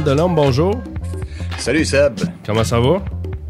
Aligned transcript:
Dan 0.00 0.16
Delorme, 0.16 0.34
bonjour. 0.34 0.82
Salut 1.58 1.84
Seb. 1.84 2.20
Comment 2.46 2.64
ça 2.64 2.80
va? 2.80 3.04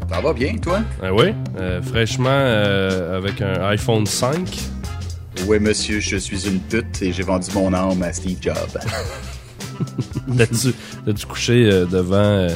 Ça 0.09 0.19
va 0.19 0.33
bien, 0.33 0.57
toi? 0.57 0.81
Ah 1.01 1.13
oui, 1.13 1.33
euh, 1.57 1.81
fraîchement 1.81 2.27
euh, 2.29 3.17
avec 3.17 3.41
un 3.41 3.61
iPhone 3.69 4.05
5. 4.05 4.59
Oui, 5.47 5.59
monsieur, 5.61 6.01
je 6.01 6.17
suis 6.17 6.47
une 6.47 6.59
pute 6.59 7.01
et 7.03 7.13
j'ai 7.13 7.23
vendu 7.23 7.49
mon 7.53 7.73
âme 7.73 8.03
à 8.03 8.11
Steve 8.11 8.37
Jobs. 8.41 8.55
L'as-tu 10.27 11.25
couché 11.25 11.71
euh, 11.71 11.85
devant, 11.85 12.47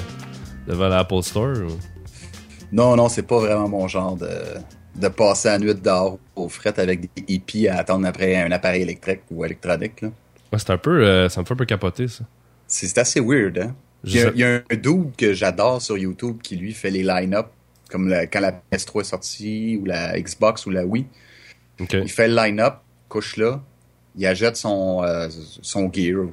devant 0.67 0.89
l'Apple 0.89 1.23
Store? 1.23 1.55
Non, 2.73 2.98
non, 2.98 3.07
c'est 3.07 3.23
pas 3.23 3.39
vraiment 3.39 3.70
mon 3.70 3.87
genre 3.87 4.17
de, 4.17 4.29
de 4.95 5.07
passer 5.07 5.48
la 5.49 5.59
nuit 5.59 5.73
dehors 5.73 6.20
au 6.35 6.49
fret 6.49 6.77
avec 6.77 6.99
des 6.99 7.23
hippies 7.29 7.70
à 7.70 7.77
attendre 7.77 8.05
après 8.07 8.35
un 8.35 8.51
appareil 8.51 8.81
électrique 8.81 9.21
ou 9.31 9.45
électronique. 9.45 10.01
Là. 10.01 10.09
c'est 10.57 10.71
un 10.71 10.77
peu, 10.77 11.29
ça 11.29 11.39
me 11.39 11.45
fait 11.45 11.53
un 11.53 11.57
peu 11.57 11.65
capoter, 11.65 12.09
ça. 12.09 12.25
C'est 12.67 12.98
assez 12.98 13.21
weird, 13.21 13.59
hein? 13.59 13.75
Il 14.05 14.37
y, 14.37 14.43
a, 14.43 14.61
un 14.69 14.75
dude 14.75 15.15
que 15.17 15.33
j'adore 15.33 15.81
sur 15.81 15.97
YouTube 15.97 16.37
qui, 16.43 16.55
lui, 16.55 16.73
fait 16.73 16.91
les 16.91 17.03
line-up, 17.03 17.47
comme 17.89 18.13
quand 18.31 18.39
la 18.39 18.51
PS3 18.51 19.01
est 19.01 19.03
sortie, 19.03 19.79
ou 19.81 19.85
la 19.85 20.19
Xbox, 20.19 20.65
ou 20.65 20.69
la 20.69 20.85
Wii. 20.85 21.05
Il 21.79 22.09
fait 22.09 22.27
le 22.27 22.35
line-up, 22.35 22.75
couche 23.09 23.37
là, 23.37 23.61
il 24.17 24.25
achète 24.25 24.55
son, 24.55 25.03
euh, 25.03 25.27
son 25.61 25.91
gear, 25.91 26.25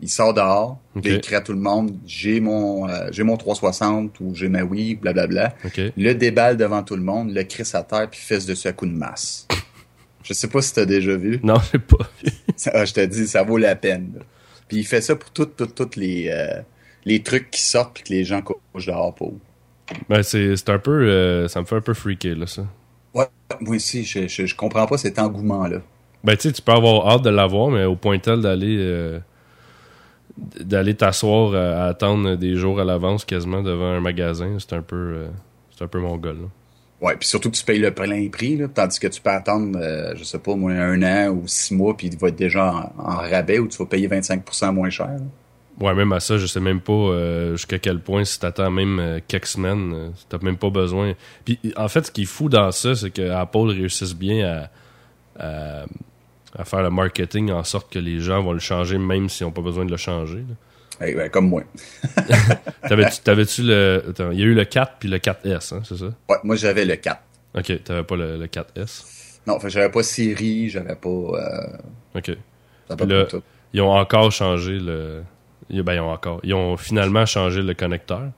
il 0.00 0.08
sort 0.08 0.34
dehors, 0.34 0.78
il 0.96 1.12
écrit 1.12 1.34
à 1.34 1.40
tout 1.40 1.52
le 1.52 1.58
monde, 1.58 1.96
j'ai 2.06 2.40
mon, 2.40 2.88
euh, 2.88 3.08
j'ai 3.10 3.22
mon 3.22 3.36
360 3.36 4.20
ou 4.20 4.34
j'ai 4.34 4.48
ma 4.48 4.62
Wii, 4.62 4.96
blablabla. 4.96 5.54
Le 5.96 6.12
déballe 6.12 6.56
devant 6.56 6.82
tout 6.82 6.96
le 6.96 7.02
monde, 7.02 7.32
le 7.32 7.42
crie 7.44 7.64
à 7.72 7.82
terre, 7.82 8.08
puis 8.10 8.20
fesse 8.20 8.46
dessus 8.46 8.68
à 8.68 8.72
coup 8.72 8.86
de 8.86 8.92
masse. 8.92 9.46
Je 10.22 10.32
sais 10.32 10.48
pas 10.48 10.62
si 10.62 10.72
t'as 10.72 10.86
déjà 10.86 11.14
vu. 11.16 11.38
Non, 11.42 11.56
j'ai 11.70 11.78
pas 11.78 12.08
vu. 12.22 12.32
ah, 12.72 12.86
je 12.86 12.94
te 12.94 13.04
dis, 13.04 13.28
ça 13.28 13.42
vaut 13.42 13.58
la 13.58 13.76
peine. 13.76 14.20
Puis 14.68 14.78
il 14.78 14.84
fait 14.86 15.02
ça 15.02 15.16
pour 15.16 15.30
toutes, 15.30 15.54
toutes, 15.54 15.74
toutes 15.74 15.96
les, 15.96 16.30
euh, 16.30 16.62
les 17.04 17.22
trucs 17.22 17.50
qui 17.50 17.60
sortent 17.60 17.94
puis 17.94 18.04
que 18.04 18.12
les 18.12 18.24
gens 18.24 18.42
couchent 18.42 18.86
dehors 18.86 19.14
pour. 19.14 19.34
Ben, 20.08 20.22
c'est 20.22 20.68
un 20.68 20.78
peu. 20.78 21.08
Euh, 21.08 21.48
ça 21.48 21.60
me 21.60 21.66
fait 21.66 21.76
un 21.76 21.80
peu 21.80 21.94
freaker, 21.94 22.36
là, 22.36 22.46
ça. 22.46 22.66
Ouais, 23.12 23.26
moi 23.60 23.76
aussi, 23.76 24.04
je, 24.04 24.26
je, 24.26 24.54
comprends 24.56 24.86
pas 24.86 24.96
cet 24.96 25.18
engouement-là. 25.18 25.78
Ben, 26.24 26.36
tu 26.36 26.48
sais, 26.48 26.52
tu 26.52 26.62
peux 26.62 26.72
avoir 26.72 27.08
hâte 27.08 27.22
de 27.22 27.30
l'avoir, 27.30 27.70
mais 27.70 27.84
au 27.84 27.96
point 27.96 28.18
tel 28.18 28.40
d'aller. 28.40 28.76
Euh, 28.78 29.18
d'aller 30.36 30.94
t'asseoir 30.94 31.54
à, 31.54 31.84
attendre 31.84 32.34
des 32.34 32.56
jours 32.56 32.80
à 32.80 32.84
l'avance 32.84 33.24
quasiment 33.24 33.62
devant 33.62 33.92
un 33.92 34.00
magasin, 34.00 34.56
c'est 34.58 34.72
un 34.72 34.82
peu. 34.82 35.26
c'est 35.70 35.84
un 35.84 35.88
peu 35.88 36.00
mon 36.00 36.16
gars, 36.16 36.32
là. 36.32 36.48
Ouais, 37.04 37.16
puis 37.16 37.28
surtout 37.28 37.50
que 37.50 37.56
tu 37.56 37.64
payes 37.64 37.80
le 37.80 37.92
plein 37.92 38.28
prix, 38.30 38.56
là, 38.56 38.66
tandis 38.66 38.98
que 38.98 39.08
tu 39.08 39.20
peux 39.20 39.28
attendre, 39.28 39.78
euh, 39.78 40.14
je 40.16 40.24
sais 40.24 40.38
pas, 40.38 40.54
moins 40.54 40.74
un 40.74 41.02
an 41.02 41.32
ou 41.32 41.46
six 41.46 41.74
mois, 41.74 41.94
puis 41.94 42.06
il 42.06 42.16
va 42.16 42.28
être 42.28 42.36
déjà 42.36 42.90
en, 42.96 43.16
rabais 43.16 43.58
ou 43.58 43.68
tu 43.68 43.76
vas 43.76 43.84
payer 43.84 44.08
25% 44.08 44.72
moins 44.72 44.88
cher. 44.88 45.10
Ouais, 45.80 45.92
même 45.94 46.12
à 46.12 46.20
ça, 46.20 46.38
je 46.38 46.46
sais 46.46 46.60
même 46.60 46.80
pas 46.80 46.92
euh, 46.92 47.52
jusqu'à 47.52 47.78
quel 47.78 47.98
point 47.98 48.24
si 48.24 48.38
t'attends 48.38 48.70
même 48.70 48.98
euh, 49.00 49.20
quelques 49.26 49.46
semaines, 49.46 50.12
t'as 50.28 50.38
même 50.38 50.56
pas 50.56 50.70
besoin. 50.70 51.14
Puis 51.44 51.58
en 51.76 51.88
fait, 51.88 52.06
ce 52.06 52.10
qui 52.12 52.22
est 52.22 52.26
fou 52.26 52.48
dans 52.48 52.70
ça, 52.70 52.94
c'est 52.94 53.10
que 53.10 53.30
Apple 53.30 53.70
réussisse 53.70 54.14
bien 54.14 54.68
à, 55.36 55.84
à, 56.56 56.64
faire 56.64 56.82
le 56.82 56.90
marketing 56.90 57.50
en 57.50 57.64
sorte 57.64 57.92
que 57.92 57.98
les 57.98 58.20
gens 58.20 58.42
vont 58.42 58.52
le 58.52 58.60
changer 58.60 58.98
même 58.98 59.28
s'ils 59.28 59.46
n'ont 59.46 59.52
pas 59.52 59.62
besoin 59.62 59.84
de 59.84 59.90
le 59.90 59.96
changer. 59.96 60.44
Ben, 61.00 61.28
comme 61.28 61.48
moi. 61.48 61.64
T'avais-tu 63.24 63.62
le. 63.62 64.14
il 64.32 64.38
y 64.38 64.42
a 64.42 64.46
eu 64.46 64.54
le 64.54 64.64
4 64.64 64.92
puis 65.00 65.08
le 65.08 65.18
4S, 65.18 65.74
hein, 65.74 65.82
c'est 65.84 65.96
ça? 65.96 66.06
Ouais, 66.28 66.36
moi 66.44 66.56
j'avais 66.56 66.84
le 66.84 66.96
4. 66.96 67.20
Ok, 67.56 67.82
t'avais 67.84 68.04
pas 68.04 68.16
le, 68.16 68.46
4S? 68.46 69.04
Non, 69.46 69.58
j'avais 69.66 69.90
pas 69.90 70.02
Siri, 70.02 70.68
j'avais 70.68 70.94
pas. 70.94 71.08
Euh, 71.08 71.76
ok. 72.14 72.36
Là, 73.06 73.26
ils 73.72 73.80
ont 73.80 73.90
encore 73.90 74.30
changé 74.30 74.78
le. 74.78 75.22
Ben, 75.70 75.94
ils 75.94 76.00
ont 76.00 76.10
encore. 76.10 76.40
Ils 76.42 76.54
ont 76.54 76.76
finalement 76.76 77.26
changé 77.26 77.62
le 77.62 77.74
connecteur. 77.74 78.30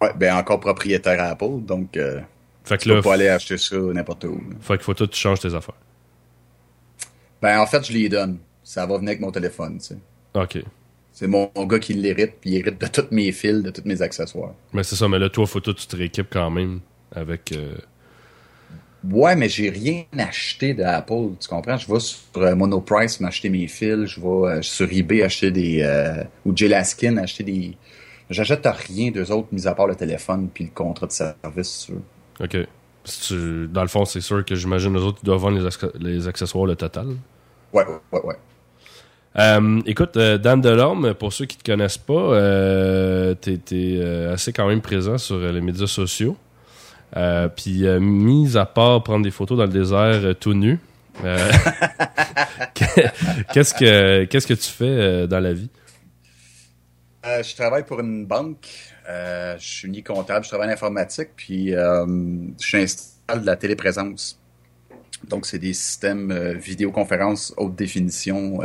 Ouais, 0.00 0.12
ben 0.16 0.36
encore 0.36 0.60
propriétaire 0.60 1.20
à 1.20 1.28
Apple, 1.28 1.60
donc. 1.62 1.96
Euh, 1.96 2.20
fait 2.64 2.76
que 2.78 2.82
tu 2.82 2.88
là, 2.88 2.96
peux 2.96 3.02
pas 3.02 3.14
aller 3.14 3.28
acheter 3.28 3.58
ça 3.58 3.76
n'importe 3.76 4.24
où. 4.24 4.40
Fait 4.60 4.74
qu'il 4.74 4.84
faut 4.84 4.94
tout 4.94 5.06
tu 5.06 5.18
changes 5.18 5.40
tes 5.40 5.54
affaires. 5.54 5.76
Ben 7.40 7.60
en 7.60 7.66
fait, 7.66 7.86
je 7.86 7.92
les 7.92 8.08
donne. 8.08 8.38
Ça 8.62 8.84
va 8.86 8.96
venir 8.96 9.10
avec 9.10 9.20
mon 9.20 9.30
téléphone, 9.30 9.78
tu 9.78 9.86
sais. 9.86 9.98
Ok. 10.34 10.58
C'est 11.12 11.28
mon, 11.28 11.50
gars 11.64 11.78
qui 11.78 11.94
l'hérite, 11.94 12.34
puis 12.40 12.50
il 12.50 12.56
hérite 12.56 12.78
de 12.78 12.86
tous 12.88 13.06
mes 13.10 13.32
fils, 13.32 13.62
de 13.62 13.70
tous 13.70 13.86
mes 13.86 14.02
accessoires. 14.02 14.52
Mais 14.72 14.82
c'est 14.82 14.96
ça, 14.96 15.08
mais 15.08 15.18
là, 15.18 15.30
toi, 15.30 15.46
faut 15.46 15.60
tout, 15.60 15.72
tu 15.72 15.86
te 15.86 15.96
rééquipes 15.96 16.28
quand 16.30 16.50
même 16.50 16.80
avec. 17.14 17.52
Euh, 17.52 17.74
ouais, 19.10 19.36
mais 19.36 19.48
j'ai 19.48 19.70
rien 19.70 20.04
acheté 20.18 20.74
d'Apple, 20.74 21.30
tu 21.40 21.48
comprends? 21.48 21.76
Je 21.76 21.92
vais 21.92 22.00
sur 22.00 22.18
euh, 22.36 22.54
Monoprice 22.54 23.20
m'acheter 23.20 23.48
mes 23.48 23.66
fils, 23.66 24.06
je 24.06 24.20
vais 24.20 24.26
euh, 24.26 24.62
sur 24.62 24.90
eBay 24.90 25.22
acheter 25.22 25.50
des. 25.50 26.26
ou 26.44 26.56
Jelaskin 26.56 27.16
acheter 27.18 27.44
des. 27.44 27.76
J'achète 28.28 28.66
rien 28.66 29.10
d'eux 29.10 29.30
autres, 29.30 29.48
mis 29.52 29.66
à 29.66 29.74
part 29.74 29.86
le 29.86 29.94
téléphone 29.94 30.48
puis 30.52 30.64
le 30.64 30.70
contrat 30.70 31.06
de 31.06 31.12
service, 31.12 31.68
sûr. 31.68 31.96
OK. 32.40 32.56
dans 33.72 33.82
le 33.82 33.88
fond, 33.88 34.04
c'est 34.04 34.20
sûr 34.20 34.44
que 34.44 34.54
j'imagine 34.54 34.94
les 34.94 35.02
autres, 35.02 35.18
ils 35.22 35.26
doivent 35.26 35.40
vendre 35.40 35.58
les, 35.58 36.10
les 36.12 36.28
accessoires 36.28 36.66
le 36.66 36.74
total. 36.74 37.06
Ouais, 37.72 37.84
ouais, 38.12 38.20
ouais. 38.24 38.34
Euh, 39.38 39.80
écoute, 39.84 40.16
euh, 40.16 40.38
Dan 40.38 40.60
Delorme, 40.60 41.14
pour 41.14 41.32
ceux 41.32 41.44
qui 41.44 41.58
te 41.58 41.70
connaissent 41.70 41.98
pas, 41.98 42.14
euh, 42.14 43.34
t'es 43.34 43.60
euh, 43.72 44.32
assez 44.32 44.52
quand 44.52 44.66
même 44.66 44.80
présent 44.80 45.18
sur 45.18 45.38
les 45.38 45.60
médias 45.60 45.86
sociaux. 45.86 46.36
Puis, 47.56 47.84
mis 48.00 48.56
à 48.56 48.66
part 48.66 49.02
prendre 49.02 49.24
des 49.24 49.30
photos 49.30 49.58
dans 49.58 49.64
le 49.64 49.70
désert 49.70 50.34
tout 50.38 50.54
nu, 50.54 50.78
qu'est-ce 52.74 53.72
que 53.72 54.24
qu'est-ce 54.24 54.46
que 54.46 54.52
tu 54.54 54.70
fais 54.70 55.26
dans 55.26 55.40
la 55.40 55.52
vie? 55.54 55.70
je 57.24 57.56
travaille 57.56 57.84
pour 57.84 58.00
une 58.00 58.26
banque. 58.26 58.68
je 59.06 59.56
suis 59.58 59.88
ni 59.88 60.02
comptable, 60.02 60.44
je 60.44 60.50
travaille 60.50 60.68
en 60.68 60.72
informatique, 60.72 61.30
puis 61.36 61.70
je 61.70 62.76
installe 62.76 63.40
de 63.40 63.46
la 63.46 63.56
téléprésence. 63.56 64.38
Donc, 65.26 65.46
c'est 65.46 65.58
des 65.58 65.72
systèmes 65.72 66.32
vidéoconférence 66.58 67.54
haute 67.56 67.74
définition 67.74 68.60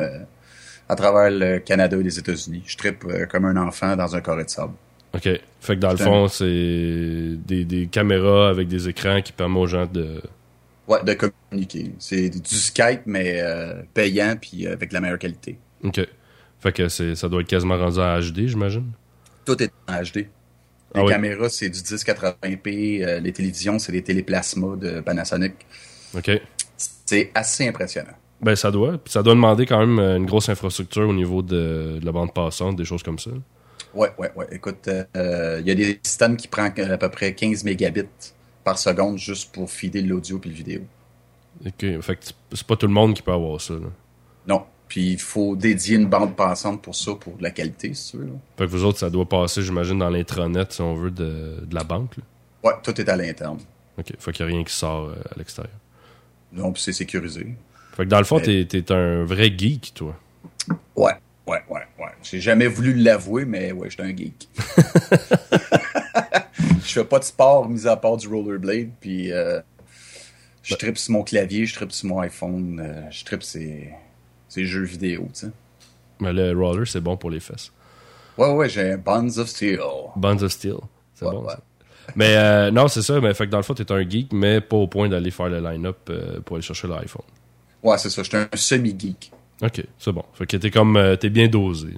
à 0.92 0.96
travers 0.96 1.32
le 1.32 1.60
Canada 1.60 1.96
et 1.96 2.04
les 2.04 2.20
États-Unis. 2.20 2.64
Je 2.66 2.76
tripe 2.76 3.06
euh, 3.06 3.26
comme 3.26 3.46
un 3.46 3.56
enfant 3.56 3.96
dans 3.96 4.14
un 4.14 4.20
carré 4.20 4.44
de 4.44 4.50
sable. 4.50 4.74
OK. 5.14 5.24
Fait 5.60 5.76
que 5.76 5.80
dans 5.80 5.92
le 5.92 5.98
fond, 5.98 6.28
c'est 6.28 7.38
des, 7.46 7.90
caméras 7.92 8.50
avec 8.50 8.68
des 8.68 8.88
écrans 8.88 9.22
qui 9.22 9.32
permettent 9.32 9.58
aux 9.58 9.68
gens 9.68 9.86
de... 9.86 10.22
Ouais, 10.88 11.04
de 11.04 11.14
communiquer. 11.14 11.92
C'est 12.00 12.30
du 12.30 12.56
Skype, 12.56 13.02
mais 13.06 13.40
euh, 13.42 13.82
payant, 13.94 14.36
puis 14.40 14.68
avec 14.68 14.92
la 14.92 15.00
meilleure 15.00 15.20
qualité. 15.20 15.58
OK. 15.84 16.02
Fait 16.60 16.72
que 16.72 16.88
ça 16.90 17.30
doit 17.30 17.42
être 17.42 17.48
quasiment 17.48 17.78
rendu 17.78 18.00
en 18.00 18.20
HD, 18.20 18.48
j'imagine? 18.48 18.92
Tout 19.46 19.62
est 19.62 19.72
en 19.88 20.02
HD. 20.02 20.28
Ah 20.94 21.02
les 21.02 21.08
caméras, 21.08 21.50
c'est 21.50 21.70
du 21.70 21.80
1080p. 21.80 23.04
Euh, 23.04 23.20
les 23.20 23.32
télévisions, 23.32 23.80
c'est 23.80 23.92
des 23.92 24.04
téléplasmas 24.04 24.76
de 24.76 25.00
Panasonic. 25.00 25.54
OK. 26.16 26.32
C'est 27.06 27.32
assez 27.34 27.68
impressionnant. 27.68 28.14
Ben, 28.42 28.56
ça 28.56 28.72
doit. 28.72 28.98
Puis 28.98 29.14
ça 29.14 29.24
doit 29.24 29.34
demander 29.34 29.66
quand 29.66 29.80
même 29.80 30.00
euh, 30.00 30.18
une 30.18 30.26
grosse 30.26 30.50
infrastructure 30.50 31.08
au 31.08 31.14
niveau 31.14 31.42
de, 31.42 32.00
la 32.04 32.12
bande 32.12 32.34
passante, 32.34 32.76
des 32.76 32.86
choses 32.86 33.04
comme 33.04 33.20
ça. 33.20 33.32
Ouais, 33.94 34.10
ouais, 34.18 34.32
ouais. 34.36 34.48
Écoute, 34.52 34.88
euh, 34.88 35.58
il 35.62 35.68
y 35.68 35.72
a 35.72 35.76
des 35.76 36.00
systèmes 36.04 36.38
qui 36.38 36.48
prennent 36.48 36.74
à 36.80 36.98
peu 36.98 37.10
près 37.10 37.34
15 37.34 37.64
mégabits 37.64 38.34
par 38.64 38.78
seconde 38.78 39.18
juste 39.18 39.52
pour 39.52 39.70
fider 39.70 40.02
l'audio 40.02 40.40
puis 40.40 40.50
le 40.50 40.56
vidéo. 40.56 40.82
OK. 41.66 42.02
Fait 42.02 42.16
que 42.16 42.26
c'est 42.54 42.68
pas 42.68 42.76
tout 42.76 42.88
le 42.88 42.94
monde 42.94 43.14
qui 43.14 43.22
peut 43.22 43.34
avoir 43.34 43.60
ça, 43.60 43.74
là. 43.74 43.88
Non. 44.48 44.64
Puis 44.88 45.14
il 45.14 45.20
faut 45.20 45.56
dédier 45.56 45.96
une 45.96 46.08
bande 46.08 46.36
passante 46.36 46.82
pour 46.82 46.96
ça, 46.96 47.14
pour 47.16 47.38
la 47.40 47.52
qualité, 47.52 47.94
si 47.94 48.12
tu 48.12 48.18
veux. 48.18 48.30
Fait 48.58 48.66
que 48.66 48.70
vous 48.70 48.84
autres, 48.84 49.00
ça 49.00 49.10
doit 49.10 49.28
passer, 49.28 49.62
j'imagine, 49.62 50.00
dans 50.00 50.10
l'intranet, 50.10 50.74
si 50.74 50.82
on 50.82 50.96
veut, 50.96 51.12
de, 51.12 51.66
la 51.72 51.84
banque. 51.84 52.18
Là. 52.18 52.24
Ouais, 52.64 52.76
tout 52.84 53.00
est 53.00 53.08
à 53.08 53.16
l'interne. 53.16 53.60
OK. 53.98 54.14
Fait 54.20 54.32
qu'il 54.32 54.46
n'y 54.46 54.52
a 54.52 54.56
rien 54.56 54.64
qui 54.66 54.74
sort 54.74 55.06
euh, 55.06 55.16
à 55.34 55.38
l'extérieur. 55.38 55.74
Non, 56.52 56.74
puis 56.74 56.82
c'est 56.82 56.92
sécurisé. 56.92 57.56
Fait 57.94 58.04
que 58.04 58.10
dans 58.10 58.18
le 58.18 58.26
fond, 58.26 58.40
t'es 58.40 58.68
es 58.70 58.92
un 58.92 59.24
vrai 59.24 59.54
geek, 59.58 59.94
toi. 59.96 60.16
Ouais, 60.96 61.14
ouais, 61.48 61.62
ouais, 61.70 61.82
ouais. 62.00 62.12
J'ai 62.24 62.40
jamais 62.40 62.68
voulu 62.68 62.94
l'avouer, 62.94 63.46
mais 63.46 63.72
ouais, 63.72 63.90
j'étais 63.90 64.04
un 64.04 64.16
geek. 64.16 64.50
je 66.84 66.94
fais 67.00 67.06
pas 67.06 67.20
de 67.20 67.24
sport 67.24 67.68
mis 67.70 67.88
à 67.88 67.96
part 67.96 68.18
du 68.18 68.28
rollerblade, 68.28 68.90
puis 69.00 69.32
euh, 69.32 69.60
je 70.64 70.76
tripe 70.76 70.98
sur 70.98 71.14
mon 71.14 71.24
clavier, 71.24 71.66
je 71.66 71.76
tripe 71.76 71.92
sur 71.92 72.10
mon 72.10 72.20
iPhone, 72.20 72.82
euh, 72.84 73.10
je 73.10 73.26
tripe 73.26 73.44
ces, 73.44 73.90
ces 74.48 74.66
jeux 74.66 74.84
vidéo, 74.84 75.28
tu 75.34 75.42
sais. 75.42 75.52
Mais 76.20 76.34
le 76.34 76.52
roller, 76.52 76.88
c'est 76.88 77.02
bon 77.02 77.18
pour 77.18 77.32
les 77.32 77.40
fesses. 77.40 77.72
Ouais, 78.38 78.52
ouais, 78.52 78.70
j'ai 78.70 78.92
un 78.92 78.98
Bonds 78.98 79.38
of 79.38 79.48
Steel. 79.48 79.80
Bonds 80.16 80.44
of 80.44 80.52
Steel. 80.52 80.78
C'est 81.16 81.26
bon, 81.26 81.48
ça. 81.48 81.60
Mais 82.16 82.36
euh, 82.36 82.72
non, 82.72 82.88
c'est 82.88 83.02
ça. 83.02 83.20
Mais 83.20 83.34
fait 83.34 83.46
que 83.46 83.52
dans 83.52 83.58
le 83.58 83.64
fond, 83.64 83.74
t'es 83.74 83.92
un 83.92 84.08
geek, 84.08 84.32
mais 84.32 84.62
pas 84.62 84.78
au 84.78 84.88
point 84.88 85.10
d'aller 85.10 85.32
faire 85.32 85.50
le 85.50 85.60
line-up 85.60 86.10
pour 86.46 86.56
aller 86.56 86.64
chercher 86.64 86.88
l'iPhone. 86.88 87.26
Ouais, 87.82 87.98
c'est 87.98 88.10
ça. 88.10 88.22
J'étais 88.22 88.38
un 88.38 88.50
semi-geek. 88.54 89.32
OK, 89.62 89.84
c'est 90.00 90.12
bon. 90.12 90.24
Fait 90.34 90.46
que 90.46 90.58
t'es 90.58 90.72
comme... 90.72 90.98
Euh, 90.98 91.16
t'es 91.16 91.30
bien 91.30 91.48
dosé. 91.48 91.90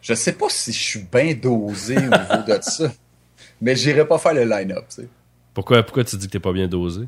Je 0.00 0.14
sais 0.14 0.32
pas 0.32 0.48
si 0.48 0.72
je 0.72 0.78
suis 0.78 1.06
bien 1.10 1.34
dosé 1.34 1.96
au 1.96 2.00
niveau 2.00 2.42
de 2.46 2.58
ça. 2.62 2.92
Mais 3.60 3.76
j'irai 3.76 4.06
pas 4.06 4.18
faire 4.18 4.34
le 4.34 4.44
line-up, 4.44 4.84
tu 4.88 5.02
sais. 5.02 5.08
Pourquoi, 5.52 5.82
pourquoi 5.82 6.04
tu 6.04 6.16
dis 6.16 6.26
que 6.26 6.32
t'es 6.32 6.40
pas 6.40 6.52
bien 6.52 6.68
dosé? 6.68 7.06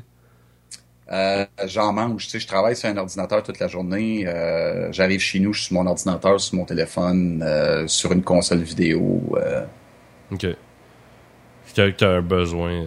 Euh, 1.11 1.45
j'en 1.65 1.93
mange, 1.93 2.25
tu 2.25 2.31
sais, 2.31 2.39
je 2.39 2.47
travaille 2.47 2.75
sur 2.75 2.89
un 2.89 2.97
ordinateur 2.97 3.43
toute 3.43 3.59
la 3.59 3.67
journée. 3.67 4.27
Euh, 4.27 4.91
j'arrive 4.91 5.19
chez 5.19 5.39
nous, 5.39 5.53
je 5.53 5.61
suis 5.61 5.67
sur 5.67 5.75
mon 5.75 5.87
ordinateur, 5.87 6.39
sur 6.39 6.55
mon 6.55 6.65
téléphone, 6.65 7.41
euh, 7.45 7.87
sur 7.87 8.11
une 8.11 8.23
console 8.23 8.59
vidéo. 8.59 9.37
Ok. 10.31 10.47
Tu 11.73 11.81
as 11.81 12.07
un 12.09 12.21
besoin. 12.21 12.85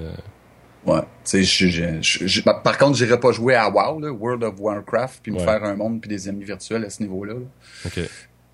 Ouais. 0.86 1.00
Tu 1.24 1.44
sais, 1.44 2.42
par 2.42 2.78
contre, 2.78 2.96
j'irais 2.96 3.20
pas 3.20 3.32
jouer 3.32 3.54
à 3.54 3.68
WoW, 3.68 4.00
World 4.18 4.44
of 4.44 4.54
Warcraft, 4.58 5.20
puis 5.22 5.32
me 5.32 5.38
faire 5.38 5.62
un 5.64 5.74
monde 5.74 6.00
puis 6.00 6.08
des 6.08 6.28
amis 6.28 6.44
virtuels 6.44 6.84
à 6.84 6.90
ce 6.90 7.02
niveau-là. 7.02 7.34
Ok. 7.84 8.00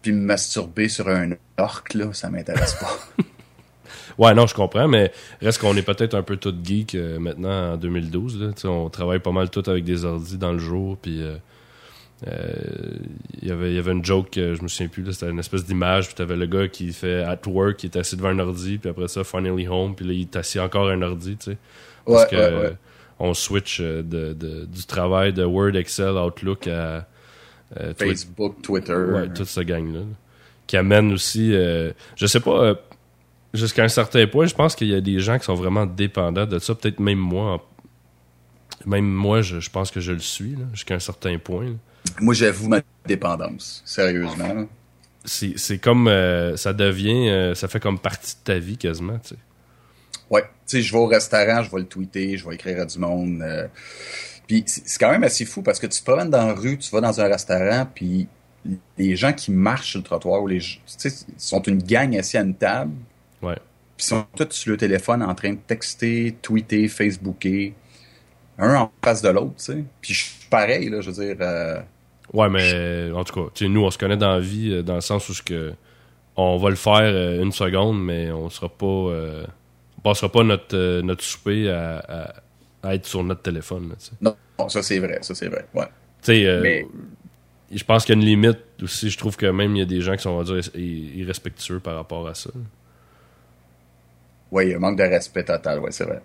Puis 0.03 0.13
me 0.13 0.21
masturber 0.21 0.89
sur 0.89 1.09
un 1.09 1.31
orc, 1.57 1.85
là, 1.95 2.13
ça 2.13 2.29
m'intéresse 2.29 2.75
pas. 2.75 2.99
Ouais, 4.19 4.33
non, 4.35 4.47
je 4.47 4.55
comprends, 4.55 4.89
mais 4.89 5.13
reste 5.43 5.61
qu'on 5.61 5.77
est 5.77 5.83
peut-être 5.83 6.15
un 6.15 6.23
peu 6.23 6.37
tout 6.37 6.55
geek 6.63 6.95
euh, 6.95 7.19
maintenant 7.19 7.73
en 7.73 7.77
2012. 7.77 8.41
Là. 8.41 8.71
On 8.71 8.89
travaille 8.89 9.19
pas 9.19 9.33
mal 9.33 9.51
tout 9.51 9.63
avec 9.67 9.85
des 9.85 10.05
ordis 10.05 10.39
dans 10.39 10.53
le 10.53 10.59
jour, 10.59 10.97
puis 10.97 11.23
euh, 11.23 11.37
euh, 12.27 12.53
y 13.43 13.49
il 13.49 13.75
y 13.75 13.79
avait 13.79 13.93
une 13.93 14.05
joke, 14.05 14.31
je 14.37 14.63
me 14.63 14.69
souviens 14.69 14.89
plus, 14.89 15.13
c'était 15.13 15.31
une 15.31 15.39
espèce 15.39 15.67
d'image, 15.67 16.07
puis 16.07 16.15
t'avais 16.15 16.37
le 16.37 16.47
gars 16.47 16.67
qui 16.67 16.93
fait 16.93 17.23
at 17.23 17.41
work, 17.47 17.77
qui 17.77 17.87
est 17.87 17.97
assis 17.97 18.17
devant 18.17 18.31
un 18.31 18.39
ordi, 18.39 18.79
puis 18.79 18.89
après 18.89 19.09
ça, 19.09 19.23
finally 19.23 19.69
home, 19.69 19.95
puis 19.95 20.07
là, 20.07 20.13
il 20.15 20.23
est 20.23 20.37
assis 20.37 20.59
encore 20.59 20.89
à 20.89 20.93
un 20.93 21.03
ordi, 21.03 21.37
tu 21.37 21.51
sais. 21.53 21.59
Parce 22.07 22.27
que 22.27 22.75
on 23.19 23.35
switch 23.35 23.81
de, 23.81 24.33
du 24.33 24.85
travail 24.87 25.33
de 25.33 25.45
Word, 25.45 25.75
Excel, 25.77 26.17
Outlook 26.17 26.67
à... 26.69 27.07
Facebook, 27.99 28.63
Twitter. 28.63 28.95
Ouais, 28.95 29.29
toute 29.29 29.47
cette 29.47 29.67
gang-là. 29.67 30.01
Qui 30.67 30.77
amène 30.77 31.13
aussi... 31.13 31.53
je 31.53 32.27
sais 32.27 32.41
pas 32.41 32.77
jusqu'à 33.57 33.85
un 33.85 33.89
certain 33.89 34.27
point, 34.27 34.47
je 34.47 34.55
pense 34.55 34.77
qu'il 34.77 34.89
y 34.89 34.95
a 34.95 35.01
des 35.01 35.19
gens 35.21 35.39
qui 35.39 35.45
sont 35.45 35.55
vraiment 35.55 35.87
dépendants 35.87 36.47
de 36.47 36.59
ça. 36.59 36.75
Peut-être 36.75 37.01
même 37.01 37.19
moi. 37.19 37.67
Même 38.85 39.07
moi, 39.07 39.43
je, 39.43 39.69
pense 39.71 39.91
que 39.91 40.01
je 40.01 40.13
le 40.13 40.21
suis, 40.21 40.55
jusqu'à 40.73 40.95
un 40.95 41.01
certain 41.01 41.39
point. 41.39 41.75
Moi, 42.21 42.35
j'avoue 42.35 42.69
ma 42.69 42.83
dépendance, 43.05 43.83
sérieusement. 43.85 44.67
C'est 45.25 45.79
comme. 45.79 46.07
Euh, 46.07 46.57
ça 46.57 46.73
devient. 46.73 47.29
Euh, 47.29 47.55
ça 47.55 47.67
fait 47.67 47.81
comme 47.81 47.99
partie 47.99 48.37
de 48.37 48.41
ta 48.45 48.59
vie 48.59 48.77
quasiment, 48.77 49.19
tu 49.19 49.31
sais. 49.31 49.37
Ouais. 50.31 50.43
Tu 50.43 50.49
sais, 50.79 50.83
je 50.83 50.93
vais 50.93 50.99
au 50.99 51.07
restaurant, 51.07 51.63
je 51.63 51.71
vais 51.71 51.79
le 51.79 51.87
tweeter, 51.87 52.37
je 52.37 52.49
vais 52.49 52.55
écrire 52.55 52.81
à 52.81 52.85
du 52.85 52.99
monde. 52.99 53.41
Euh. 53.43 53.69
puis 54.47 54.65
c'est 54.67 54.99
quand 54.99 55.11
même 55.11 55.25
assez 55.25 55.45
fou 55.45 55.63
parce 55.63 55.79
que 55.79 55.87
tu 55.87 56.01
te 56.01 56.05
promènes 56.05 56.31
dans 56.31 56.47
la 56.47 56.55
rue, 56.55 56.79
tu 56.79 56.91
vas 56.91 57.01
dans 57.01 57.21
un 57.21 57.29
restaurant, 57.29 57.87
puis 57.95 58.29
les 58.99 59.15
gens 59.15 59.33
qui 59.33 59.53
marchent 59.53 59.91
sur 59.91 60.01
le 60.01 60.05
trottoir 60.05 60.43
ou 60.43 60.49
les 60.49 60.61
sont 61.37 61.63
une 61.63 61.83
gang 61.83 62.17
assis 62.17 62.37
à 62.37 62.41
une 62.41 62.55
table 62.55 62.93
Ouais. 63.43 63.57
Puis 63.97 64.07
ils 64.07 64.09
sont 64.09 64.27
tous 64.37 64.53
sur 64.53 64.73
le 64.73 64.77
téléphone 64.77 65.23
en 65.23 65.35
train 65.35 65.53
de 65.53 65.59
texter, 65.67 66.37
tweeter, 66.43 66.89
Facebooker, 66.89 67.73
un 68.59 68.75
en 68.75 68.93
face 69.05 69.23
de 69.23 69.29
l'autre, 69.29 69.55
tu 69.59 69.65
sais. 69.65 69.85
Puis 70.01 70.15
je 70.15 70.25
suis 70.25 70.49
pareil, 70.51 70.89
là, 70.89 71.01
je 71.01 71.11
veux 71.11 71.25
dire. 71.25 71.37
Euh, 71.41 71.81
ouais, 72.33 72.49
mais 72.49 73.11
en 73.13 73.25
tout 73.25 73.49
cas, 73.49 73.67
nous, 73.67 73.85
on 73.85 73.91
se 73.91 73.99
connaît 73.99 74.17
dans 74.17 74.35
la 74.35 74.41
vie, 74.41 74.73
euh, 74.73 74.83
dans 74.83 74.97
le 74.97 75.01
sens 75.01 75.29
où 75.29 75.35
que 75.45 75.73
on 76.37 76.59
va 76.59 76.69
le 76.69 76.77
faire 76.77 77.41
une 77.41 77.53
seconde, 77.53 78.03
mais 78.03 78.31
on 78.31 78.51
sera 78.51 78.69
pas. 78.69 79.47
Passera 80.07 80.31
pas 80.31 80.45
notre, 80.45 81.01
notre 81.01 81.25
souper 81.25 81.69
à, 81.69 82.95
être 82.95 83.07
sur 83.07 83.25
notre 83.25 83.43
téléphone. 83.43 83.93
Non, 84.21 84.37
ça 84.69 84.83
c'est 84.83 85.01
vrai, 85.01 85.19
ça 85.23 85.35
c'est 85.35 85.49
vrai, 85.49 85.67
ouais. 85.75 85.87
Tu 86.23 86.45
sais, 86.45 86.61
mais... 86.63 86.87
je 87.73 87.83
pense 87.83 88.05
qu'il 88.05 88.15
y 88.15 88.19
a 88.19 88.21
une 88.21 88.27
limite 88.27 88.61
aussi. 88.83 89.11
Je 89.11 89.19
trouve 89.19 89.37
que 89.37 89.47
même 89.47 89.75
il 89.75 89.81
y 89.81 89.83
a 89.83 89.87
des 89.87 90.01
gens 90.01 90.15
qui 90.15 90.23
sont, 90.23 90.31
on 90.31 90.43
va 90.43 90.45
dire, 90.45 90.71
irrespectueux 90.77 91.81
par 91.81 91.97
rapport 91.97 92.29
à 92.29 92.35
ça. 92.35 92.51
Oui, 94.53 94.73
un 94.73 94.79
manque 94.79 94.97
de 94.97 95.03
respect 95.03 95.45
total, 95.45 95.81
oui, 95.81 95.89
c'est 95.91 96.05
vrai. 96.05 96.23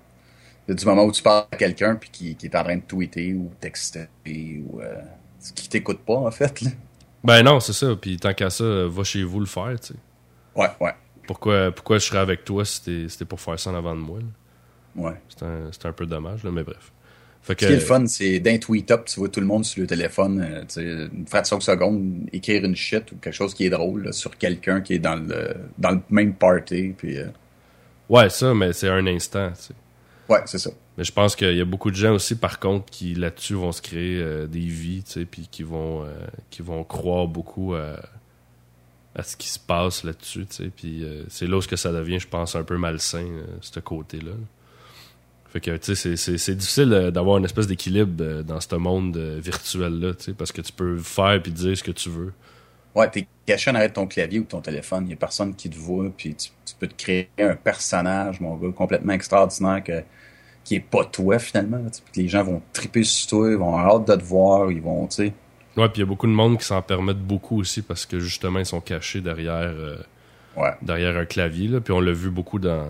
Il 0.67 0.71
y 0.71 0.73
a 0.73 0.75
du 0.75 0.85
moment 0.85 1.03
où 1.05 1.11
tu 1.11 1.23
parles 1.23 1.45
à 1.51 1.57
quelqu'un 1.57 1.95
puis 1.95 2.09
qui, 2.11 2.35
qui, 2.35 2.45
est 2.45 2.55
en 2.55 2.63
train 2.63 2.75
de 2.75 2.83
tweeter 2.87 3.33
ou 3.33 3.51
texter 3.59 4.07
ou 4.27 4.79
euh, 4.79 5.01
qui 5.55 5.67
t'écoute 5.67 6.01
pas 6.05 6.17
en 6.17 6.29
fait. 6.29 6.61
Là. 6.61 6.69
Ben 7.23 7.41
non, 7.41 7.59
c'est 7.59 7.73
ça. 7.73 7.95
Puis 7.99 8.17
tant 8.17 8.35
qu'à 8.35 8.51
ça, 8.51 8.63
va 8.87 9.03
chez 9.03 9.23
vous 9.23 9.39
le 9.39 9.47
faire, 9.47 9.79
tu 9.79 9.93
sais. 9.93 9.99
Ouais, 10.55 10.69
ouais. 10.79 10.93
Pourquoi, 11.31 11.71
pourquoi 11.71 11.97
je 11.97 12.07
serais 12.07 12.19
avec 12.19 12.43
toi 12.43 12.65
si 12.65 13.07
c'était 13.07 13.23
pour 13.23 13.39
faire 13.39 13.57
ça 13.57 13.69
en 13.69 13.75
avant 13.75 13.95
de 13.95 14.01
moi? 14.01 14.19
Là? 14.19 14.25
Ouais. 15.01 15.13
C'est 15.29 15.45
un, 15.45 15.89
un, 15.89 15.93
peu 15.93 16.05
dommage, 16.05 16.43
là, 16.43 16.51
mais 16.51 16.63
bref. 16.63 16.91
Fait 17.41 17.55
que, 17.55 17.61
Ce 17.61 17.67
qui 17.67 17.71
est 17.71 17.77
le 17.77 17.81
fun, 17.81 18.05
c'est 18.05 18.39
d'un 18.41 18.57
tweet-up, 18.57 19.05
tu 19.05 19.17
vois 19.17 19.29
tout 19.29 19.39
le 19.39 19.45
monde 19.45 19.63
sur 19.63 19.79
le 19.79 19.87
téléphone, 19.87 20.41
euh, 20.41 20.65
sais, 20.67 20.83
une 20.83 21.25
fraction 21.25 21.57
de 21.57 21.63
seconde, 21.63 22.27
écrire 22.33 22.65
une 22.65 22.75
shit 22.75 23.09
ou 23.13 23.15
quelque 23.15 23.33
chose 23.33 23.53
qui 23.53 23.65
est 23.65 23.69
drôle 23.69 24.13
sur 24.13 24.37
quelqu'un 24.37 24.81
qui 24.81 24.95
est 24.95 24.99
dans 24.99 25.15
le, 25.15 25.55
dans 25.77 25.91
le 25.91 26.01
même 26.09 26.33
party. 26.33 26.95
Puis, 26.97 27.17
euh, 27.17 27.27
Ouais, 28.09 28.29
ça, 28.29 28.53
mais 28.53 28.73
c'est 28.73 28.89
un 28.89 29.07
instant. 29.07 29.51
Tu 29.51 29.61
sais. 29.61 29.73
Ouais, 30.27 30.41
c'est 30.43 30.59
ça. 30.59 30.71
Mais 30.97 31.05
je 31.05 31.13
pense 31.13 31.37
qu'il 31.37 31.55
y 31.55 31.61
a 31.61 31.65
beaucoup 31.65 31.91
de 31.91 31.95
gens 31.95 32.13
aussi, 32.13 32.35
par 32.35 32.59
contre, 32.59 32.87
qui 32.91 33.13
là-dessus 33.13 33.53
vont 33.53 33.71
se 33.71 33.81
créer 33.81 34.21
euh, 34.21 34.47
des 34.47 34.59
vies, 34.59 35.01
tu 35.03 35.13
sais, 35.13 35.25
puis 35.25 35.47
qui 35.49 35.63
vont, 35.63 36.05
qui 36.49 36.61
vont 36.61 36.83
croire 36.83 37.29
beaucoup 37.29 37.73
à, 37.73 37.95
ce 39.19 39.35
qui 39.35 39.49
se 39.49 39.59
passe 39.59 40.03
là-dessus. 40.03 40.45
Puis 40.75 41.03
euh, 41.03 41.23
c'est 41.29 41.47
là 41.47 41.57
où 41.57 41.61
ça 41.61 41.91
devient, 41.91 42.19
je 42.19 42.27
pense, 42.27 42.55
un 42.55 42.63
peu 42.63 42.77
malsain, 42.77 43.27
ce 43.61 43.79
côté-là. 43.79 44.31
Fait 45.49 45.59
que, 45.59 45.75
tu 45.75 45.95
sais, 45.95 46.15
c'est 46.15 46.55
difficile 46.55 47.11
d'avoir 47.13 47.37
une 47.37 47.43
espèce 47.43 47.67
d'équilibre 47.67 48.43
dans 48.43 48.61
ce 48.61 48.73
monde 48.75 49.17
virtuel-là, 49.17 50.13
tu 50.13 50.23
sais, 50.23 50.33
parce 50.33 50.53
que 50.53 50.61
tu 50.61 50.71
peux 50.71 50.97
faire 50.97 51.41
puis 51.43 51.51
dire 51.51 51.77
ce 51.77 51.83
que 51.83 51.91
tu 51.91 52.09
veux. 52.09 52.31
Ouais, 52.93 53.09
t'es 53.09 53.25
caché 53.45 53.71
en 53.71 53.75
arrière 53.75 53.89
de 53.89 53.93
ton 53.95 54.07
clavier 54.07 54.39
ou 54.39 54.43
ton 54.43 54.59
téléphone, 54.59 55.05
il 55.05 55.07
n'y 55.07 55.13
a 55.13 55.17
personne 55.17 55.55
qui 55.55 55.69
te 55.69 55.77
voit, 55.77 56.09
puis 56.15 56.35
tu, 56.35 56.51
peux 56.77 56.87
te 56.87 56.95
créer 56.95 57.29
un 57.39 57.55
personnage, 57.55 58.41
mon 58.41 58.55
gars, 58.55 58.71
complètement 58.75 59.13
extraordinaire 59.13 59.83
que, 59.83 60.03
qui 60.63 60.75
est 60.75 60.81
pas 60.81 61.05
toi 61.05 61.39
finalement. 61.39 61.79
les 62.15 62.27
gens 62.27 62.43
vont 62.43 62.61
triper 62.73 63.03
sur 63.03 63.29
toi, 63.29 63.51
ils 63.51 63.57
vont 63.57 63.77
avoir 63.77 63.95
hâte 63.95 64.07
de 64.07 64.15
te 64.15 64.23
voir, 64.23 64.71
ils 64.71 64.81
vont, 64.81 65.07
tu 65.07 65.15
sais. 65.15 65.33
Ouais, 65.77 65.87
puis 65.87 65.97
il 65.97 65.99
y 65.99 66.03
a 66.03 66.05
beaucoup 66.05 66.27
de 66.27 66.33
monde 66.33 66.57
qui 66.57 66.65
s'en 66.65 66.81
permettent 66.81 67.21
beaucoup 67.21 67.59
aussi 67.59 67.81
parce 67.81 68.05
que 68.05 68.19
justement 68.19 68.59
ils 68.59 68.65
sont 68.65 68.81
cachés 68.81 69.21
derrière, 69.21 69.71
euh, 69.73 69.97
derrière 70.81 71.15
un 71.17 71.25
clavier. 71.25 71.67
Là. 71.67 71.79
Puis 71.79 71.93
on 71.93 71.99
l'a 71.99 72.11
vu 72.11 72.29
beaucoup 72.29 72.59
dans, 72.59 72.87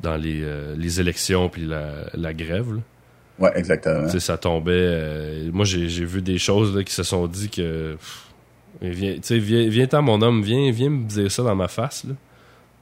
dans 0.00 0.16
les, 0.16 0.42
euh, 0.42 0.74
les 0.76 1.00
élections 1.00 1.48
puis 1.48 1.64
la, 1.64 2.10
la 2.14 2.34
grève. 2.34 2.74
Là. 2.74 2.80
Ouais, 3.38 3.52
exactement. 3.56 4.08
sais, 4.08 4.20
ça 4.20 4.36
tombait. 4.36 4.72
Euh, 4.74 5.50
moi, 5.52 5.64
j'ai 5.64 6.04
vu 6.04 6.22
des 6.22 6.38
choses 6.38 6.76
là, 6.76 6.82
qui 6.82 6.92
se 6.92 7.02
sont 7.02 7.26
dit 7.26 7.48
que. 7.48 7.96
Viens, 8.80 9.16
viens, 9.28 9.68
viens 9.68 9.86
ten 9.86 10.02
mon 10.02 10.20
homme, 10.22 10.42
viens, 10.42 10.70
viens 10.70 10.90
me 10.90 11.04
dire 11.04 11.32
ça 11.32 11.42
dans 11.42 11.56
ma 11.56 11.68
face. 11.68 12.04
Là. 12.04 12.14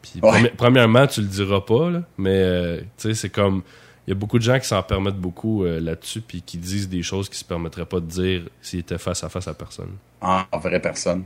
Puis, 0.02 0.20
premièrement, 0.56 1.06
tu 1.06 1.20
le 1.20 1.26
diras 1.26 1.60
pas, 1.60 1.90
là, 1.90 2.02
mais 2.18 2.42
euh, 2.42 2.80
c'est 2.96 3.30
comme. 3.30 3.62
Il 4.06 4.10
y 4.10 4.12
a 4.12 4.14
beaucoup 4.14 4.38
de 4.38 4.44
gens 4.44 4.58
qui 4.60 4.68
s'en 4.68 4.82
permettent 4.84 5.16
beaucoup 5.16 5.64
euh, 5.64 5.80
là-dessus, 5.80 6.20
puis 6.20 6.40
qui 6.40 6.58
disent 6.58 6.88
des 6.88 7.02
choses 7.02 7.28
qui 7.28 7.38
se 7.38 7.44
permettraient 7.44 7.86
pas 7.86 7.98
de 7.98 8.06
dire 8.06 8.42
s'ils 8.62 8.80
étaient 8.80 8.98
face 8.98 9.24
à 9.24 9.28
face 9.28 9.48
à 9.48 9.54
personne. 9.54 9.96
Ah, 10.20 10.46
en 10.52 10.58
vraie 10.58 10.80
personne. 10.80 11.24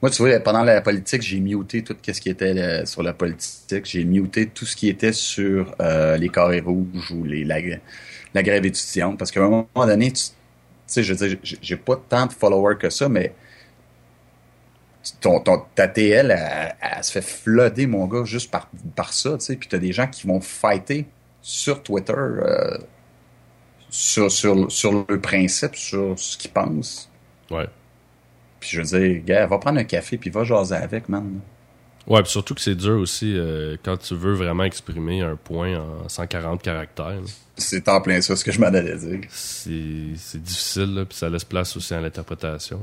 Moi, 0.00 0.10
tu 0.10 0.22
vois, 0.22 0.38
pendant 0.40 0.62
la 0.62 0.80
politique, 0.80 1.22
j'ai 1.22 1.40
muté 1.40 1.82
tout 1.82 1.96
ce 2.02 2.20
qui 2.20 2.28
était 2.28 2.84
sur 2.86 3.02
la 3.02 3.12
politique. 3.12 3.84
J'ai 3.84 4.04
muté 4.04 4.46
tout 4.46 4.66
ce 4.66 4.76
qui 4.76 4.88
était 4.88 5.12
sur 5.12 5.74
euh, 5.80 6.16
les 6.16 6.28
carrés 6.28 6.60
rouges 6.60 7.10
ou 7.12 7.24
les, 7.24 7.44
la, 7.44 8.42
grève 8.42 8.66
étudiante. 8.66 9.18
Parce 9.18 9.30
qu'à 9.30 9.40
un 9.40 9.48
moment 9.48 9.66
donné, 9.74 10.12
tu 10.12 10.22
sais, 10.86 11.02
je 11.02 11.14
veux 11.14 11.28
dire, 11.28 11.38
j'ai 11.42 11.76
pas 11.76 11.96
tant 12.08 12.26
de 12.26 12.32
followers 12.32 12.76
que 12.78 12.90
ça, 12.90 13.08
mais 13.08 13.34
ton, 15.20 15.42
ta 15.74 15.88
TL, 15.88 16.30
elle, 16.30 17.04
se 17.04 17.12
fait 17.12 17.22
flooder, 17.22 17.86
mon 17.86 18.06
gars, 18.06 18.24
juste 18.24 18.50
par, 18.50 18.70
par 18.94 19.12
ça, 19.12 19.38
tu 19.38 19.44
sais. 19.46 19.56
Puis 19.56 19.68
t'as 19.68 19.78
des 19.78 19.92
gens 19.92 20.06
qui 20.06 20.26
vont 20.26 20.40
fighter 20.40 21.06
sur 21.46 21.80
Twitter 21.80 22.12
euh, 22.12 22.76
sur, 23.88 24.32
sur, 24.32 24.70
sur 24.70 25.06
le 25.08 25.20
principe, 25.20 25.76
sur 25.76 26.18
ce 26.18 26.36
qu'ils 26.36 26.50
pensent. 26.50 27.08
Ouais. 27.52 27.68
Puis 28.58 28.70
je 28.70 28.80
veux 28.80 28.98
dire, 28.98 29.22
gars, 29.24 29.46
va 29.46 29.58
prendre 29.58 29.78
un 29.78 29.84
café 29.84 30.18
puis 30.18 30.28
va 30.28 30.42
jaser 30.42 30.74
avec, 30.74 31.08
man. 31.08 31.38
Ouais, 32.08 32.20
puis 32.22 32.32
surtout 32.32 32.54
que 32.54 32.60
c'est 32.60 32.74
dur 32.74 32.98
aussi 32.98 33.32
euh, 33.36 33.76
quand 33.84 33.96
tu 33.96 34.16
veux 34.16 34.34
vraiment 34.34 34.64
exprimer 34.64 35.22
un 35.22 35.36
point 35.36 35.78
en 35.78 36.08
140 36.08 36.62
caractères. 36.62 37.20
C'est 37.56 37.88
en 37.88 38.00
plein 38.00 38.20
ça, 38.20 38.34
ce 38.34 38.44
que 38.44 38.50
je 38.50 38.60
m'en 38.60 38.66
allais 38.66 38.96
dire. 38.96 39.20
C'est 39.30 40.42
difficile, 40.42 40.94
là, 40.94 41.04
puis 41.04 41.16
ça 41.16 41.28
laisse 41.28 41.44
place 41.44 41.76
aussi 41.76 41.94
à 41.94 42.00
l'interprétation 42.00 42.80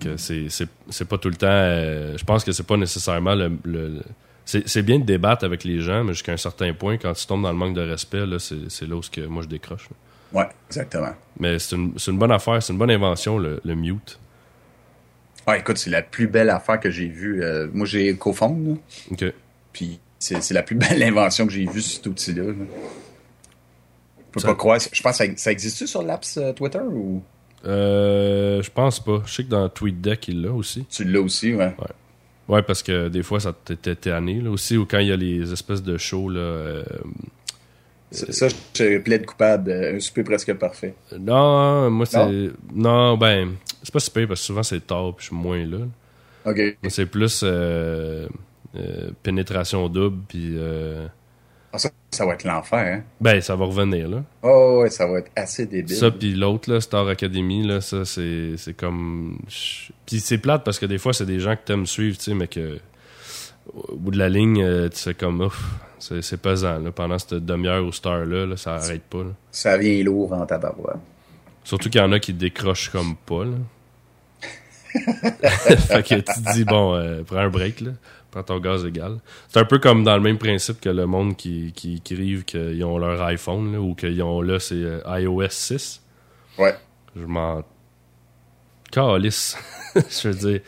que 0.00 0.16
c'est 0.16 1.04
pas 1.08 1.18
tout 1.18 1.28
le 1.28 1.36
temps. 1.36 1.46
Euh, 1.48 2.16
je 2.16 2.24
pense 2.24 2.44
que 2.44 2.52
c'est 2.52 2.66
pas 2.66 2.76
nécessairement 2.76 3.34
le. 3.34 4.02
C'est 4.44 4.82
bien 4.82 4.98
de 4.98 5.04
débattre 5.04 5.44
avec 5.44 5.64
les 5.64 5.80
gens, 5.80 6.04
mais 6.04 6.12
jusqu'à 6.12 6.32
un 6.32 6.36
certain 6.36 6.72
point, 6.74 6.98
quand 6.98 7.12
tu 7.14 7.26
tombes 7.26 7.42
dans 7.42 7.52
le 7.52 7.56
manque 7.56 7.74
de 7.74 7.80
respect, 7.80 8.24
c'est 8.38 8.86
là 8.86 8.96
où 8.96 9.00
que 9.00 9.22
moi 9.22 9.42
je 9.42 9.48
décroche. 9.48 9.88
Ouais, 10.32 10.48
exactement. 10.68 11.14
Mais 11.38 11.58
c'est 11.58 11.76
une, 11.76 11.94
une, 12.06 12.18
bonne 12.18 12.32
affaire, 12.32 12.62
c'est 12.62 12.72
une 12.72 12.78
bonne 12.78 12.90
invention, 12.90 13.38
le, 13.38 13.60
mute. 13.74 14.18
Ah, 15.46 15.56
écoute, 15.56 15.78
c'est 15.78 15.90
la 15.90 16.02
plus 16.02 16.26
belle 16.26 16.50
affaire 16.50 16.80
que 16.80 16.90
j'ai 16.90 17.06
vue. 17.06 17.42
Euh, 17.42 17.68
moi, 17.72 17.86
j'ai 17.86 18.16
CoFound. 18.16 18.78
OK. 19.10 19.24
Puis 19.72 20.00
c'est 20.18 20.50
la 20.52 20.62
plus 20.62 20.76
belle 20.76 21.02
invention 21.04 21.46
que 21.46 21.52
j'ai 21.52 21.66
vue, 21.66 21.80
cet 21.80 22.06
outil-là. 22.06 22.52
Je 24.36 24.40
peux 24.40 24.40
pas 24.40 24.54
croire. 24.54 24.78
Je 24.92 25.02
pense 25.02 25.18
que 25.18 25.36
ça, 25.36 25.52
existe 25.52 25.86
sur 25.86 26.02
l'apps 26.02 26.38
euh, 26.38 26.52
Twitter 26.52 26.80
ou? 26.80 27.22
Euh, 27.64 28.60
je 28.62 28.70
pense 28.70 29.02
pas. 29.02 29.22
Je 29.26 29.34
sais 29.34 29.44
que 29.44 29.48
dans 29.48 29.68
TweetDeck, 29.68 30.28
il 30.28 30.42
l'a 30.42 30.52
aussi. 30.52 30.84
Tu 30.90 31.04
l'as 31.04 31.20
aussi, 31.20 31.54
ouais. 31.54 31.66
ouais. 31.66 31.94
Ouais, 32.48 32.62
parce 32.62 32.82
que 32.82 33.08
des 33.08 33.22
fois, 33.22 33.40
ça 33.40 33.52
t'était 33.52 33.94
tanné. 33.94 34.40
Là, 34.40 34.50
aussi, 34.50 34.76
ou 34.76 34.84
quand 34.84 34.98
il 34.98 35.08
y 35.08 35.12
a 35.12 35.16
les 35.16 35.52
espèces 35.52 35.82
de 35.82 35.96
shows, 35.96 36.28
là, 36.28 36.40
euh, 36.40 36.84
Ça, 38.10 38.48
je 38.48 38.98
plaide 38.98 39.24
coupable. 39.24 39.72
Un 39.72 39.98
souper 40.00 40.24
presque 40.24 40.52
parfait. 40.54 40.94
Non, 41.18 41.90
moi, 41.90 42.06
c'est. 42.06 42.50
Non? 42.74 43.16
ben, 43.16 43.54
c'est 43.82 43.92
pas 43.92 44.00
super 44.00 44.28
parce 44.28 44.40
que 44.40 44.46
souvent 44.46 44.62
c'est 44.62 44.86
tard 44.86 45.14
puis 45.14 45.24
je 45.24 45.26
suis 45.28 45.36
moins 45.36 45.64
là. 45.66 45.78
OK. 46.46 46.76
c'est 46.88 47.06
plus 47.06 47.44
pénétration 49.22 49.88
double 49.88 50.18
puis. 50.28 50.56
Ah, 51.74 51.78
ça, 51.78 51.90
ça 52.12 52.24
va 52.24 52.34
être 52.34 52.44
l'enfer, 52.44 52.78
hein? 52.78 53.02
Ben, 53.20 53.40
ça 53.40 53.56
va 53.56 53.64
revenir, 53.64 54.08
là. 54.08 54.22
Oh, 54.44 54.82
ouais, 54.82 54.90
ça 54.90 55.08
va 55.08 55.18
être 55.18 55.32
assez 55.34 55.66
débile. 55.66 55.96
Ça, 55.96 56.12
puis 56.12 56.32
l'autre, 56.32 56.70
là, 56.70 56.80
Star 56.80 57.08
Academy, 57.08 57.66
là, 57.66 57.80
ça, 57.80 58.04
c'est, 58.04 58.76
comme... 58.76 59.40
Puis 60.06 60.20
c'est 60.20 60.38
plate 60.38 60.62
parce 60.62 60.78
que 60.78 60.86
des 60.86 60.98
fois, 60.98 61.12
c'est 61.12 61.26
des 61.26 61.40
gens 61.40 61.56
que 61.56 61.62
t'aimes 61.64 61.86
suivre, 61.86 62.16
tu 62.16 62.24
sais, 62.24 62.34
mais 62.34 62.46
que... 62.46 62.78
Au 63.74 63.96
bout 63.96 64.12
de 64.12 64.18
la 64.18 64.28
ligne, 64.28 64.62
euh, 64.62 64.88
tu 64.88 65.00
fais 65.00 65.14
comme... 65.14 65.40
Ouf, 65.40 65.60
c'est, 65.98 66.40
pesant, 66.40 66.78
là. 66.78 66.92
Pendant 66.92 67.18
cette 67.18 67.44
demi-heure 67.44 67.84
au 67.84 67.90
Star-là, 67.90 68.46
là, 68.46 68.56
ça 68.56 68.76
arrête 68.76 69.02
pas, 69.02 69.24
là. 69.24 69.30
Ça 69.50 69.76
vient 69.76 70.00
lourd 70.04 70.32
en 70.32 70.46
tabarouette. 70.46 70.98
Surtout 71.64 71.90
qu'il 71.90 72.00
y 72.00 72.04
en 72.04 72.12
a 72.12 72.20
qui 72.20 72.34
décrochent 72.34 72.90
comme 72.90 73.16
pas, 73.16 73.46
là. 73.46 73.56
fait 75.78 76.04
que 76.04 76.14
tu 76.14 76.22
te 76.22 76.52
dis, 76.52 76.64
bon, 76.64 76.94
euh, 76.94 77.24
prends 77.24 77.38
un 77.38 77.48
break, 77.48 77.80
là 77.80 77.90
prends 78.34 78.42
ton 78.42 78.58
gaz 78.58 78.84
égal. 78.84 79.18
C'est 79.48 79.60
un 79.60 79.64
peu 79.64 79.78
comme 79.78 80.02
dans 80.02 80.16
le 80.16 80.22
même 80.22 80.38
principe 80.38 80.80
que 80.80 80.88
le 80.88 81.06
monde 81.06 81.36
qui, 81.36 81.72
qui, 81.72 82.00
qui 82.00 82.42
qu'ils 82.44 82.84
ont 82.84 82.98
leur 82.98 83.22
iPhone 83.22 83.76
ou 83.76 83.94
qu'ils 83.94 84.22
ont 84.22 84.42
là, 84.42 84.58
c'est 84.58 84.74
euh, 84.74 85.00
iOS 85.06 85.50
6. 85.50 86.02
Ouais. 86.58 86.74
Je 87.14 87.24
m'en 87.24 87.62
calisse. 88.90 89.56
je 89.94 90.28
veux 90.28 90.34
dire. 90.34 90.60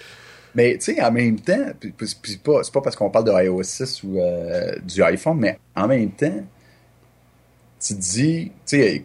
Mais 0.55 0.79
tu 0.79 0.95
sais, 0.95 1.03
en 1.03 1.11
même 1.11 1.41
temps, 1.41 1.73
c'est 2.03 2.43
pas, 2.43 2.61
pas 2.73 2.81
parce 2.81 2.97
qu'on 2.97 3.11
parle 3.11 3.25
de 3.25 3.45
iOS 3.45 3.63
6 3.65 4.03
ou 4.05 4.19
euh, 4.19 4.77
du 4.85 5.03
iPhone, 5.03 5.39
mais 5.39 5.59
en 5.75 5.89
même 5.89 6.11
temps, 6.13 6.45
tu 7.81 7.95
dis, 7.95 8.53
tu 8.65 8.79
sais, 8.79 9.03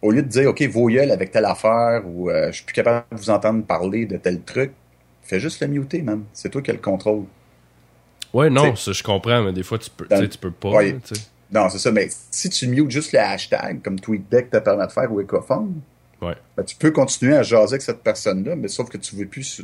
au 0.00 0.10
lieu 0.12 0.22
de 0.22 0.28
dire, 0.28 0.48
OK, 0.48 0.62
voyelle 0.62 1.10
avec 1.10 1.32
telle 1.32 1.44
affaire 1.44 2.02
ou 2.06 2.30
euh, 2.30 2.46
je 2.48 2.56
suis 2.56 2.64
plus 2.64 2.74
capable 2.74 3.06
de 3.10 3.16
vous 3.16 3.30
entendre 3.30 3.64
parler 3.64 4.06
de 4.06 4.16
tel 4.16 4.40
truc, 4.42 4.72
fais 5.22 5.40
juste 5.40 5.60
le 5.60 5.66
muter, 5.66 6.02
man. 6.02 6.22
C'est 6.32 6.48
toi 6.48 6.62
qui 6.62 6.70
as 6.70 6.74
le 6.74 6.80
contrôle. 6.80 7.24
Ouais, 8.32 8.50
non, 8.50 8.74
ça, 8.76 8.92
je 8.92 9.02
comprends, 9.02 9.42
mais 9.42 9.52
des 9.52 9.62
fois, 9.62 9.78
tu 9.78 9.90
peux, 9.90 10.06
tu 10.06 10.38
peux 10.38 10.50
pas. 10.50 10.82
non, 11.52 11.68
c'est 11.68 11.78
ça, 11.78 11.92
mais 11.92 12.08
si 12.30 12.48
tu 12.48 12.66
mutes 12.66 12.90
juste 12.90 13.12
le 13.12 13.20
hashtag, 13.20 13.82
comme 13.82 14.00
TweetDeck 14.00 14.50
te 14.50 14.58
permet 14.58 14.86
de 14.86 14.92
faire 14.92 15.12
ou 15.12 15.20
Ecophone, 15.20 15.80
ouais. 16.22 16.34
ben, 16.56 16.64
tu 16.64 16.76
peux 16.76 16.90
continuer 16.90 17.36
à 17.36 17.42
jaser 17.42 17.74
avec 17.74 17.82
cette 17.82 18.02
personne-là, 18.02 18.56
mais 18.56 18.68
sauf 18.68 18.88
que 18.88 18.96
tu 18.96 19.16
veux 19.16 19.26
plus 19.26 19.62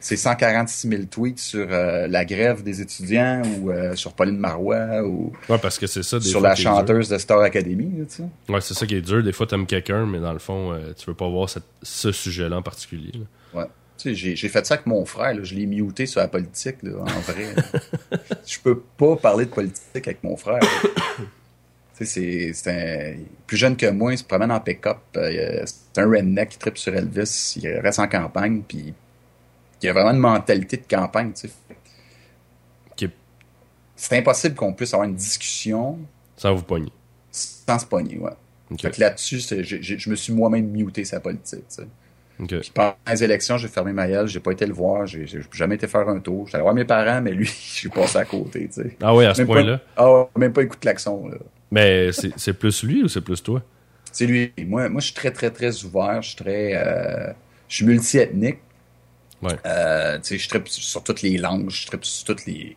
ces 0.00 0.16
146 0.16 0.88
000 0.88 1.02
tweets 1.04 1.38
sur 1.38 1.68
euh, 1.70 2.08
la 2.08 2.24
grève 2.24 2.64
des 2.64 2.80
étudiants 2.80 3.42
ou 3.60 3.70
euh, 3.70 3.94
sur 3.94 4.12
Pauline 4.14 4.36
Marois 4.36 5.04
ou 5.04 5.32
ouais, 5.48 5.58
parce 5.58 5.78
que 5.78 5.86
c'est 5.86 6.02
ça, 6.02 6.18
des 6.18 6.24
sur 6.24 6.40
la 6.40 6.56
chanteuse 6.56 7.08
de 7.08 7.18
Star 7.18 7.40
Academy. 7.40 7.88
Ouais, 8.48 8.60
c'est 8.60 8.74
ça 8.74 8.84
qui 8.84 8.96
est 8.96 9.00
dur. 9.00 9.22
Des 9.22 9.32
fois, 9.32 9.46
tu 9.46 9.54
aimes 9.54 9.66
quelqu'un, 9.66 10.06
mais 10.06 10.18
dans 10.18 10.32
le 10.32 10.40
fond, 10.40 10.72
euh, 10.72 10.92
tu 10.98 11.06
veux 11.06 11.14
pas 11.14 11.28
voir 11.28 11.48
ce 11.82 12.10
sujet-là 12.10 12.56
en 12.56 12.62
particulier. 12.62 13.12
Ouais 13.54 13.66
j'ai 14.04 14.48
fait 14.48 14.66
ça 14.66 14.74
avec 14.74 14.86
mon 14.86 15.04
frère. 15.04 15.44
Je 15.44 15.54
l'ai 15.54 15.66
muté 15.66 16.06
sur 16.06 16.20
la 16.20 16.28
politique, 16.28 16.76
en 16.84 17.04
vrai. 17.04 17.54
je 18.46 18.58
peux 18.58 18.80
pas 18.80 19.16
parler 19.16 19.46
de 19.46 19.50
politique 19.50 20.06
avec 20.06 20.22
mon 20.22 20.36
frère. 20.36 20.60
c'est 21.94 22.52
un 22.66 23.14
plus 23.46 23.56
jeune 23.56 23.76
que 23.76 23.90
moi, 23.90 24.12
il 24.12 24.18
se 24.18 24.24
promène 24.24 24.52
en 24.52 24.60
pick-up. 24.60 24.98
Euh, 25.16 25.64
c'est 25.64 26.00
un 26.00 26.08
redneck 26.08 26.50
qui 26.50 26.58
tripe 26.58 26.78
sur 26.78 26.94
Elvis. 26.94 27.58
Il 27.62 27.68
reste 27.78 27.98
en 27.98 28.08
campagne, 28.08 28.62
puis 28.66 28.94
il 29.82 29.88
a 29.88 29.92
vraiment 29.92 30.10
une 30.10 30.18
mentalité 30.18 30.76
de 30.76 30.86
campagne. 30.88 31.32
C'est 33.96 34.16
impossible 34.16 34.54
qu'on 34.54 34.72
puisse 34.72 34.94
avoir 34.94 35.06
une 35.06 35.14
discussion 35.14 35.98
sans 36.40 36.54
vous 36.54 36.62
pogner. 36.62 36.90
Sans 37.30 37.78
se 37.78 37.84
pogner, 37.84 38.16
ouais. 38.16 38.32
là-dessus, 38.96 39.40
je 39.40 40.08
me 40.08 40.16
suis 40.16 40.32
moi-même 40.32 40.68
muté 40.70 41.04
sa 41.04 41.20
politique. 41.20 41.64
Puis 42.46 42.70
pendant 42.74 42.94
les 43.08 43.24
élections, 43.24 43.56
j'ai 43.58 43.68
fermé 43.68 43.92
ma 43.92 44.08
gueule, 44.08 44.26
j'ai 44.26 44.40
pas 44.40 44.52
été 44.52 44.66
le 44.66 44.72
voir, 44.72 45.06
j'ai 45.06 45.26
jamais 45.52 45.74
été 45.74 45.86
faire 45.86 46.08
un 46.08 46.20
tour. 46.20 46.46
J'allais 46.48 46.62
voir 46.62 46.74
mes 46.74 46.84
parents, 46.84 47.20
mais 47.20 47.32
lui, 47.32 47.50
j'ai 47.76 47.88
passé 47.88 48.18
à 48.18 48.24
côté, 48.24 48.68
tu 48.68 48.82
sais. 48.82 48.96
Ah 49.02 49.14
oui, 49.14 49.24
à 49.24 49.34
ce 49.34 49.42
point-là? 49.42 49.80
Ah, 49.96 50.26
même 50.36 50.52
pas 50.52 50.62
écoute 50.62 50.84
l'accent, 50.84 51.26
là. 51.28 51.36
Mais 51.70 52.10
c'est 52.12 52.52
plus 52.54 52.82
lui 52.82 53.02
ou 53.04 53.08
c'est 53.08 53.20
plus 53.20 53.42
toi? 53.42 53.62
C'est 54.12 54.26
lui. 54.26 54.52
Moi, 54.66 54.88
moi, 54.88 55.00
je 55.00 55.06
suis 55.06 55.14
très, 55.14 55.30
très, 55.30 55.50
très 55.50 55.84
ouvert. 55.84 56.20
Je 56.20 56.28
suis 56.30 56.36
très... 56.36 56.74
Euh, 56.74 57.32
je 57.68 57.76
suis 57.76 57.84
multi-ethnique. 57.84 58.58
Ouais. 59.40 59.52
Euh, 59.64 60.18
tu 60.18 60.24
sais, 60.24 60.38
je 60.38 60.48
tripe 60.48 60.68
sur 60.68 61.02
toutes 61.04 61.22
les 61.22 61.38
langues, 61.38 61.70
je 61.70 61.86
tripe 61.86 62.04
sur 62.04 62.26
toutes 62.26 62.44
les... 62.46 62.76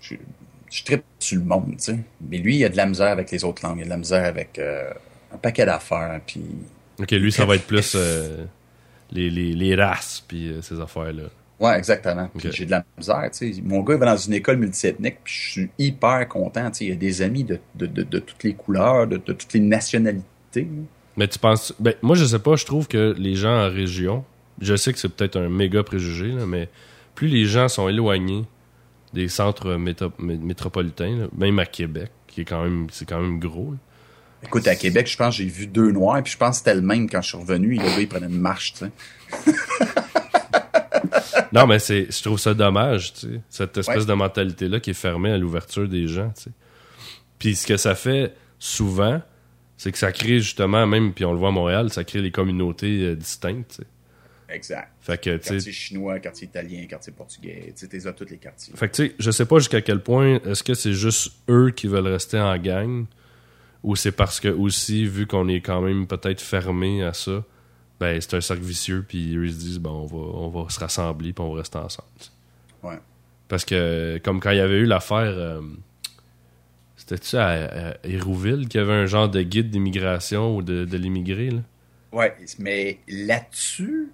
Je, 0.00 0.16
je 0.70 0.84
tripe 0.84 1.04
sur 1.18 1.38
le 1.38 1.44
monde, 1.44 1.76
tu 1.78 1.84
sais. 1.92 1.98
Mais 2.28 2.38
lui, 2.38 2.56
il 2.56 2.64
a 2.64 2.68
de 2.68 2.76
la 2.76 2.86
misère 2.86 3.08
avec 3.08 3.30
les 3.30 3.44
autres 3.44 3.64
langues. 3.64 3.78
Il 3.78 3.82
a 3.82 3.84
de 3.84 3.90
la 3.90 3.96
misère 3.96 4.24
avec 4.24 4.58
euh, 4.58 4.92
un 5.32 5.38
paquet 5.38 5.64
d'affaires, 5.64 6.20
puis 6.26 6.42
Ok, 6.98 7.10
lui, 7.12 7.32
ça 7.32 7.44
va 7.44 7.56
être 7.56 7.66
plus 7.66 7.94
euh, 7.94 8.44
les, 9.10 9.30
les, 9.30 9.52
les, 9.52 9.74
races 9.74 10.24
puis 10.26 10.48
euh, 10.48 10.62
ces 10.62 10.80
affaires-là. 10.80 11.24
Ouais, 11.58 11.76
exactement. 11.78 12.28
J'ai 12.36 12.66
de 12.66 12.70
la 12.70 12.84
misère, 12.98 13.30
tu 13.32 13.54
sais. 13.54 13.62
Mon 13.62 13.80
gars 13.80 13.94
il 13.94 14.00
va 14.00 14.06
dans 14.06 14.16
une 14.16 14.34
école 14.34 14.58
multiethnique, 14.58 15.18
puis 15.24 15.34
je 15.34 15.50
suis 15.50 15.70
hyper 15.78 16.28
content. 16.28 16.70
Il 16.80 16.88
y 16.88 16.92
a 16.92 16.96
des 16.96 17.22
amis 17.22 17.44
de, 17.44 17.58
de, 17.74 17.86
de, 17.86 18.02
de 18.02 18.18
toutes 18.18 18.44
les 18.44 18.54
couleurs, 18.54 19.06
de, 19.06 19.16
toutes 19.16 19.52
les 19.54 19.60
nationalités. 19.60 20.68
Mais 21.16 21.28
tu 21.28 21.38
penses... 21.38 21.74
Ben, 21.80 21.94
moi, 22.02 22.14
je 22.14 22.26
sais 22.26 22.38
pas, 22.38 22.56
je 22.56 22.66
trouve 22.66 22.88
que 22.88 23.14
les 23.16 23.36
gens 23.36 23.66
en 23.66 23.70
région, 23.70 24.24
je 24.60 24.76
sais 24.76 24.92
que 24.92 24.98
c'est 24.98 25.08
peut-être 25.08 25.36
un 25.38 25.48
méga 25.48 25.82
préjugé, 25.82 26.28
là, 26.28 26.44
mais 26.44 26.68
plus 27.14 27.28
les 27.28 27.46
gens 27.46 27.68
sont 27.68 27.88
éloignés 27.88 28.44
des 29.14 29.28
centres 29.28 29.76
métropolitains, 30.18 31.28
même 31.36 31.58
à 31.58 31.64
Québec, 31.64 32.10
qui 32.26 32.42
est 32.42 32.44
quand 32.44 32.62
même, 32.62 32.88
c'est 32.90 33.08
quand 33.08 33.20
même 33.20 33.38
gros, 33.38 33.74
Écoute, 34.42 34.68
à 34.68 34.76
Québec, 34.76 35.06
je 35.06 35.16
pense 35.16 35.36
j'ai 35.36 35.44
vu 35.44 35.66
deux 35.66 35.90
noirs, 35.90 36.22
puis 36.22 36.32
je 36.32 36.38
pense 36.38 36.50
que 36.50 36.56
c'était 36.58 36.74
le 36.74 36.82
même 36.82 37.08
quand 37.08 37.22
je 37.22 37.28
suis 37.28 37.38
revenu. 37.38 37.74
Le 37.74 37.82
gars, 37.82 38.00
il 38.00 38.08
prenait 38.08 38.26
une 38.26 38.38
marche, 38.38 38.74
tu 38.74 38.84
sais. 38.84 39.52
non, 41.52 41.66
mais 41.66 41.78
c'est, 41.78 42.06
je 42.10 42.22
trouve 42.22 42.38
ça 42.38 42.54
dommage, 42.54 43.14
tu 43.14 43.20
sais, 43.20 43.40
cette 43.48 43.76
espèce 43.78 44.06
de 44.06 44.12
mentalité-là 44.12 44.80
qui 44.80 44.90
est 44.90 44.94
fermée 44.94 45.30
à 45.30 45.38
l'ouverture 45.38 45.88
des 45.88 46.06
gens, 46.06 46.30
tu 46.36 46.44
sais. 46.44 46.50
Puis 47.38 47.56
ce 47.56 47.66
que 47.66 47.76
ça 47.76 47.94
fait 47.94 48.34
souvent, 48.58 49.20
c'est 49.76 49.92
que 49.92 49.98
ça 49.98 50.12
crée 50.12 50.40
justement, 50.40 50.86
même, 50.86 51.12
puis 51.12 51.24
on 51.24 51.32
le 51.32 51.38
voit 51.38 51.48
à 51.48 51.52
Montréal, 51.52 51.90
ça 51.90 52.04
crée 52.04 52.22
les 52.22 52.30
communautés 52.30 53.02
euh, 53.02 53.16
distinctes, 53.16 53.70
tu 53.70 53.76
sais. 53.76 53.86
Exact. 54.48 54.92
Fait 55.00 55.20
que, 55.20 55.36
quartier 55.38 55.72
chinois, 55.72 56.20
quartier 56.20 56.46
italien, 56.46 56.86
quartier 56.86 57.12
portugais, 57.12 57.74
tu 57.76 57.88
sais, 57.88 58.12
tous 58.12 58.30
les 58.30 58.36
quartiers. 58.36 58.74
Fait 58.76 58.88
que, 58.88 58.94
tu 58.94 59.08
sais, 59.08 59.14
je 59.18 59.30
sais 59.32 59.44
pas 59.44 59.58
jusqu'à 59.58 59.80
quel 59.80 60.00
point, 60.00 60.38
est-ce 60.44 60.62
que 60.62 60.74
c'est 60.74 60.92
juste 60.92 61.32
eux 61.48 61.72
qui 61.74 61.88
veulent 61.88 62.06
rester 62.06 62.38
en 62.38 62.56
gang, 62.56 63.06
ou 63.82 63.96
c'est 63.96 64.12
parce 64.12 64.40
que 64.40 64.48
aussi, 64.48 65.06
vu 65.06 65.26
qu'on 65.26 65.48
est 65.48 65.60
quand 65.60 65.80
même 65.80 66.06
peut-être 66.06 66.40
fermé 66.40 67.02
à 67.02 67.12
ça, 67.12 67.42
ben 68.00 68.20
c'est 68.20 68.34
un 68.34 68.40
cercle 68.40 68.62
vicieux, 68.62 69.04
puis 69.06 69.32
ils 69.32 69.52
se 69.52 69.58
disent, 69.58 69.78
bon, 69.78 69.90
on 70.02 70.06
va, 70.06 70.38
on 70.38 70.48
va 70.48 70.70
se 70.70 70.80
rassembler, 70.80 71.32
puis 71.32 71.44
on 71.44 71.52
va 71.52 71.58
rester 71.60 71.78
ensemble. 71.78 72.08
Ouais. 72.82 72.98
Parce 73.48 73.64
que, 73.64 74.20
comme 74.24 74.40
quand 74.40 74.50
il 74.50 74.58
y 74.58 74.60
avait 74.60 74.78
eu 74.78 74.86
l'affaire, 74.86 75.32
euh, 75.36 75.60
c'était-tu 76.96 77.36
à, 77.36 77.96
Hérouville 78.04 78.68
qu'il 78.68 78.80
y 78.80 78.82
avait 78.82 78.92
un 78.92 79.06
genre 79.06 79.28
de 79.28 79.42
guide 79.42 79.70
d'immigration 79.70 80.56
ou 80.56 80.62
de, 80.62 80.84
de 80.84 80.96
l'immigré, 80.96 81.50
là? 81.50 81.60
Ouais, 82.12 82.34
mais 82.58 82.98
là-dessus, 83.08 84.08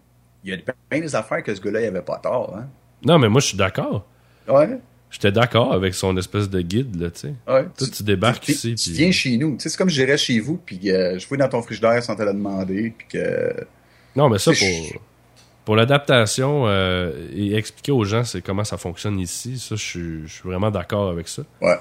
il 0.45 0.51
y 0.51 0.55
a 0.55 0.59
plein 0.89 1.01
des 1.01 1.15
affaires 1.15 1.43
que 1.43 1.55
ce 1.55 1.61
gars-là, 1.61 1.83
il 1.83 1.87
avait 1.87 2.03
pas 2.03 2.19
tort, 2.19 2.57
hein? 2.57 2.69
Non, 3.05 3.19
mais 3.19 3.29
moi, 3.29 3.41
je 3.41 3.49
suis 3.49 3.57
d'accord. 3.57 4.07
Ouais. 4.49 4.79
J'étais 5.13 5.31
d'accord 5.31 5.75
avec 5.75 5.93
son 5.93 6.17
espèce 6.17 6.49
de 6.49 6.63
guide, 6.63 6.99
là, 6.99 7.11
tu 7.11 7.21
sais. 7.21 7.35
Ouais, 7.47 7.67
Toi, 7.77 7.87
tu, 7.95 8.03
débarques 8.03 8.49
ici. 8.49 8.75
Tu 8.75 8.93
viens 8.93 9.13
chez 9.13 9.37
nous. 9.37 9.57
Tu 9.57 9.65
sais, 9.65 9.69
c'est 9.69 9.77
comme 9.77 9.91
je 9.91 9.95
j'irais 9.95 10.17
chez 10.17 10.41
vous, 10.41 10.57
puis 10.57 10.91
euh, 10.91 11.19
je 11.19 11.27
fouille 11.27 11.37
dans 11.37 11.51
ton 11.51 11.61
frigidaire 11.61 12.03
sans 12.03 12.17
te 12.17 12.23
le 12.23 12.33
demander, 12.33 12.95
puis 12.97 13.07
que... 13.09 13.55
Non, 14.17 14.31
mais 14.31 14.39
ça, 14.39 14.53
pour, 14.53 15.03
pour 15.67 15.77
l'adaptation 15.77 16.67
euh, 16.67 17.29
et 17.35 17.55
expliquer 17.55 17.93
aux 17.93 18.05
gens 18.05 18.25
c'est 18.25 18.41
comment 18.41 18.65
ça 18.65 18.79
fonctionne 18.79 19.21
ici, 19.21 19.59
ça, 19.59 19.77
je 19.77 19.83
suis, 19.83 20.23
je 20.27 20.33
suis 20.33 20.49
vraiment 20.49 20.71
d'accord 20.71 21.11
avec 21.11 21.29
ça. 21.29 21.43
Ouais. 21.61 21.77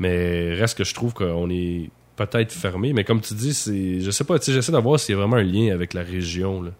Mais 0.00 0.52
reste 0.54 0.76
que 0.76 0.84
je 0.84 0.92
trouve 0.92 1.14
qu'on 1.14 1.48
est 1.50 1.88
peut-être 2.16 2.50
fermé, 2.50 2.92
mais 2.92 3.04
comme 3.04 3.20
tu 3.20 3.34
dis, 3.34 3.54
c'est... 3.54 4.00
Je 4.00 4.10
sais 4.10 4.24
pas, 4.24 4.40
tu 4.40 4.46
sais, 4.46 4.52
j'essaie 4.54 4.72
d'avoir 4.72 4.98
s'il 4.98 5.14
y 5.14 5.18
a 5.18 5.20
vraiment 5.20 5.36
un 5.36 5.44
lien 5.44 5.72
avec 5.72 5.94
la 5.94 6.02
région, 6.02 6.62
là. 6.62 6.72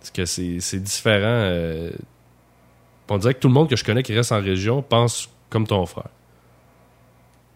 Parce 0.00 0.10
que 0.10 0.24
c'est 0.24 0.80
différent... 0.80 1.22
Euh, 1.22 1.90
on 3.08 3.18
dirait 3.18 3.34
que 3.34 3.40
tout 3.40 3.48
le 3.48 3.54
monde 3.54 3.68
que 3.68 3.76
je 3.76 3.84
connais 3.84 4.02
qui 4.02 4.14
reste 4.14 4.32
en 4.32 4.40
région 4.40 4.82
pense 4.82 5.30
comme 5.50 5.66
ton 5.66 5.84
frère. 5.86 6.08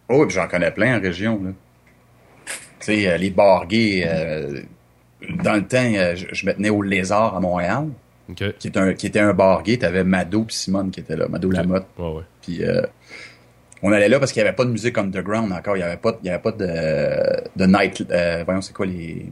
Oh, 0.09 0.29
j'en 0.29 0.49
connais 0.49 0.71
plein 0.71 0.99
en 0.99 1.01
région. 1.01 1.55
Tu 2.47 2.53
sais, 2.81 3.09
euh, 3.09 3.17
les 3.17 3.31
bars 3.31 3.67
euh, 3.73 4.61
dans 5.43 5.55
le 5.55 5.67
temps, 5.67 5.93
euh, 5.95 6.17
je, 6.17 6.47
me 6.47 6.53
tenais 6.53 6.71
au 6.71 6.83
Lézard 6.83 7.37
à 7.37 7.41
Montréal. 7.41 7.89
Qui, 8.35 8.69
était 8.69 8.79
un, 8.79 8.95
qui 8.95 9.07
était 9.09 9.21
un 9.21 9.33
bar 9.33 9.63
gay. 9.65 9.77
T'avais 9.77 10.05
Mado 10.05 10.47
et 10.49 10.53
Simone 10.53 10.91
qui 10.91 11.01
étaient 11.01 11.17
là. 11.17 11.27
Mado 11.29 11.51
Lamotte. 11.51 11.87
Ouais, 11.99 12.13
ouais. 12.13 12.23
Puis 12.41 12.63
on 13.83 13.91
allait 13.93 14.09
là 14.09 14.21
parce 14.21 14.31
qu'il 14.31 14.41
n'y 14.41 14.49
avait 14.49 14.57
pas 14.57 14.65
de 14.65 14.71
musique 14.71 14.97
underground 14.99 15.53
encore. 15.53 15.77
Il 15.77 15.81
n'y 15.81 15.85
avait 15.85 15.97
pas, 15.97 16.17
il 16.23 16.27
y 16.27 16.31
avait 16.31 16.43
pas 16.43 16.53
de, 16.53 17.49
de 17.57 17.67
night... 17.67 18.05
voyons, 18.45 18.61
c'est 18.61 18.73
quoi 18.73 18.87
les 18.87 19.27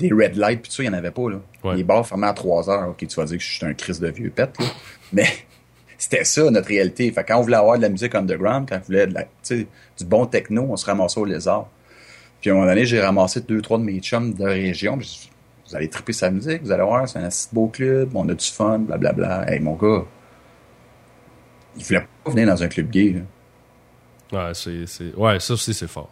des 0.00 0.12
red 0.12 0.36
lights, 0.36 0.62
puis 0.62 0.70
tout 0.70 0.76
ça, 0.76 0.82
il 0.82 0.88
n'y 0.88 0.94
en 0.94 0.98
avait 0.98 1.10
pas. 1.10 1.28
Là. 1.30 1.74
Les 1.74 1.84
bars 1.84 2.06
fermaient 2.06 2.26
à 2.26 2.32
3 2.32 2.70
heures. 2.70 2.88
Ok, 2.88 3.06
tu 3.06 3.14
vas 3.16 3.24
dire 3.24 3.38
que 3.38 3.44
je 3.44 3.52
suis 3.52 3.66
un 3.66 3.74
crise 3.74 4.00
de 4.00 4.08
vieux 4.08 4.30
pet, 4.30 4.50
là. 4.58 4.66
mais 5.12 5.26
c'était 5.98 6.24
ça 6.24 6.50
notre 6.50 6.68
réalité. 6.68 7.12
Fait 7.12 7.24
quand 7.24 7.38
on 7.38 7.42
voulait 7.42 7.56
avoir 7.56 7.76
de 7.76 7.82
la 7.82 7.90
musique 7.90 8.14
underground, 8.14 8.68
quand 8.68 8.76
on 8.76 8.86
voulait 8.86 9.06
de 9.06 9.14
la, 9.14 9.26
du 9.50 10.04
bon 10.04 10.26
techno, 10.26 10.66
on 10.70 10.76
se 10.76 10.86
ramassait 10.86 11.20
au 11.20 11.24
lézard. 11.24 11.68
Puis 12.40 12.48
à 12.48 12.54
un 12.54 12.56
moment 12.56 12.68
donné, 12.68 12.86
j'ai 12.86 13.00
ramassé 13.00 13.42
deux, 13.42 13.60
trois 13.60 13.78
de 13.78 13.82
mes 13.82 14.00
chums 14.00 14.32
de 14.32 14.44
région. 14.44 14.96
vous 14.96 15.76
allez 15.76 15.88
triper 15.88 16.14
sa 16.14 16.30
musique, 16.30 16.62
vous 16.62 16.72
allez 16.72 16.82
voir, 16.82 17.06
c'est 17.06 17.18
un 17.18 17.24
assez 17.24 17.48
beau 17.52 17.68
club, 17.68 18.10
on 18.14 18.26
a 18.30 18.34
du 18.34 18.46
fun, 18.46 18.78
blablabla. 18.78 19.52
Hey, 19.52 19.60
mon 19.60 19.74
gars, 19.74 20.04
il 21.76 21.84
voulait 21.84 22.06
pas 22.24 22.30
venir 22.30 22.46
dans 22.46 22.62
un 22.62 22.68
club 22.68 22.88
gay. 22.90 23.22
Ouais, 24.32 24.52
c'est, 24.54 25.14
ouais, 25.16 25.38
ça 25.38 25.52
aussi, 25.52 25.74
c'est 25.74 25.88
fort. 25.88 26.10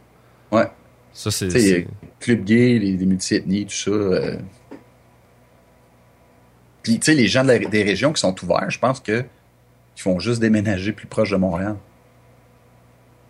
Ouais. 0.52 0.66
Ça, 1.12 1.30
c'est. 1.30 1.86
Club 2.20 2.44
gay, 2.44 2.78
les, 2.78 2.96
les 2.96 3.06
multi-ethnies, 3.06 3.66
tout 3.66 3.72
ça. 3.72 3.90
Euh... 3.90 4.36
Puis, 6.82 6.98
tu 6.98 7.06
sais, 7.06 7.14
les 7.14 7.28
gens 7.28 7.44
des 7.44 7.82
régions 7.82 8.12
qui 8.12 8.20
sont 8.20 8.34
ouverts, 8.42 8.70
je 8.70 8.78
pense 8.78 9.00
que 9.00 9.24
ils 9.96 10.00
font 10.00 10.20
juste 10.20 10.40
déménager 10.40 10.92
plus 10.92 11.08
proche 11.08 11.30
de 11.30 11.36
Montréal. 11.36 11.76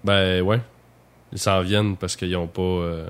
Ben, 0.04 0.42
ouais. 0.42 0.60
Ils 1.32 1.38
s'en 1.38 1.62
viennent 1.62 1.96
parce 1.96 2.14
qu'ils 2.14 2.32
n'ont 2.32 2.46
pas. 2.46 2.62
Euh, 2.62 3.08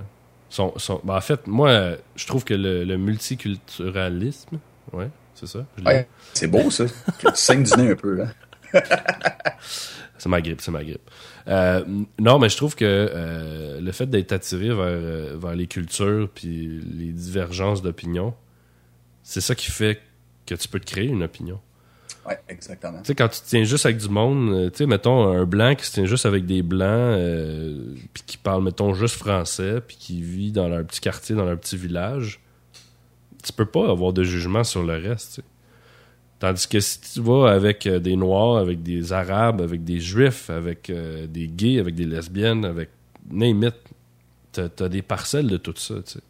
sont, 0.48 0.72
sont... 0.76 1.00
Ben, 1.02 1.16
en 1.16 1.20
fait, 1.20 1.46
moi, 1.46 1.96
je 2.14 2.26
trouve 2.26 2.44
que 2.44 2.54
le, 2.54 2.96
multiculturalisme, 2.96 4.58
ouais, 4.92 5.08
c'est 5.34 5.46
ça. 5.46 5.66
Ouais, 5.84 6.08
c'est 6.34 6.46
beau, 6.46 6.70
ça. 6.70 6.84
tu 7.18 7.26
saignes 7.34 7.64
du 7.64 7.76
nez 7.76 7.90
un 7.90 7.96
peu, 7.96 8.14
là. 8.14 8.26
c'est 10.18 10.28
ma 10.28 10.40
grippe, 10.40 10.60
c'est 10.60 10.70
ma 10.70 10.84
grippe. 10.84 11.10
Euh, 11.48 11.84
non, 12.18 12.38
mais 12.38 12.48
je 12.48 12.56
trouve 12.56 12.74
que 12.74 12.84
euh, 12.84 13.80
le 13.80 13.92
fait 13.92 14.06
d'être 14.06 14.32
attiré 14.32 14.68
vers, 14.68 15.38
vers 15.38 15.54
les 15.54 15.66
cultures 15.66 16.28
puis 16.34 16.80
les 16.92 17.12
divergences 17.12 17.82
d'opinion, 17.82 18.34
c'est 19.22 19.40
ça 19.40 19.54
qui 19.54 19.70
fait 19.70 20.00
que 20.46 20.54
tu 20.54 20.68
peux 20.68 20.80
te 20.80 20.86
créer 20.86 21.06
une 21.06 21.22
opinion. 21.22 21.60
Oui, 22.28 22.34
exactement. 22.48 22.98
Tu 22.98 23.06
sais, 23.06 23.14
quand 23.14 23.28
tu 23.28 23.40
tiens 23.44 23.64
juste 23.64 23.86
avec 23.86 23.98
du 23.98 24.08
monde, 24.08 24.50
euh, 24.50 24.70
tu 24.70 24.78
sais, 24.78 24.86
mettons, 24.86 25.30
un 25.30 25.44
blanc 25.44 25.74
qui 25.74 25.86
se 25.86 25.92
tient 25.92 26.04
juste 26.04 26.26
avec 26.26 26.44
des 26.44 26.62
blancs, 26.62 26.88
euh, 26.90 27.94
puis 28.12 28.22
qui 28.26 28.36
parle, 28.36 28.62
mettons, 28.62 28.92
juste 28.92 29.16
français, 29.16 29.80
puis 29.86 29.96
qui 29.96 30.22
vit 30.22 30.52
dans 30.52 30.68
leur 30.68 30.84
petit 30.84 31.00
quartier, 31.00 31.34
dans 31.34 31.46
leur 31.46 31.58
petit 31.58 31.76
village, 31.76 32.40
tu 33.42 33.52
peux 33.52 33.64
pas 33.64 33.90
avoir 33.90 34.12
de 34.12 34.24
jugement 34.24 34.64
sur 34.64 34.82
le 34.82 34.96
reste, 34.96 35.40
Tandis 36.38 36.68
que 36.68 36.78
si 36.78 37.00
tu 37.00 37.20
vas 37.20 37.50
avec 37.50 37.86
euh, 37.86 37.98
des 37.98 38.14
Noirs, 38.14 38.58
avec 38.58 38.82
des 38.82 39.12
Arabes, 39.12 39.60
avec 39.60 39.82
des 39.84 39.98
Juifs, 39.98 40.50
avec 40.50 40.90
des 40.90 41.48
gays, 41.48 41.80
avec 41.80 41.94
des 41.94 42.06
lesbiennes, 42.06 42.64
avec 42.64 42.90
name 43.30 43.64
it, 43.64 43.74
t'as 44.52 44.68
as 44.84 44.88
des 44.88 45.02
parcelles 45.02 45.48
de 45.48 45.56
tout 45.56 45.74
ça, 45.76 45.94
tu 45.96 46.12
sais. 46.12 46.20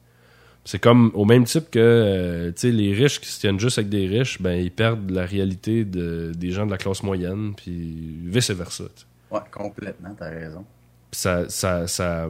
C'est 0.68 0.78
comme 0.78 1.10
au 1.14 1.24
même 1.24 1.44
type 1.44 1.70
que 1.70 1.78
euh, 1.78 2.52
les 2.62 2.92
riches 2.92 3.22
qui 3.22 3.28
se 3.30 3.40
tiennent 3.40 3.58
juste 3.58 3.78
avec 3.78 3.88
des 3.88 4.06
riches, 4.06 4.42
ben 4.42 4.52
ils 4.52 4.70
perdent 4.70 5.10
la 5.10 5.24
réalité 5.24 5.86
de, 5.86 6.30
des 6.36 6.50
gens 6.50 6.66
de 6.66 6.70
la 6.70 6.76
classe 6.76 7.02
moyenne, 7.02 7.54
puis 7.56 8.18
vice-versa. 8.26 8.84
Ouais, 9.30 9.40
complètement, 9.50 10.14
t'as 10.14 10.28
raison. 10.28 10.66
ça, 11.10 11.48
ça, 11.48 11.86
ça, 11.86 12.28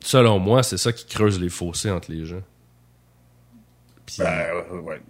selon 0.00 0.38
moi, 0.38 0.62
c'est 0.62 0.78
ça 0.78 0.90
qui 0.90 1.04
creuse 1.04 1.38
les 1.38 1.50
fossés 1.50 1.90
entre 1.90 2.10
les 2.10 2.24
gens. 2.24 2.42
Ben, 4.18 4.46
ouais. 4.82 5.02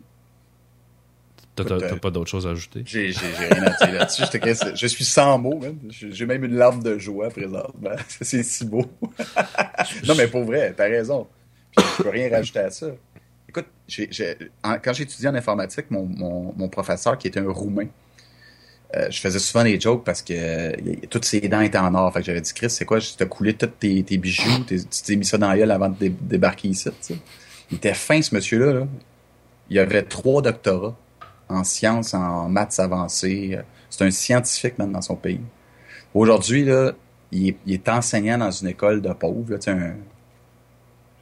T'as 1.56 1.96
pas 1.96 2.10
d'autre 2.10 2.30
chose 2.30 2.46
à 2.46 2.50
ajouter? 2.50 2.82
J'ai 2.84 3.10
rien 3.10 3.62
à 3.64 3.86
dire 3.86 3.98
là-dessus. 3.98 4.22
je 4.74 4.86
suis 4.86 5.04
sans 5.04 5.38
mots, 5.38 5.60
J'ai 5.90 6.26
même 6.26 6.44
une 6.44 6.56
larme 6.56 6.82
de 6.82 6.98
joie 6.98 7.30
présentement. 7.30 7.90
C'est 8.20 8.42
si 8.42 8.64
beau. 8.64 8.84
non, 10.06 10.14
mais 10.16 10.26
pour 10.28 10.44
vrai, 10.44 10.74
t'as 10.76 10.88
raison 10.88 11.26
je 11.76 12.02
peux 12.02 12.08
rien 12.08 12.30
rajouter 12.30 12.58
à 12.60 12.70
ça. 12.70 12.86
Écoute, 13.48 13.66
quand 14.62 14.92
j'ai 14.92 15.02
étudié 15.02 15.28
en 15.28 15.34
informatique, 15.34 15.86
mon, 15.90 16.68
professeur, 16.68 17.16
qui 17.18 17.28
était 17.28 17.40
un 17.40 17.50
Roumain, 17.50 17.86
euh, 18.94 19.08
je 19.10 19.20
faisais 19.20 19.40
souvent 19.40 19.64
des 19.64 19.80
jokes 19.80 20.04
parce 20.04 20.22
que 20.22 20.32
euh, 20.32 20.72
toutes 21.10 21.24
ses 21.24 21.40
dents 21.40 21.60
étaient 21.60 21.78
en 21.78 21.92
or. 21.94 22.12
Fait 22.12 22.20
que 22.20 22.26
j'avais 22.26 22.40
dit, 22.40 22.52
Chris, 22.54 22.70
c'est 22.70 22.84
quoi? 22.84 23.00
Tu 23.00 23.20
as 23.20 23.26
coulé 23.26 23.54
tous 23.54 23.66
tes, 23.66 24.02
bijoux, 24.16 24.64
tu 24.64 24.80
t'es 24.84 25.16
mis 25.16 25.24
ça 25.24 25.38
dans 25.38 25.48
la 25.48 25.58
gueule 25.58 25.72
avant 25.72 25.88
de 25.88 26.08
débarquer 26.08 26.68
ici. 26.68 26.88
Il 27.70 27.78
était 27.78 27.94
fin, 27.94 28.22
ce 28.22 28.34
monsieur-là. 28.34 28.86
Il 29.70 29.78
avait 29.80 30.04
trois 30.04 30.40
doctorats 30.40 30.96
en 31.48 31.64
sciences, 31.64 32.14
en 32.14 32.48
maths 32.48 32.78
avancées. 32.78 33.58
C'est 33.90 34.04
un 34.04 34.10
scientifique 34.10 34.78
même 34.78 34.92
dans 34.92 35.02
son 35.02 35.16
pays. 35.16 35.40
Aujourd'hui, 36.14 36.64
là, 36.64 36.92
il 37.32 37.56
est, 37.66 37.88
enseignant 37.88 38.38
dans 38.38 38.50
une 38.50 38.68
école 38.68 39.02
de 39.02 39.12
pauvres. 39.12 39.52
Là, 39.52 39.58
un, 39.72 39.94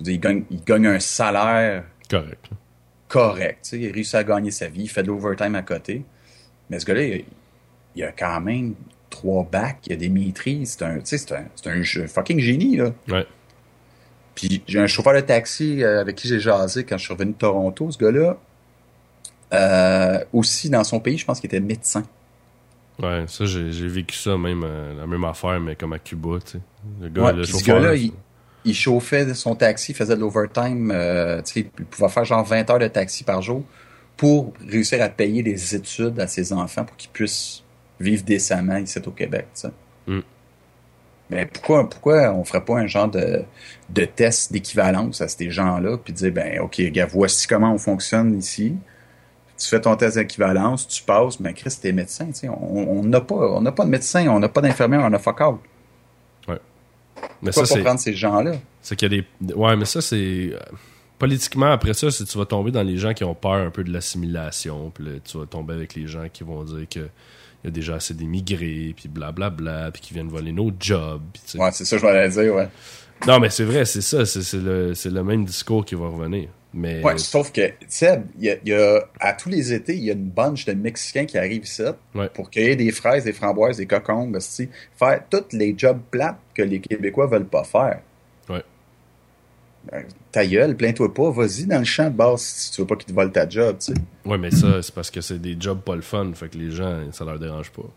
il, 0.00 0.20
gagne, 0.20 0.87
un 0.87 1.00
salaire 1.00 1.84
correct. 2.10 2.46
Correct. 3.08 3.70
Il 3.72 3.92
réussit 3.92 4.14
à 4.14 4.24
gagner 4.24 4.50
sa 4.50 4.68
vie, 4.68 4.82
il 4.82 4.88
fait 4.88 5.02
de 5.02 5.08
l'overtime 5.08 5.54
à 5.54 5.62
côté. 5.62 6.04
Mais 6.70 6.78
ce 6.78 6.87
gars-là, 6.87 7.18
il, 7.94 8.02
a 8.02 8.12
quand 8.12 8.40
même 8.40 8.74
trois 9.10 9.44
bacs, 9.50 9.78
il 9.87 9.92
a 9.92 9.96
des 9.96 10.08
maîtrises. 10.08 10.76
C'est 10.78 10.84
un, 10.84 10.98
c'est 11.04 11.32
un, 11.32 11.80
un, 11.80 12.06
fucking 12.06 12.40
génie. 12.40 12.76
Là. 12.76 12.92
Ouais. 13.08 13.26
Puis 14.34 14.62
j'ai 14.66 14.80
un 14.80 14.87
chauffeur 14.87 15.14
de 15.14 15.20
taxi 15.20 15.82
euh, 15.82 16.00
avec 16.00 16.16
qui 16.16 16.28
j'ai 16.28 16.40
jasé 16.40 16.84
quand 16.84 16.98
je 16.98 17.04
suis 17.04 17.12
revenu 17.12 17.32
de 17.32 17.37
Toronto, 17.37 17.90
ce 17.90 17.98
gars-là. 17.98 18.38
Euh, 19.52 20.24
aussi, 20.33 20.70
dans 20.70 20.85
son 20.85 21.00
pays, 21.00 21.18
je 21.18 21.24
pense 21.24 21.40
qu'il 21.40 21.48
était 21.48 21.61
médecin. 21.61 22.04
Ouais, 23.02 23.24
ça, 23.26 23.44
j'ai, 23.44 23.88
vécu 23.88 24.16
ça 24.16 24.37
même, 24.38 24.62
euh, 24.64 24.94
la 24.94 25.07
même 25.07 25.24
affaire, 25.24 25.61
mais 25.61 25.74
comme 25.74 25.92
à 25.92 25.98
Cuba, 25.98 26.38
tu 26.44 26.52
sais. 26.52 26.59
Le 27.00 27.09
gars, 27.09 27.33
le 27.33 27.44
chauffeur, 27.44 27.61
ce 27.61 27.66
gars-là, 27.66 27.94
il, 27.96 28.12
il 28.64 28.74
chauffait 28.74 29.33
son 29.35 29.54
taxi, 29.54 29.94
faisait 29.94 30.16
de 30.16 30.20
l'overtime, 30.20 30.90
euh, 30.92 31.42
il 31.54 31.64
pouvait 31.66 32.09
faire 32.09 32.24
genre 32.24 32.44
20 32.44 32.70
heures 32.70 32.78
de 32.78 32.88
taxi 32.88 33.24
par 33.24 33.42
jour 33.42 33.64
pour 34.16 34.52
réussir 34.66 35.02
à 35.02 35.09
payer 35.09 35.42
des 35.42 35.74
études 35.74 36.18
à 36.20 36.26
ses 36.26 36.52
enfants 36.52 36.85
pour 36.85 36.96
qu'ils 36.96 37.11
puissent 37.11 37.62
vivre 38.00 38.24
décemment 38.24 38.76
ici 38.76 38.98
au 39.04 39.11
Québec. 39.11 39.46
Mm. 40.07 40.20
Mais 41.30 41.46
pourquoi, 41.46 41.88
pourquoi 41.88 42.33
on 42.33 42.44
ferait 42.44 42.64
pas 42.64 42.78
un 42.78 42.87
genre 42.87 43.09
de, 43.09 43.42
de 43.90 44.04
test 44.04 44.52
d'équivalence 44.52 45.20
à 45.20 45.28
ces 45.28 45.50
gens-là, 45.50 45.96
puis 45.98 46.12
dire, 46.12 46.33
ben 46.33 46.61
OK, 46.61 46.80
gars, 46.92 47.07
voici 47.07 47.46
comment 47.46 47.72
on 47.72 47.78
fonctionne 47.78 48.38
ici. 48.38 48.76
Tu 49.57 49.69
fais 49.69 49.81
ton 49.81 49.95
test 49.97 50.17
d'équivalence, 50.17 50.88
tu 50.88 51.03
passes, 51.03 51.40
ben 51.40 51.55
Chris, 51.55 51.77
t'es 51.81 51.93
médecin, 51.93 52.31
on 52.49 53.05
n'a 53.05 53.21
pas, 53.21 53.35
on 53.35 53.61
n'a 53.61 53.71
pas 53.71 53.85
de 53.85 53.90
médecin, 53.90 54.27
on 54.29 54.40
n'a 54.40 54.49
pas 54.49 54.61
d'infirmière, 54.61 55.03
on 55.05 55.12
a 55.12 55.19
fuck 55.19 55.40
out. 55.40 55.61
Mais 57.43 57.53
ça, 57.53 57.62
pas 57.62 57.83
prendre 57.83 58.01
ces 58.01 58.14
gens-là? 58.14 58.55
C'est 58.81 58.97
qu'il 58.97 59.12
y 59.12 59.19
a 59.19 59.23
des. 59.23 59.55
Ouais, 59.55 59.77
mais 59.77 59.85
ça, 59.85 60.01
c'est. 60.01 60.51
Euh, 60.53 60.59
politiquement, 61.19 61.71
après 61.73 61.95
ça, 61.95 62.09
tu 62.11 62.38
vas 62.38 62.47
tomber 62.47 62.71
dans 62.71 62.83
les 62.83 62.97
gens 62.97 63.12
qui 63.14 63.25
ont 63.25 63.35
peur 63.35 63.55
un 63.55 63.71
peu 63.71 63.85
de 63.85 63.93
l'assimilation. 63.93 64.90
Puis 64.95 65.05
tu 65.25 65.38
vas 65.38 65.47
tomber 65.47 65.75
avec 65.75 65.95
les 65.95 66.07
gens 66.07 66.27
qui 66.33 66.45
vont 66.45 66.64
dire 66.64 66.87
que 66.88 67.09
il 67.62 67.69
y 67.69 67.69
a 67.69 67.71
déjà 67.71 67.95
assez 67.95 68.12
d'émigrés, 68.12 68.93
puis 68.95 69.09
blablabla, 69.09 69.90
puis 69.90 70.03
qui 70.03 70.12
viennent 70.12 70.29
voler 70.29 70.53
nos 70.53 70.71
jobs. 70.79 71.23
ouais, 71.55 71.71
c'est 71.73 71.87
ça, 71.87 71.97
je 71.97 72.03
voulais 72.05 72.29
dire, 72.29 72.55
ouais. 72.55 72.69
Non, 73.27 73.40
mais 73.40 73.49
c'est 73.49 73.64
vrai, 73.64 73.87
c'est 73.87 74.03
ça. 74.03 74.27
C'est 74.27 74.59
le, 74.59 74.93
le 74.93 75.25
même 75.25 75.47
discours 75.47 75.85
qui 75.85 75.95
va 75.95 76.09
revenir. 76.09 76.49
Mais... 76.76 77.04
Ouais, 77.04 77.16
sauf 77.18 77.52
que, 77.52 77.70
Seb, 77.87 78.24
il 78.37 78.58
y, 78.64 78.72
a, 78.72 79.08
à 79.20 79.32
tous 79.32 79.48
les 79.48 79.72
étés, 79.72 79.94
il 79.94 80.02
y 80.02 80.10
a 80.10 80.14
une 80.14 80.28
bunch 80.28 80.64
de 80.64 80.72
Mexicains 80.72 81.24
qui 81.24 81.38
arrivent 81.38 81.62
ici 81.62 81.84
pour 82.34 82.50
cueillir 82.50 82.76
des 82.76 82.90
fraises, 82.90 83.22
des 83.24 83.32
framboises, 83.32 83.76
des 83.76 83.87
cocombes, 83.87 84.37
faire 84.40 85.22
tous 85.30 85.56
les 85.56 85.74
jobs 85.78 86.00
plates 86.10 86.40
que 86.52 86.62
les 86.62 86.80
Québécois 86.80 87.28
veulent 87.28 87.46
pas 87.46 87.62
faire. 87.62 88.00
Ouais. 88.48 88.64
Ben, 89.90 90.04
ta 90.32 90.44
gueule, 90.44 90.76
plains-toi 90.76 91.14
pas, 91.14 91.30
vas-y 91.30 91.66
dans 91.66 91.78
le 91.78 91.84
champ 91.84 92.10
de 92.10 92.16
base 92.16 92.40
si 92.40 92.72
tu 92.72 92.80
veux 92.80 92.87
pas 92.88 92.96
qu'ils 92.96 93.06
te 93.06 93.12
volent 93.12 93.30
ta 93.30 93.48
job, 93.48 93.76
tu 93.78 93.92
sais. 93.92 94.00
Ouais, 94.24 94.38
mais 94.38 94.50
ça, 94.50 94.82
c'est 94.82 94.94
parce 94.94 95.12
que 95.12 95.20
c'est 95.20 95.38
des 95.38 95.56
jobs 95.58 95.80
pas 95.80 95.94
le 95.94 96.02
fun, 96.02 96.32
fait 96.34 96.48
que 96.48 96.58
les 96.58 96.72
gens, 96.72 97.00
ça 97.12 97.24
leur 97.24 97.38
dérange 97.38 97.70
pas. 97.70 97.88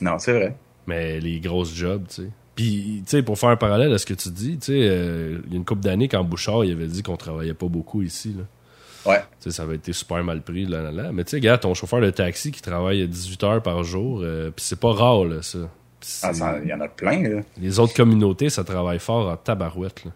Non, 0.00 0.18
c'est 0.18 0.32
vrai. 0.32 0.56
Mais 0.88 1.20
les 1.20 1.38
grosses 1.38 1.74
jobs, 1.74 2.08
tu 2.08 2.22
sais. 2.22 2.28
Puis, 2.54 3.02
tu 3.06 3.10
sais, 3.10 3.22
pour 3.22 3.38
faire 3.38 3.50
un 3.50 3.56
parallèle 3.56 3.92
à 3.92 3.98
ce 3.98 4.06
que 4.06 4.14
tu 4.14 4.30
dis, 4.30 4.58
tu 4.58 4.66
sais, 4.66 4.80
euh, 4.82 5.38
il 5.46 5.52
y 5.52 5.54
a 5.54 5.56
une 5.56 5.64
couple 5.64 5.82
d'années, 5.82 6.08
quand 6.08 6.22
Bouchard, 6.24 6.64
il 6.64 6.72
avait 6.72 6.86
dit 6.86 7.02
qu'on 7.02 7.16
travaillait 7.16 7.54
pas 7.54 7.68
beaucoup 7.68 8.02
ici, 8.02 8.34
là. 8.36 8.44
Ouais. 9.06 9.20
Tu 9.40 9.48
sais, 9.48 9.50
ça 9.50 9.62
avait 9.62 9.76
été 9.76 9.94
super 9.94 10.22
mal 10.22 10.42
pris, 10.42 10.66
là, 10.66 10.82
là, 10.82 10.90
là. 10.90 11.12
Mais 11.12 11.24
tu 11.24 11.30
sais, 11.30 11.40
gars, 11.40 11.56
ton 11.56 11.72
chauffeur 11.74 12.00
de 12.00 12.10
taxi 12.10 12.50
qui 12.52 12.60
travaille 12.60 13.06
18 13.06 13.44
heures 13.44 13.62
par 13.62 13.82
jour, 13.82 14.20
euh, 14.22 14.50
puis 14.50 14.64
c'est 14.64 14.78
pas 14.78 14.92
rare, 14.92 15.24
là, 15.24 15.42
ça. 15.42 15.58
Ah, 16.22 16.58
il 16.62 16.68
y 16.68 16.74
en 16.74 16.80
a 16.80 16.88
plein, 16.88 17.22
là. 17.22 17.42
Les 17.58 17.78
autres 17.78 17.94
communautés, 17.94 18.50
ça 18.50 18.64
travaille 18.64 18.98
fort 18.98 19.30
en 19.30 19.36
tabarouette, 19.36 20.04
là. 20.04 20.10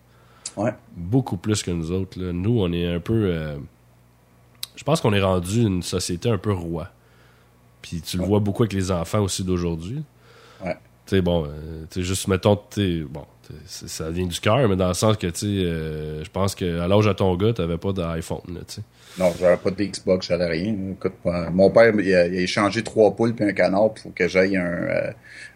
Ouais. 0.57 0.71
Beaucoup 0.97 1.37
plus 1.37 1.63
que 1.63 1.71
nous 1.71 1.93
autres, 1.93 2.21
là. 2.21 2.33
Nous, 2.33 2.61
on 2.61 2.73
est 2.73 2.87
un 2.87 3.01
peu... 3.01 3.27
Euh, 3.31 3.57
je 4.77 4.85
pense 4.85 5.01
qu'on 5.01 5.13
est 5.13 5.23
rendu 5.23 5.63
une 5.63 5.83
société 5.83 6.29
un 6.29 6.39
peu 6.39 6.53
roi. 6.53 6.89
Puis 7.81 8.01
tu 8.01 8.17
le 8.17 8.25
vois 8.25 8.41
beaucoup 8.41 8.63
avec 8.63 8.73
les 8.73 8.91
enfants 8.91 9.21
aussi 9.21 9.45
d'aujourd'hui. 9.45 10.03
Tu 11.07 11.17
sais, 11.17 11.23
bon, 11.23 11.45
euh, 11.45 11.85
tu 11.91 12.03
juste, 12.03 12.29
mettons, 12.29 12.59
tu 12.71 13.07
bon, 13.11 13.25
ça 13.67 14.11
vient 14.11 14.27
du 14.27 14.41
cœur, 14.41 14.69
mais 14.69 14.77
dans 14.77 14.89
le 14.89 14.95
sens 14.95 15.17
que, 15.17 15.27
tu 15.27 15.41
sais, 15.41 15.47
euh, 15.47 16.25
je 16.25 16.31
pense 16.31 16.55
qu'à 16.55 16.89
l'âge 16.89 17.05
de 17.05 17.13
ton 17.13 17.37
gars, 17.37 17.53
t'avais 17.53 17.77
pas 17.77 17.93
d'iPhone, 17.93 18.41
tu 18.67 18.75
sais. 18.77 18.83
Non, 19.19 19.33
j'avais 19.39 19.57
pas 19.57 19.71
d'Xbox, 19.71 20.27
j'avais 20.27 20.47
rien. 20.47 20.75
Écoute, 20.93 21.13
mon 21.53 21.71
père, 21.71 21.93
il 21.95 22.15
a, 22.15 22.27
échangé 22.27 22.83
trois 22.83 23.15
poules 23.15 23.35
puis 23.35 23.45
un 23.45 23.53
canard 23.53 23.95
pour 23.95 24.13
que 24.13 24.27
j'aille 24.27 24.57
un, 24.57 24.65
euh, 24.65 25.11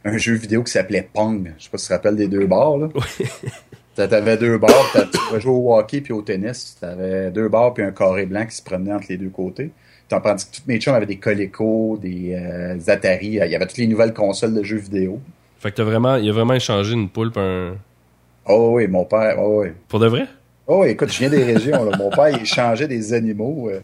un 0.04 0.16
jeu 0.16 0.34
vidéo 0.34 0.62
qui 0.62 0.70
s'appelait 0.70 1.08
Pong. 1.12 1.52
Je 1.58 1.64
sais 1.64 1.70
pas 1.70 1.78
si 1.78 1.84
tu 1.84 1.88
te 1.88 1.94
rappelles 1.94 2.16
des 2.16 2.28
deux 2.28 2.46
bars, 2.46 2.76
là. 2.76 2.88
T'avais 4.06 4.36
deux 4.36 4.58
barres, 4.58 4.92
tu 5.10 5.18
pouvais 5.18 5.40
jouer 5.40 5.52
au 5.52 5.74
hockey 5.74 6.00
puis 6.00 6.12
au 6.12 6.22
tennis. 6.22 6.76
T'avais 6.80 7.32
deux 7.32 7.48
barres 7.48 7.74
puis 7.74 7.82
un 7.82 7.90
carré 7.90 8.26
blanc 8.26 8.46
qui 8.46 8.54
se 8.54 8.62
promenait 8.62 8.92
entre 8.92 9.06
les 9.08 9.16
deux 9.16 9.30
côtés. 9.30 9.72
Tandis 10.08 10.46
que 10.46 10.56
toutes 10.56 10.66
mes 10.68 10.78
chums 10.78 10.94
avaient 10.94 11.04
des 11.04 11.18
Coleco, 11.18 11.98
des 12.00 12.34
euh, 12.34 12.78
Atari. 12.86 13.26
Il 13.26 13.34
y 13.34 13.54
avait 13.56 13.66
toutes 13.66 13.78
les 13.78 13.88
nouvelles 13.88 14.14
consoles 14.14 14.54
de 14.54 14.62
jeux 14.62 14.76
vidéo. 14.76 15.20
Fait 15.58 15.70
que 15.70 15.76
t'as 15.76 15.84
vraiment, 15.84 16.16
il 16.16 16.28
a 16.28 16.32
vraiment 16.32 16.54
échangé 16.54 16.92
une 16.92 17.08
poule 17.08 17.32
pour 17.32 17.42
un. 17.42 17.76
Oh 18.46 18.70
oui, 18.74 18.86
mon 18.86 19.04
père, 19.04 19.36
oh 19.38 19.62
oui. 19.62 19.68
Pour 19.88 20.00
de 20.00 20.06
vrai? 20.06 20.26
Oh 20.66 20.82
oui, 20.82 20.90
écoute, 20.90 21.10
je 21.12 21.18
viens 21.18 21.30
des 21.30 21.44
régions. 21.44 21.90
Mon 21.96 22.10
père, 22.10 22.28
il 22.28 22.42
échangeait 22.42 22.88
des 22.88 23.12
animaux. 23.12 23.68
Euh. 23.70 23.80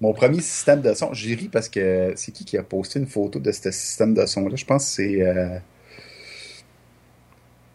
mon 0.00 0.12
premier 0.12 0.40
système 0.40 0.80
de 0.80 0.94
son, 0.94 1.12
j'ai 1.12 1.34
ri 1.34 1.48
parce 1.48 1.68
que 1.68 2.12
c'est 2.16 2.32
qui 2.32 2.44
qui 2.44 2.56
a 2.56 2.62
posté 2.62 2.98
une 2.98 3.06
photo 3.06 3.38
de 3.38 3.52
ce 3.52 3.70
système 3.70 4.14
de 4.14 4.24
son-là? 4.24 4.56
Je 4.56 4.64
pense 4.64 4.84
que 4.86 4.90
c'est 4.90 5.22
euh, 5.22 5.58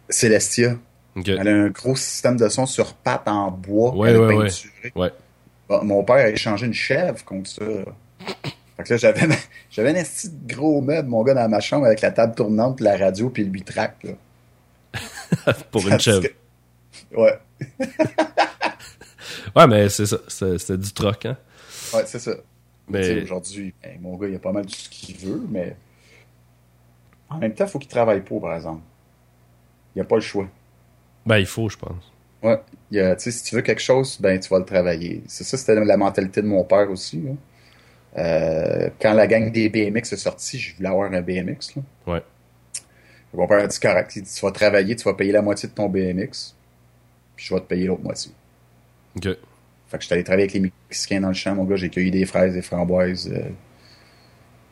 Celestia. 0.09 0.77
Elle 1.25 1.47
a 1.47 1.51
un 1.51 1.69
gros 1.69 1.95
système 1.95 2.37
de 2.37 2.49
son 2.49 2.65
sur 2.65 2.93
pattes 2.93 3.27
en 3.27 3.51
bois. 3.51 3.95
Ouais, 3.95 4.15
ouais, 4.17 4.49
ouais. 4.95 5.11
mon 5.83 6.03
père 6.03 6.15
a 6.15 6.29
échangé 6.29 6.65
une 6.65 6.73
chèvre 6.73 7.23
contre 7.23 7.49
ça. 7.49 7.63
Fait 8.77 8.83
que 8.83 8.93
là, 8.93 8.97
j'avais, 8.97 9.27
j'avais 9.69 9.99
un 9.99 10.03
petit 10.03 10.29
gros 10.47 10.81
meuble, 10.81 11.09
mon 11.09 11.23
gars, 11.23 11.33
dans 11.33 11.49
ma 11.49 11.59
chambre 11.59 11.85
avec 11.85 12.01
la 12.01 12.11
table 12.11 12.35
tournante, 12.35 12.81
la 12.81 12.97
radio, 12.97 13.29
puis 13.29 13.43
le 13.43 13.51
8 13.51 13.63
track. 13.63 14.05
Pour 15.71 15.87
une 15.87 15.99
chèvre. 15.99 16.27
Ouais. 17.15 17.37
ouais, 19.55 19.67
mais 19.67 19.89
c'est 19.89 20.05
ça. 20.05 20.17
C'était 20.27 20.77
du 20.77 20.91
troc, 20.91 21.25
hein? 21.25 21.37
Ouais, 21.93 22.03
c'est 22.05 22.19
ça. 22.19 22.31
Mais 22.89 23.23
aujourd'hui, 23.23 23.73
ben, 23.81 23.99
mon 24.01 24.17
gars, 24.17 24.27
il 24.27 24.35
a 24.35 24.39
pas 24.39 24.51
mal 24.51 24.65
de 24.65 24.71
ce 24.71 24.89
qu'il 24.89 25.15
veut, 25.17 25.41
mais 25.49 25.75
en 27.29 27.37
même 27.37 27.53
temps, 27.53 27.65
il 27.65 27.69
faut 27.69 27.79
qu'il 27.79 27.89
travaille 27.89 28.21
pour, 28.21 28.41
par 28.41 28.55
exemple. 28.55 28.81
Il 29.93 29.99
n'y 29.99 30.01
a 30.01 30.05
pas 30.05 30.15
le 30.15 30.21
choix. 30.21 30.47
Ben, 31.25 31.37
il 31.37 31.45
faut, 31.45 31.69
je 31.69 31.77
pense. 31.77 32.11
Ouais. 32.43 32.59
si 33.17 33.43
tu 33.43 33.55
veux 33.55 33.61
quelque 33.61 33.81
chose, 33.81 34.17
ben, 34.19 34.39
tu 34.39 34.49
vas 34.49 34.59
le 34.59 34.65
travailler. 34.65 35.23
C'est 35.27 35.43
ça, 35.43 35.57
c'était 35.57 35.75
la 35.75 35.97
mentalité 35.97 36.41
de 36.41 36.47
mon 36.47 36.63
père 36.63 36.89
aussi. 36.89 37.23
Euh, 38.17 38.89
quand 39.01 39.13
la 39.13 39.27
gang 39.27 39.51
des 39.51 39.69
BMX 39.69 40.13
est 40.13 40.17
sortie, 40.17 40.57
je 40.57 40.75
voulais 40.75 40.89
avoir 40.89 41.11
un 41.11 41.21
BMX. 41.21 41.75
Là. 41.75 42.13
Ouais. 42.13 42.23
Mon 43.33 43.47
père 43.47 43.59
a 43.59 43.67
dit 43.67 43.79
correct, 43.79 44.11
tu 44.13 44.45
vas 44.45 44.51
travailler, 44.51 44.95
tu 44.95 45.03
vas 45.03 45.13
payer 45.13 45.33
la 45.33 45.41
moitié 45.41 45.67
de 45.67 45.73
ton 45.73 45.89
BMX, 45.89 46.55
puis 47.35 47.45
je 47.45 47.53
vais 47.53 47.59
te 47.59 47.65
payer 47.65 47.87
l'autre 47.87 48.03
moitié. 48.03 48.31
OK. 49.17 49.23
Fait 49.23 49.97
que 49.97 50.01
je 50.01 50.05
suis 50.05 50.13
allé 50.13 50.23
travailler 50.23 50.43
avec 50.43 50.53
les 50.53 50.71
Mexicains 50.89 51.21
dans 51.21 51.27
le 51.27 51.33
champ, 51.33 51.53
mon 51.55 51.65
gars, 51.65 51.75
j'ai 51.75 51.89
cueilli 51.89 52.11
des 52.11 52.25
fraises, 52.25 52.53
des 52.53 52.61
framboises. 52.61 53.31
Euh, 53.31 53.49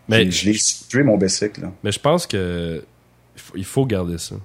mais 0.08 0.30
je 0.30 0.50
l'ai 0.50 0.58
tué 0.90 1.04
mon 1.04 1.18
bicycle. 1.18 1.70
Mais 1.84 1.92
je 1.92 2.00
pense 2.00 2.26
que 2.26 2.84
il 3.56 3.66
faut 3.66 3.86
garder 3.86 4.18
ça. 4.18 4.36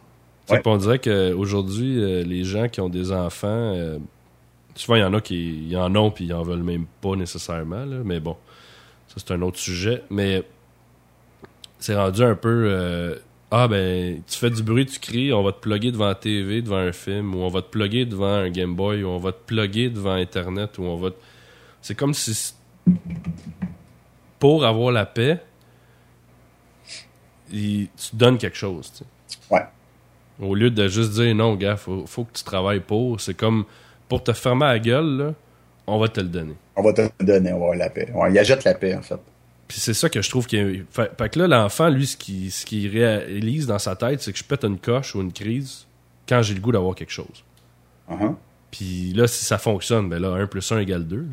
Ouais. 0.51 0.63
On 0.65 0.77
dirait 0.77 0.99
qu'aujourd'hui, 0.99 2.03
euh, 2.03 2.23
les 2.23 2.45
gens 2.45 2.69
qui 2.69 2.81
ont 2.81 2.89
des 2.89 3.13
enfants, 3.13 3.49
euh, 3.49 3.99
souvent 4.75 4.97
il 4.97 5.01
y 5.01 5.05
en 5.05 5.15
a 5.15 5.21
qui 5.21 5.75
en 5.77 5.95
ont 5.95 6.11
puis 6.11 6.27
ils 6.27 6.33
en 6.33 6.43
veulent 6.43 6.63
même 6.63 6.87
pas 7.01 7.17
nécessairement, 7.17 7.85
là, 7.85 7.99
mais 8.05 8.21
bon, 8.21 8.37
ça 9.09 9.15
c'est 9.17 9.33
un 9.33 9.43
autre 9.43 9.59
sujet. 9.59 10.03
Mais 10.11 10.43
c'est 11.79 11.97
rendu 11.97 12.23
un 12.23 12.35
peu 12.35 13.19
ah 13.51 13.67
ben, 13.67 14.23
tu 14.27 14.39
fais 14.39 14.51
du 14.51 14.63
bruit, 14.63 14.85
tu 14.85 14.99
cries, 14.99 15.33
on 15.33 15.43
va 15.43 15.53
te 15.53 15.61
plugger 15.61 15.91
devant 15.91 16.09
la 16.09 16.15
TV, 16.15 16.61
devant 16.61 16.77
un 16.77 16.93
film, 16.93 17.35
ou 17.35 17.39
on 17.39 17.49
va 17.49 17.63
te 17.63 17.71
plugger 17.71 18.05
devant 18.05 18.35
un 18.35 18.51
Game 18.51 18.75
Boy, 18.75 19.03
ou 19.03 19.09
on 19.09 19.19
va 19.19 19.33
te 19.33 19.43
plugger 19.47 19.89
devant 19.89 20.13
Internet, 20.13 20.77
ou 20.79 20.83
on 20.83 20.97
va. 20.97 21.11
C'est 21.81 21.95
comme 21.95 22.13
si. 22.13 22.55
Pour 24.39 24.65
avoir 24.65 24.93
la 24.93 25.07
paix, 25.07 25.43
tu 27.51 27.89
donnes 28.13 28.39
quelque 28.39 28.57
chose. 28.57 28.93
Tu 28.93 29.05
sais. 29.27 29.39
Ouais. 29.51 29.65
Au 30.41 30.55
lieu 30.55 30.71
de 30.71 30.87
juste 30.87 31.13
dire 31.13 31.35
non, 31.35 31.55
gars, 31.55 31.77
faut, 31.77 32.07
faut 32.07 32.25
que 32.25 32.35
tu 32.35 32.45
travailles 32.45 32.81
pour, 32.81 33.21
c'est 33.21 33.35
comme 33.35 33.65
pour 34.09 34.23
te 34.23 34.33
fermer 34.33 34.67
la 34.67 34.79
gueule, 34.79 35.17
là, 35.17 35.35
on 35.89 35.99
va 35.99 36.09
te 36.09 36.21
le 36.21 36.29
donner. 36.29 36.55
On 36.77 36.83
va 36.83 36.93
te 36.93 37.03
le 37.03 37.27
donner, 37.27 37.53
on 37.53 37.59
va 37.59 37.65
avoir 37.65 37.79
la 37.79 37.91
paix. 37.91 38.09
On 38.15 38.27
y 38.33 38.39
achète 38.39 38.65
la 38.65 38.75
paix, 38.75 38.95
en 38.95 39.03
fait. 39.03 39.19
Puis 39.67 39.81
c'est 39.81 39.95
ça 39.95 40.09
que 40.09 40.23
je 40.23 40.31
trouve 40.31 40.47
qu'il 40.47 40.85
fait, 40.91 41.11
fait, 41.17 41.29
que 41.29 41.39
là, 41.39 41.47
l'enfant, 41.47 41.89
lui, 41.89 42.07
ce 42.07 42.17
qu'il 42.17 42.51
ce 42.51 42.65
qui 42.65 42.89
réalise 42.89 43.67
dans 43.67 43.79
sa 43.79 43.97
tête, 43.97 44.23
c'est 44.23 44.33
que 44.33 44.39
je 44.39 44.45
pète 44.45 44.65
une 44.65 44.79
coche 44.79 45.15
ou 45.15 45.21
une 45.21 45.33
crise 45.33 45.87
quand 46.27 46.43
j'ai 46.43 46.55
le 46.55 46.61
goût 46.61 46.73
d'avoir 46.73 46.95
quelque 46.95 47.13
chose. 47.13 47.45
Uh-huh. 48.11 48.35
Puis 48.71 49.13
là, 49.15 49.27
si 49.27 49.45
ça 49.45 49.59
fonctionne, 49.59 50.09
ben 50.09 50.21
là, 50.21 50.29
1 50.29 50.47
plus 50.47 50.73
1 50.73 50.79
égale 50.79 51.07
2. 51.07 51.27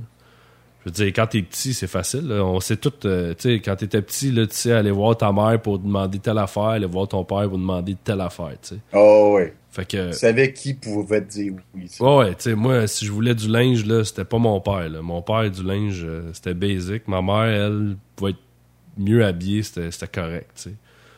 Je 0.86 0.92
veux 0.92 0.94
dire, 0.94 1.08
quand 1.08 1.26
t'es 1.26 1.42
petit, 1.42 1.74
c'est 1.74 1.88
facile. 1.88 2.32
On 2.32 2.60
sait 2.60 2.78
tout, 2.78 2.94
euh, 3.06 3.34
tu 3.34 3.50
sais, 3.50 3.60
quand 3.60 3.76
t'étais 3.76 4.04
petit, 4.04 4.32
là, 4.32 4.46
tu 4.46 4.56
sais, 4.56 4.72
aller 4.72 4.92
voir 4.92 5.18
ta 5.18 5.32
mère 5.32 5.60
pour 5.60 5.80
demander 5.80 6.20
telle 6.20 6.38
affaire, 6.38 6.64
aller 6.64 6.86
voir 6.86 7.08
ton 7.08 7.24
père 7.24 7.50
pour 7.50 7.58
demander 7.58 7.96
telle 8.04 8.22
affaire, 8.22 8.54
tu 8.62 8.76
sais. 8.76 8.80
Oh, 8.94 9.38
oui. 9.38 9.46
Fait 9.72 9.86
que. 9.86 10.12
Tu 10.12 10.14
savais 10.14 10.54
qui 10.54 10.76
pouvait 10.76 11.22
te 11.22 11.32
dire 11.32 11.54
oui. 11.74 11.90
Ouais, 12.00 12.18
ouais, 12.18 12.36
tu 12.36 12.44
sais, 12.44 12.56
moi, 12.56 12.86
si 12.86 13.04
je 13.04 13.12
voulais 13.12 13.34
du 13.34 13.48
linge, 13.48 13.84
là, 13.84 14.04
c'était 14.04 14.26
pas 14.26 14.38
mon 14.38 14.62
père, 14.62 14.88
là. 14.88 15.02
Mon 15.02 15.24
père, 15.24 15.50
du 15.50 15.64
linge, 15.64 16.04
euh, 16.06 16.30
c'était 16.34 16.54
basic. 16.54 17.08
Ma 17.08 17.24
mère, 17.24 17.46
elle, 17.46 17.98
pouvait 18.16 18.32
être 18.32 18.40
mieux 18.96 19.26
habillée, 19.26 19.64
c'était 19.64 19.90
correct, 20.08 20.52
tu 20.56 20.70
sais. 20.70 20.76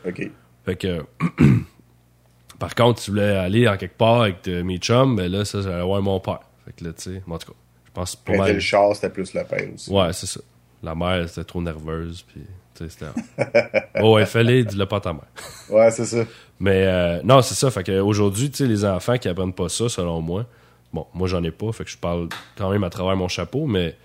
OK. 0.07 0.31
Fait 0.63 0.75
que. 0.77 1.05
Par 2.57 2.73
contre, 2.73 2.99
si 2.99 3.05
tu 3.05 3.11
voulais 3.11 3.35
aller 3.35 3.67
en 3.67 3.75
quelque 3.75 3.97
part 3.97 4.21
avec 4.21 4.47
mes 4.47 4.77
chums, 4.77 5.15
ben 5.15 5.29
là, 5.31 5.45
ça, 5.45 5.61
j'allais 5.61 5.83
voir 5.83 6.01
mon 6.01 6.19
père. 6.19 6.39
Fait 6.65 6.71
que 6.71 6.85
là, 6.85 6.93
tu 6.93 7.03
sais, 7.03 7.21
en 7.29 7.37
tout 7.37 7.51
cas, 7.51 7.57
pense 7.97 8.15
pour 8.15 8.35
moi. 8.35 8.51
le 8.51 8.59
char, 8.59 8.95
c'était 8.95 9.09
plus 9.09 9.33
le 9.33 9.43
père 9.43 9.67
aussi. 9.73 9.91
Ouais, 9.91 10.13
c'est 10.13 10.27
ça. 10.27 10.39
La 10.83 10.93
mère, 10.93 11.23
était 11.25 11.43
trop 11.43 11.61
nerveuse, 11.61 12.23
puis, 12.27 12.41
tu 12.75 12.87
sais, 12.87 12.89
c'était. 12.89 13.81
oh, 14.01 14.13
ouais, 14.13 14.25
fallait, 14.25 14.63
dis-le 14.63 14.85
pas 14.85 14.97
à 14.97 15.01
ta 15.01 15.13
mère. 15.13 15.25
ouais, 15.69 15.91
c'est 15.91 16.05
ça. 16.05 16.23
Mais 16.59 16.85
euh, 16.85 17.21
non, 17.23 17.41
c'est 17.41 17.55
ça. 17.55 17.71
Fait 17.71 17.83
qu'aujourd'hui, 17.83 18.51
tu 18.51 18.57
sais, 18.57 18.67
les 18.67 18.85
enfants 18.85 19.17
qui 19.17 19.27
apprennent 19.27 19.53
pas 19.53 19.69
ça, 19.69 19.89
selon 19.89 20.21
moi, 20.21 20.45
bon, 20.93 21.07
moi 21.13 21.27
j'en 21.27 21.43
ai 21.43 21.51
pas, 21.51 21.71
fait 21.71 21.83
que 21.83 21.89
je 21.89 21.97
parle 21.97 22.29
quand 22.55 22.69
même 22.69 22.83
à 22.83 22.89
travers 22.89 23.15
mon 23.15 23.27
chapeau, 23.27 23.65
mais 23.65 23.95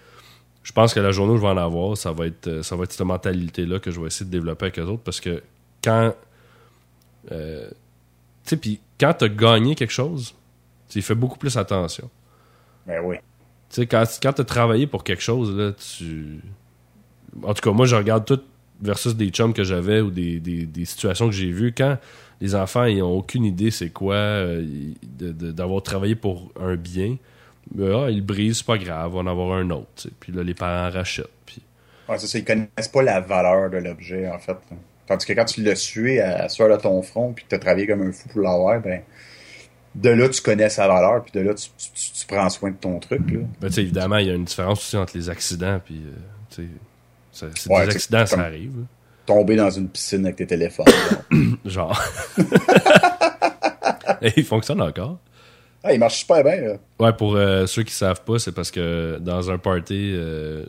je 0.63 0.73
pense 0.73 0.95
que 0.95 1.01
la 1.01 1.13
journée 1.13 1.35
où 1.35 1.37
je 1.37 1.43
vais 1.43 1.49
en 1.49 1.57
avoir, 1.57 1.97
ça 1.97 2.13
va 2.13 2.27
être, 2.27 2.49
euh, 2.49 2.63
ça 2.63 2.77
va 2.77 2.85
être 2.85 2.93
cette 2.93 3.07
mentalité-là 3.07 3.79
que 3.79 3.91
je 3.91 4.01
vais 4.01 4.07
essayer 4.07 4.27
de 4.27 4.31
développer 4.31 4.67
avec 4.67 4.77
les 4.79 4.85
autres 4.85 5.03
parce 5.03 5.21
que 5.21 5.43
quand. 5.85 6.15
Euh, 7.31 7.69
tu 8.45 8.51
sais, 8.51 8.57
puis 8.57 8.81
quand 8.99 9.15
tu 9.15 9.25
as 9.25 9.29
gagné 9.29 9.75
quelque 9.75 9.93
chose, 9.93 10.35
tu 10.89 11.03
fais 11.03 11.15
beaucoup 11.15 11.39
plus 11.39 11.57
attention. 11.57 12.11
Ben 12.87 13.01
oui. 13.05 13.17
Sais, 13.73 13.87
quand, 13.87 14.05
quand 14.23 14.35
tu 14.35 14.43
as 14.43 14.45
travaillé 14.45 14.87
pour 14.87 15.03
quelque 15.03 15.23
chose, 15.23 15.57
là, 15.57 15.73
tu. 15.73 16.41
En 17.43 17.55
tout 17.55 17.63
cas, 17.63 17.75
moi, 17.75 17.87
je 17.87 17.97
regarde 17.97 18.27
tout 18.27 18.41
versus 18.83 19.17
des 19.17 19.31
chums 19.31 19.55
que 19.55 19.65
j'avais 19.65 20.01
ou 20.01 20.11
des, 20.11 20.41
des, 20.41 20.85
situations 20.85 21.27
que 21.27 21.35
j'ai 21.35 21.51
vues. 21.51 21.73
Quand 21.77 21.97
les 22.43 22.55
enfants, 22.55 22.85
ils 22.85 23.03
ont 23.03 23.17
aucune 23.17 23.45
idée 23.45 23.71
c'est 23.71 23.89
quoi 23.89 24.15
euh, 24.15 24.63
d'avoir 25.03 25.83
travaillé 25.83 26.17
pour 26.17 26.53
un 26.61 26.75
bien, 26.75 27.17
ben, 27.71 28.05
ah, 28.05 28.11
il 28.11 28.21
brise, 28.21 28.59
c'est 28.59 28.67
pas 28.67 28.77
grave, 28.77 29.15
on 29.15 29.23
va 29.23 29.31
en 29.31 29.33
avoir 29.33 29.57
un 29.57 29.71
autre. 29.71 30.09
Puis 30.21 30.33
là, 30.33 30.43
les 30.43 30.53
parents 30.55 30.91
rachètent. 30.93 31.27
Puis... 31.47 31.63
Ouais, 32.09 32.19
ça, 32.19 32.39
ils 32.39 32.45
connaissent 32.45 32.89
pas 32.93 33.03
la 33.03 33.21
valeur 33.21 33.71
de 33.71 33.79
l'objet, 33.79 34.29
en 34.29 34.39
fait. 34.39 34.57
Tandis 35.07 35.25
que 35.25 35.33
quand 35.33 35.45
tu 35.47 35.63
l'as 35.63 35.77
sué 35.77 36.21
à 36.21 36.49
soir 36.51 36.69
de 36.69 36.83
ton 36.83 37.01
front, 37.01 37.33
puis 37.33 37.45
que 37.45 37.51
tu 37.51 37.55
as 37.55 37.59
travaillé 37.59 37.87
comme 37.87 38.03
un 38.03 38.13
fou 38.13 38.29
pour 38.29 38.43
l'avoir, 38.43 38.81
ben, 38.81 39.01
de 39.95 40.11
là, 40.11 40.29
tu 40.29 40.41
connais 40.41 40.69
sa 40.69 40.89
valeur, 40.89 41.23
puis 41.23 41.33
de 41.33 41.41
là, 41.41 41.55
tu, 41.55 41.69
prends 42.27 42.49
soin 42.49 42.71
de 42.71 42.77
ton 42.77 42.99
truc. 42.99 43.31
Là. 43.31 43.41
Ben, 43.61 43.71
évidemment, 43.77 44.17
il 44.17 44.27
y 44.27 44.31
a 44.31 44.35
une 44.35 44.45
différence 44.45 44.81
aussi 44.81 44.97
entre 44.97 45.17
les 45.17 45.29
accidents, 45.29 45.81
puis, 45.85 46.03
euh, 46.59 46.65
c'est 47.33 47.69
des 47.69 47.75
accidents, 47.75 48.27
ça 48.27 48.41
arrive. 48.41 48.85
Tomber 49.27 49.57
dans 49.57 49.71
une 49.71 49.89
piscine 49.89 50.25
avec 50.25 50.37
tes 50.37 50.47
téléphones. 50.47 50.87
Genre. 51.65 52.01
Et 54.23 54.33
il 54.37 54.45
fonctionne 54.45 54.81
encore. 54.81 55.19
Ah, 55.85 55.93
il 55.93 55.99
marche 55.99 56.21
super 56.21 56.45
bien. 56.45 56.61
Là. 56.61 56.75
Ouais, 57.01 57.13
pour 57.13 57.35
euh, 57.35 57.67
ceux 57.67 57.83
qui 57.83 57.93
savent 57.93 58.23
pas, 58.23 58.39
c'est 58.39 58.53
parce 58.53 58.71
que 58.71 59.19
dans 59.21 59.51
un 59.51 59.59
party, 59.59 60.13
euh, 60.15 60.65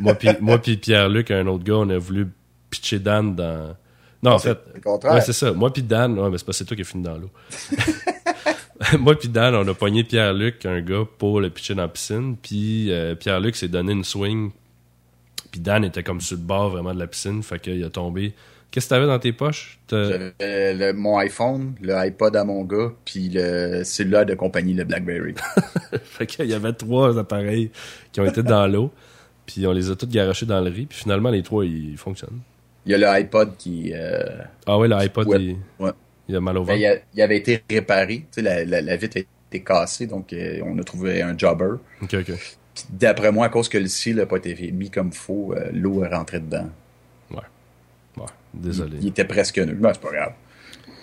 moi 0.00 0.14
puis 0.58 0.76
Pierre-Luc, 0.78 1.30
un 1.30 1.46
autre 1.46 1.64
gars, 1.64 1.74
on 1.74 1.90
a 1.90 1.98
voulu 1.98 2.28
pitcher 2.70 2.98
Dan 2.98 3.34
dans. 3.34 3.76
Non, 4.22 4.32
en 4.32 4.38
fait. 4.38 4.58
Ouais, 4.86 5.20
c'est 5.20 5.32
ça. 5.32 5.52
Moi 5.52 5.72
puis 5.72 5.82
Dan, 5.82 6.18
ouais, 6.18 6.30
mais 6.30 6.38
c'est 6.38 6.46
pas 6.46 6.52
c'est 6.52 6.64
toi 6.64 6.76
qui 6.76 6.82
as 6.82 6.86
fini 6.86 7.02
dans 7.02 7.18
l'eau. 7.18 7.30
moi 8.98 9.18
puis 9.18 9.28
Dan, 9.28 9.54
on 9.54 9.66
a 9.66 9.74
pogné 9.74 10.04
Pierre-Luc, 10.04 10.64
un 10.64 10.80
gars, 10.80 11.04
pour 11.18 11.40
le 11.40 11.50
pitcher 11.50 11.74
dans 11.74 11.82
la 11.82 11.88
piscine. 11.88 12.36
Puis 12.40 12.92
euh, 12.92 13.14
Pierre-Luc 13.14 13.56
s'est 13.56 13.68
donné 13.68 13.92
une 13.92 14.04
swing. 14.04 14.50
Puis 15.50 15.60
Dan 15.60 15.84
était 15.84 16.02
comme 16.02 16.20
sur 16.20 16.36
le 16.36 16.42
bord 16.42 16.70
vraiment 16.70 16.94
de 16.94 16.98
la 17.00 17.06
piscine. 17.06 17.42
Fait 17.42 17.58
qu'il 17.58 17.82
a 17.82 17.90
tombé 17.90 18.34
Qu'est-ce 18.72 18.86
que 18.86 18.94
t'avais 18.94 19.06
dans 19.06 19.18
tes 19.18 19.32
poches? 19.32 19.78
J'avais 19.90 20.94
mon 20.94 21.18
iPhone, 21.18 21.74
le 21.82 21.94
iPod 21.94 22.34
à 22.34 22.42
mon 22.42 22.64
gars, 22.64 22.90
puis 23.04 23.28
le 23.28 23.84
cellulaire 23.84 24.24
de 24.24 24.34
compagnie, 24.34 24.72
le 24.72 24.84
BlackBerry. 24.84 25.34
fait 26.04 26.26
qu'il 26.26 26.46
y 26.46 26.54
avait 26.54 26.72
trois 26.72 27.18
appareils 27.18 27.70
qui 28.12 28.20
ont 28.20 28.24
été 28.24 28.42
dans 28.42 28.66
l'eau, 28.66 28.90
puis 29.44 29.66
on 29.66 29.72
les 29.72 29.90
a 29.90 29.94
tous 29.94 30.06
garochés 30.08 30.46
dans 30.46 30.62
le 30.62 30.70
riz, 30.70 30.86
puis 30.86 30.96
finalement, 30.96 31.28
les 31.28 31.42
trois, 31.42 31.66
ils 31.66 31.98
fonctionnent. 31.98 32.40
Il 32.86 32.92
y 32.92 32.94
a 32.94 32.98
le 32.98 33.06
iPod 33.06 33.56
qui... 33.56 33.92
Euh, 33.94 34.24
ah 34.66 34.78
ouais, 34.78 34.88
le 34.88 34.96
iPod, 34.96 35.28
il... 35.38 35.56
il... 36.28 36.36
a 36.36 36.40
mal 36.40 36.58
au 36.58 36.64
ben, 36.64 36.74
ventre. 36.74 37.02
il, 37.14 37.22
avait 37.22 37.36
été 37.36 37.62
réparé, 37.70 38.26
tu 38.32 38.42
sais, 38.42 38.42
la, 38.42 38.80
la, 38.80 38.96
vitre 38.96 39.18
a 39.18 39.20
été 39.20 39.62
cassée, 39.62 40.06
donc 40.06 40.32
euh, 40.32 40.60
on 40.64 40.78
a 40.78 40.82
trouvé 40.82 41.22
un 41.22 41.36
jobber. 41.36 41.74
OK, 42.02 42.14
OK. 42.14 42.32
D'après 42.90 43.30
moi, 43.30 43.46
à 43.46 43.48
cause 43.50 43.68
que 43.68 43.78
le 43.78 43.86
ciel 43.86 44.16
n'a 44.16 44.26
pas 44.26 44.38
été 44.38 44.72
mis 44.72 44.90
comme 44.90 45.12
faux, 45.12 45.54
euh, 45.54 45.70
l'eau 45.72 46.02
est 46.04 46.08
rentrée 46.08 46.40
dedans. 46.40 46.68
Désolé. 48.54 48.98
Il, 49.00 49.08
était 49.08 49.24
presque 49.24 49.58
nul. 49.58 49.78
mais 49.80 49.92
c'est 49.94 50.02
pas 50.02 50.12
grave. 50.12 50.32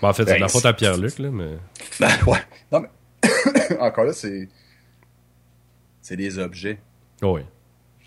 en 0.01 0.13
fait, 0.13 0.25
c'est 0.25 0.33
la 0.33 0.45
ben, 0.45 0.47
faute 0.47 0.65
à 0.65 0.73
Pierre-Luc, 0.73 1.17
là, 1.19 1.31
mais. 1.31 1.57
Ben, 1.99 2.09
ouais. 2.27 2.39
Non, 2.71 2.81
mais 2.81 3.77
encore 3.79 4.05
là, 4.05 4.13
c'est. 4.13 4.47
C'est 6.01 6.15
des 6.15 6.39
objets. 6.39 6.79
Oui. 7.21 7.41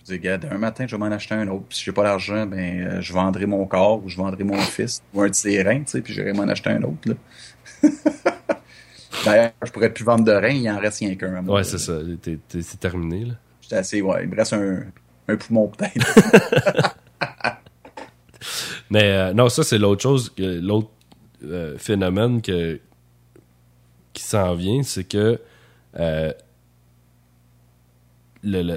Je 0.02 0.12
dis, 0.12 0.18
regarde, 0.18 0.48
un 0.50 0.58
matin, 0.58 0.86
je 0.86 0.96
vais 0.96 1.00
m'en 1.00 1.14
acheter 1.14 1.34
un 1.34 1.46
autre. 1.48 1.64
Puis 1.68 1.78
si 1.78 1.84
j'ai 1.84 1.92
pas 1.92 2.02
l'argent, 2.02 2.46
ben, 2.46 2.58
euh, 2.58 3.00
je 3.00 3.12
vendrai 3.12 3.46
mon 3.46 3.64
corps 3.66 4.02
ou 4.04 4.08
je 4.08 4.16
vendrai 4.16 4.42
mon 4.44 4.58
fils 4.58 5.02
ou 5.14 5.22
un 5.22 5.30
terrain, 5.30 5.78
tu 5.78 5.90
sais, 5.90 6.00
puis 6.00 6.12
j'irai 6.12 6.32
m'en 6.32 6.42
acheter 6.44 6.70
un 6.70 6.82
autre, 6.82 7.08
là. 7.08 7.14
D'ailleurs, 9.24 9.52
je 9.64 9.70
pourrais 9.70 9.92
plus 9.92 10.04
vendre 10.04 10.24
de 10.24 10.32
rein, 10.32 10.48
il 10.48 10.68
en 10.70 10.78
reste 10.78 10.98
rien 11.00 11.14
qu'un. 11.14 11.46
Ouais, 11.46 11.62
c'est 11.64 11.78
ça. 11.78 11.98
C'est 12.50 12.80
terminé, 12.80 13.26
là. 13.26 13.34
J'étais 13.60 13.76
assez, 13.76 14.02
ouais. 14.02 14.24
Il 14.24 14.30
me 14.30 14.36
reste 14.36 14.54
un, 14.54 14.80
un 15.28 15.36
poumon, 15.36 15.68
peut-être. 15.68 15.94
Mais 18.90 19.04
euh, 19.04 19.32
non, 19.32 19.48
ça, 19.48 19.62
c'est 19.62 19.78
l'autre 19.78 20.02
chose, 20.02 20.34
l'autre 20.38 20.90
euh, 21.44 21.78
phénomène 21.78 22.42
que, 22.42 22.80
qui 24.12 24.22
s'en 24.22 24.54
vient, 24.54 24.82
c'est 24.82 25.04
que 25.04 25.40
euh, 25.98 26.32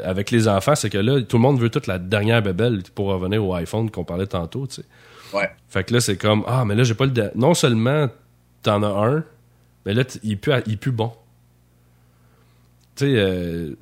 avec 0.04 0.32
les 0.32 0.48
enfants, 0.48 0.76
c'est 0.76 0.90
que 0.90 0.98
là, 0.98 1.22
tout 1.22 1.38
le 1.38 1.42
monde 1.42 1.60
veut 1.60 1.70
toute 1.70 1.88
la 1.88 1.98
dernière 1.98 2.42
bébelle 2.42 2.84
pour 2.94 3.08
revenir 3.08 3.44
au 3.44 3.54
iPhone 3.56 3.90
qu'on 3.90 4.04
parlait 4.04 4.28
tantôt, 4.28 4.68
tu 4.68 4.76
sais. 4.76 4.86
Ouais. 5.34 5.50
Fait 5.68 5.84
que 5.84 5.94
là, 5.94 6.00
c'est 6.00 6.18
comme, 6.18 6.44
ah, 6.48 6.66
mais 6.66 6.76
là, 6.76 6.84
j'ai 6.84 6.94
pas 6.94 7.06
le. 7.06 7.32
Non 7.36 7.54
seulement 7.54 8.08
t'en 8.62 8.84
as 8.84 9.08
un, 9.08 9.24
mais 9.86 9.94
là, 9.94 10.04
il 10.24 10.40
plus, 10.40 10.54
il 10.68 10.78
bon. 10.92 11.12
Tu 12.96 13.06
sais, 13.06 13.14
euh, 13.18 13.76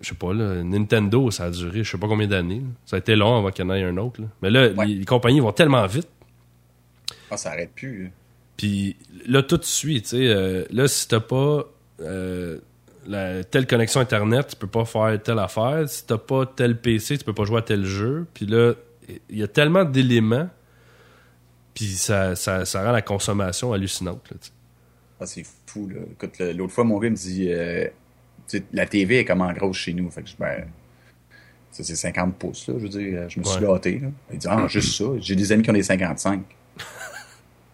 je 0.00 0.08
sais 0.08 0.14
pas, 0.14 0.32
là, 0.32 0.62
Nintendo, 0.62 1.30
ça 1.30 1.44
a 1.44 1.50
duré 1.50 1.82
je 1.84 1.90
sais 1.90 1.98
pas 1.98 2.08
combien 2.08 2.26
d'années. 2.26 2.62
Ça 2.86 2.96
a 2.96 2.98
été 2.98 3.16
long 3.16 3.38
avant 3.38 3.50
qu'il 3.50 3.64
y 3.64 3.68
en 3.68 3.74
ait 3.74 3.82
un 3.82 3.96
autre. 3.96 4.20
Mais 4.40 4.50
là, 4.50 4.68
les, 4.84 5.04
compagnies 5.04 5.40
vont 5.40 5.52
tellement 5.52 5.86
vite. 5.86 6.08
Ah, 7.30 7.36
ça 7.36 7.50
arrête 7.50 7.72
plus. 7.74 8.12
Puis 8.56 8.96
là, 9.26 9.42
tout 9.42 9.60
suit, 9.62 10.02
tu 10.02 10.08
sais. 10.08 10.28
Euh, 10.28 10.64
là, 10.70 10.88
si 10.88 11.08
t'as 11.08 11.20
pas 11.20 11.64
euh, 12.00 12.58
la, 13.06 13.44
telle 13.44 13.66
connexion 13.66 14.00
Internet, 14.00 14.48
tu 14.48 14.56
peux 14.56 14.66
pas 14.66 14.84
faire 14.84 15.20
telle 15.22 15.38
affaire. 15.38 15.88
Si 15.88 16.06
t'as 16.06 16.18
pas 16.18 16.46
tel 16.46 16.80
PC, 16.80 17.18
tu 17.18 17.24
peux 17.24 17.34
pas 17.34 17.44
jouer 17.44 17.58
à 17.58 17.62
tel 17.62 17.84
jeu. 17.84 18.26
Puis 18.34 18.46
là, 18.46 18.74
il 19.28 19.38
y 19.38 19.42
a 19.42 19.48
tellement 19.48 19.84
d'éléments, 19.84 20.48
puis 21.74 21.86
ça, 21.86 22.36
ça, 22.36 22.64
ça, 22.64 22.84
rend 22.84 22.92
la 22.92 23.02
consommation 23.02 23.72
hallucinante. 23.72 24.30
Là, 24.30 24.36
ah, 25.20 25.26
c'est 25.26 25.46
fou. 25.66 25.88
Là. 25.88 26.52
l'autre 26.52 26.72
fois, 26.72 26.84
mon 26.84 26.98
gars 26.98 27.10
me 27.10 27.16
dit 27.16 27.46
euh, 27.50 27.86
la 28.72 28.86
TV 28.86 29.20
est 29.20 29.24
comme 29.24 29.40
en 29.40 29.52
grosse 29.52 29.76
chez 29.76 29.94
nous. 29.94 30.10
Fait 30.10 30.22
que 30.22 30.30
ben, 30.38 30.66
c'est 31.70 31.84
50 31.84 32.36
pouces, 32.36 32.68
là, 32.68 32.74
je 32.78 32.82
veux 32.82 32.88
dire. 32.88 33.28
Je 33.28 33.38
me 33.38 33.44
suis 33.44 33.60
gâté. 33.60 33.98
Là. 34.00 34.08
Il 34.32 34.38
dit 34.38 34.46
Ah, 34.50 34.66
juste 34.68 34.96
ça. 34.96 35.04
J'ai 35.18 35.36
des 35.36 35.52
amis 35.52 35.62
qui 35.62 35.70
ont 35.70 35.74
des 35.74 35.82
55. 35.82 36.42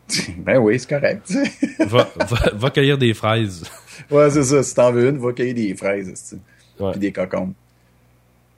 ben 0.38 0.58
oui, 0.58 0.78
c'est 0.78 0.88
correct. 0.88 1.32
va, 1.80 2.08
va, 2.54 2.70
cueillir 2.70 2.98
des 2.98 3.14
fraises. 3.14 3.64
ouais, 4.10 4.30
c'est 4.30 4.44
ça. 4.44 4.62
Si 4.62 4.74
t'en 4.74 4.92
veux 4.92 5.08
une, 5.08 5.18
va 5.18 5.32
cueillir 5.32 5.54
des 5.54 5.74
fraises. 5.74 6.38
Ouais. 6.78 6.92
Puis 6.92 7.00
des 7.00 7.12
cocombes. 7.12 7.52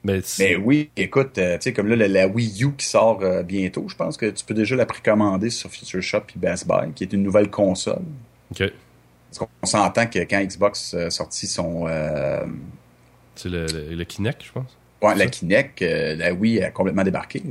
Mais, 0.03 0.55
oui, 0.55 0.89
écoute, 0.97 1.37
euh, 1.37 1.57
tu 1.57 1.65
sais, 1.65 1.73
comme 1.73 1.87
là, 1.87 2.07
la, 2.07 2.27
Wii 2.27 2.63
U 2.63 2.73
qui 2.75 2.87
sort 2.87 3.19
euh, 3.21 3.43
bientôt, 3.43 3.87
je 3.87 3.95
pense 3.95 4.17
que 4.17 4.25
tu 4.25 4.43
peux 4.43 4.55
déjà 4.55 4.75
la 4.75 4.87
précommander 4.87 5.51
sur 5.51 5.69
Future 5.69 6.01
Shop 6.01 6.23
et 6.35 6.39
Best 6.39 6.67
Buy, 6.67 6.91
qui 6.95 7.03
est 7.03 7.13
une 7.13 7.21
nouvelle 7.21 7.51
console. 7.51 8.01
OK. 8.51 8.63
Parce 9.31 9.39
qu'on 9.39 9.67
s'entend 9.67 10.07
que 10.07 10.19
quand 10.19 10.43
Xbox 10.43 10.93
a 10.95 11.09
sorti 11.09 11.47
son. 11.47 11.85
Euh, 11.87 12.45
c'est 13.35 13.49
le, 13.49 13.65
le, 13.65 14.03
Kinect, 14.03 14.43
je 14.43 14.51
pense. 14.51 14.77
Ouais, 15.01 15.15
la 15.15 15.27
Kinect, 15.27 15.81
euh, 15.81 16.15
la 16.15 16.33
Wii 16.33 16.61
a 16.61 16.71
complètement 16.71 17.03
débarqué. 17.03 17.41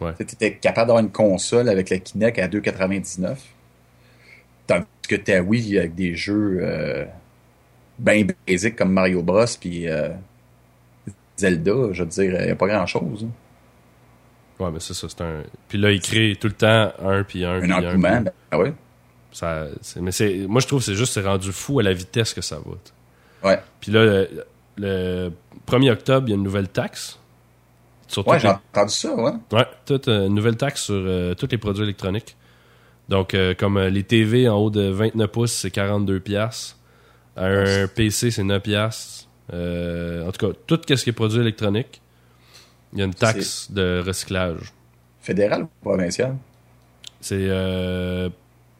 Ouais. 0.00 0.12
Tu 0.16 0.22
étais 0.22 0.54
capable 0.54 0.88
d'avoir 0.88 1.04
une 1.04 1.10
console 1.10 1.68
avec 1.68 1.90
la 1.90 1.98
Kinect 1.98 2.38
à 2.38 2.48
2,99. 2.48 3.36
Tandis 4.66 4.86
que 5.08 5.16
ta 5.16 5.40
Wii 5.40 5.78
avec 5.78 5.94
des 5.94 6.14
jeux 6.14 6.58
euh, 6.62 7.04
bien 7.98 8.26
basiques 8.46 8.76
comme 8.76 8.92
Mario 8.92 9.22
Bros. 9.22 9.44
puis 9.60 9.86
Zelda, 11.36 11.92
je 11.92 12.02
veux 12.02 12.08
dire, 12.08 12.40
il 12.40 12.46
n'y 12.46 12.50
a 12.50 12.56
pas 12.56 12.66
grand-chose. 12.66 13.26
Ouais, 14.58 14.70
mais 14.72 14.80
c'est 14.80 14.94
ça, 14.94 15.08
c'est 15.08 15.20
un. 15.20 15.42
Puis 15.68 15.78
là, 15.78 15.90
il 15.92 16.00
crée 16.00 16.36
tout 16.38 16.48
le 16.48 16.54
temps 16.54 16.92
un, 16.98 17.22
puis 17.22 17.44
un, 17.44 17.62
un 17.62 17.70
engouement, 17.70 18.08
un. 18.08 18.20
Ben, 18.22 18.32
ah 18.50 18.58
ouais. 18.58 18.72
Ça, 19.30 19.66
mais 20.00 20.10
c'est, 20.10 20.46
moi, 20.48 20.60
je 20.60 20.66
trouve 20.66 20.80
que 20.80 20.86
c'est 20.86 20.94
juste 20.94 21.12
c'est 21.12 21.22
rendu 21.22 21.52
fou 21.52 21.78
à 21.78 21.82
la 21.82 21.92
vitesse 21.92 22.34
que 22.34 22.40
ça 22.40 22.56
va. 22.56 23.48
Ouais. 23.48 23.60
Puis 23.80 23.92
là, 23.92 24.24
le, 24.76 25.30
1er 25.66 25.92
octobre, 25.92 26.26
il 26.26 26.30
y 26.30 26.32
a 26.32 26.36
une 26.36 26.42
nouvelle 26.42 26.68
taxe. 26.68 27.18
Ouais, 28.16 28.40
j'ai 28.40 28.48
entendu 28.48 28.92
ça, 28.92 29.14
ouais. 29.14 29.32
Ouais, 29.52 29.66
toute, 29.86 30.08
euh, 30.08 30.28
nouvelle 30.28 30.56
taxe 30.56 30.84
sur 30.84 30.94
euh, 30.94 31.34
tous 31.34 31.48
les 31.50 31.58
produits 31.58 31.84
électroniques. 31.84 32.36
Donc, 33.08 33.34
euh, 33.34 33.54
comme 33.54 33.78
les 33.78 34.02
TV 34.02 34.48
en 34.48 34.56
haut 34.56 34.70
de 34.70 34.88
29 34.88 35.30
pouces, 35.30 35.52
c'est 35.52 35.70
42 35.70 36.20
pièces. 36.20 36.76
Un 37.36 37.86
PC, 37.86 38.30
c'est 38.30 38.42
9 38.42 38.62
pièces. 38.62 39.28
en 39.50 40.30
tout 40.32 40.46
cas, 40.46 40.52
tout 40.66 40.80
ce 40.88 41.04
qui 41.04 41.10
est 41.10 41.12
produit 41.12 41.40
électronique, 41.40 42.00
il 42.92 42.98
y 42.98 43.02
a 43.02 43.04
une 43.04 43.14
taxe 43.14 43.70
de 43.70 44.02
recyclage. 44.04 44.72
Fédéral 45.20 45.62
ou 45.62 45.68
provincial? 45.82 46.36
C'est 47.20 47.48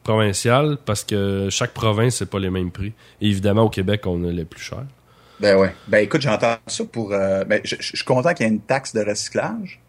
provincial 0.03 0.77
parce 0.85 1.03
que 1.03 1.47
chaque 1.49 1.73
province, 1.73 2.15
c'est 2.15 2.29
pas 2.29 2.39
les 2.39 2.49
mêmes 2.49 2.71
prix. 2.71 2.93
Et 3.21 3.27
évidemment, 3.27 3.63
au 3.63 3.69
Québec, 3.69 4.05
on 4.05 4.23
a 4.23 4.31
les 4.31 4.45
plus 4.45 4.61
chers. 4.61 4.85
Ben 5.39 5.57
ouais. 5.57 5.73
Ben 5.87 5.99
écoute, 5.99 6.21
j'entends 6.21 6.57
ça 6.67 6.83
pour. 6.85 7.13
Euh, 7.13 7.43
ben, 7.45 7.61
je, 7.63 7.75
suis 7.79 8.03
content 8.03 8.33
qu'il 8.33 8.45
y 8.45 8.49
ait 8.49 8.51
une 8.51 8.61
taxe 8.61 8.93
de 8.93 9.01
recyclage. 9.01 9.79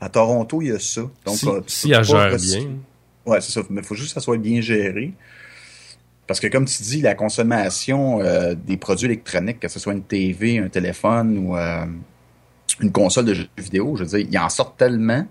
À 0.00 0.08
Toronto, 0.08 0.60
il 0.62 0.68
y 0.68 0.72
a 0.72 0.78
ça. 0.78 1.02
Donc, 1.24 1.36
si, 1.36 1.48
euh, 1.48 1.60
si 1.66 1.92
elle 1.92 2.04
gère 2.04 2.36
bien. 2.36 2.68
Ouais, 3.26 3.40
c'est 3.40 3.52
ça. 3.52 3.62
Mais 3.70 3.80
il 3.80 3.86
faut 3.86 3.94
juste 3.94 4.08
que 4.08 4.14
ça 4.14 4.20
soit 4.20 4.36
bien 4.36 4.60
géré. 4.60 5.12
Parce 6.26 6.40
que 6.40 6.46
comme 6.46 6.64
tu 6.64 6.82
dis, 6.82 7.00
la 7.02 7.14
consommation 7.14 8.20
euh, 8.20 8.54
des 8.54 8.76
produits 8.76 9.06
électroniques, 9.06 9.60
que 9.60 9.68
ce 9.68 9.78
soit 9.78 9.92
une 9.92 10.02
TV, 10.02 10.58
un 10.58 10.68
téléphone 10.68 11.38
ou 11.38 11.56
une 12.80 12.92
console 12.92 13.26
de 13.26 13.34
jeux 13.34 13.48
vidéo, 13.58 13.96
je 13.96 14.04
veux 14.04 14.18
dire, 14.18 14.26
il 14.30 14.38
en 14.38 14.48
sort 14.48 14.74
tellement 14.76 15.26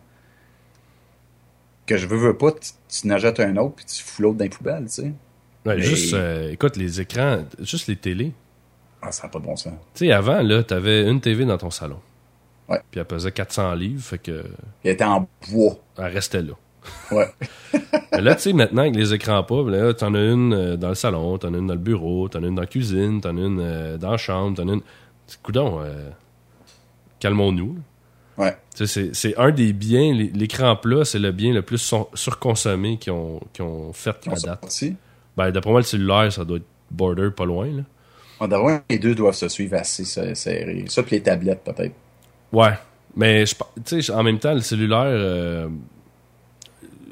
que 1.86 1.98
je 1.98 2.08
veux, 2.08 2.18
veux 2.18 2.38
pas, 2.38 2.52
tu, 2.52 2.72
tu 2.88 3.08
n'achètes 3.08 3.40
un 3.40 3.58
autre 3.58 3.76
puis 3.76 3.86
tu 3.86 4.04
fous 4.04 4.22
l'autre 4.22 4.38
dans 4.38 4.46
les 4.46 4.50
poubelles, 4.50 4.86
tu 4.86 5.02
sais. 5.02 5.14
Ouais, 5.66 5.82
juste, 5.82 6.14
euh, 6.14 6.52
écoute, 6.52 6.76
les 6.76 7.00
écrans, 7.00 7.46
juste 7.60 7.88
les 7.88 7.96
télés. 7.96 8.34
Ah, 9.06 9.12
ça 9.12 9.24
n'a 9.24 9.30
pas 9.30 9.40
de 9.40 9.46
bon 9.46 9.56
sens. 9.56 9.74
Tu 9.94 10.06
sais, 10.06 10.12
avant, 10.12 10.42
là, 10.42 10.64
t'avais 10.64 11.10
une 11.10 11.20
TV 11.20 11.46
dans 11.46 11.58
ton 11.58 11.70
salon. 11.70 12.00
Ouais. 12.70 12.80
Puis 12.90 13.00
elle 13.00 13.06
pesait 13.06 13.32
400 13.32 13.76
livres, 13.76 14.02
fait 14.02 14.18
que. 14.18 14.44
Elle 14.84 14.92
était 14.92 15.04
en 15.04 15.28
bois. 15.52 15.76
Elle 15.98 16.06
restait 16.06 16.42
là. 16.42 16.54
Ouais. 17.12 17.28
là, 18.12 18.36
tu 18.36 18.42
sais, 18.42 18.54
maintenant, 18.54 18.84
avec 18.84 18.96
les 18.96 19.14
écrans 19.14 19.44
pas, 19.44 19.62
là, 19.70 19.94
t'en 19.94 20.14
as 20.14 20.22
une 20.22 20.54
euh, 20.54 20.78
dans 20.78 20.90
le 20.90 20.96
salon, 20.96 21.38
t'en 21.38 21.54
as 21.54 21.58
une 21.58 21.68
dans 21.68 21.74
le 21.74 21.80
bureau, 21.80 22.30
t'en 22.30 22.44
as 22.44 22.48
une 22.48 22.56
dans 22.56 22.62
la 22.62 22.68
cuisine, 22.68 23.22
t'en 23.22 23.38
as 23.38 23.42
une 23.42 23.60
euh, 23.60 23.98
dans 23.98 24.12
la 24.12 24.18
chambre, 24.18 24.56
t'en 24.56 24.68
as 24.70 24.74
une. 24.74 24.82
Coudon, 25.42 25.82
euh, 25.82 26.10
calmons-nous. 27.20 27.78
Ouais. 28.38 28.56
C'est 28.74 29.38
un 29.38 29.52
des 29.52 29.74
biens, 29.74 30.14
l'écran 30.14 30.76
plat, 30.76 31.06
c'est 31.06 31.20
le 31.20 31.32
bien 31.32 31.54
le 31.54 31.62
plus 31.62 31.94
surconsommé 32.16 32.98
qu'ils 32.98 33.14
ont, 33.14 33.40
ont 33.60 33.94
fait 33.94 34.16
à 34.28 34.36
date. 34.36 34.84
Ben, 35.38 35.52
D'après 35.52 35.72
moi, 35.72 35.80
le 35.80 35.86
cellulaire, 35.86 36.32
ça 36.32 36.44
doit 36.44 36.58
être 36.58 36.66
border 36.90 37.30
pas 37.30 37.46
loin. 37.46 37.68
Là. 37.68 37.84
Les 38.90 39.00
deux 39.00 39.16
doivent 39.16 39.36
se 39.36 39.48
suivre 39.48 39.76
assez 39.78 40.06
serrés. 40.06 40.86
Ça, 40.88 41.04
puis 41.04 41.18
les 41.18 41.22
tablettes, 41.22 41.64
peut-être. 41.64 41.94
Ouais. 42.52 42.74
Mais 43.16 43.44
en 44.12 44.24
même 44.24 44.40
temps, 44.40 44.54
le 44.54 44.62
cellulaire, 44.62 45.04
euh, 45.06 45.70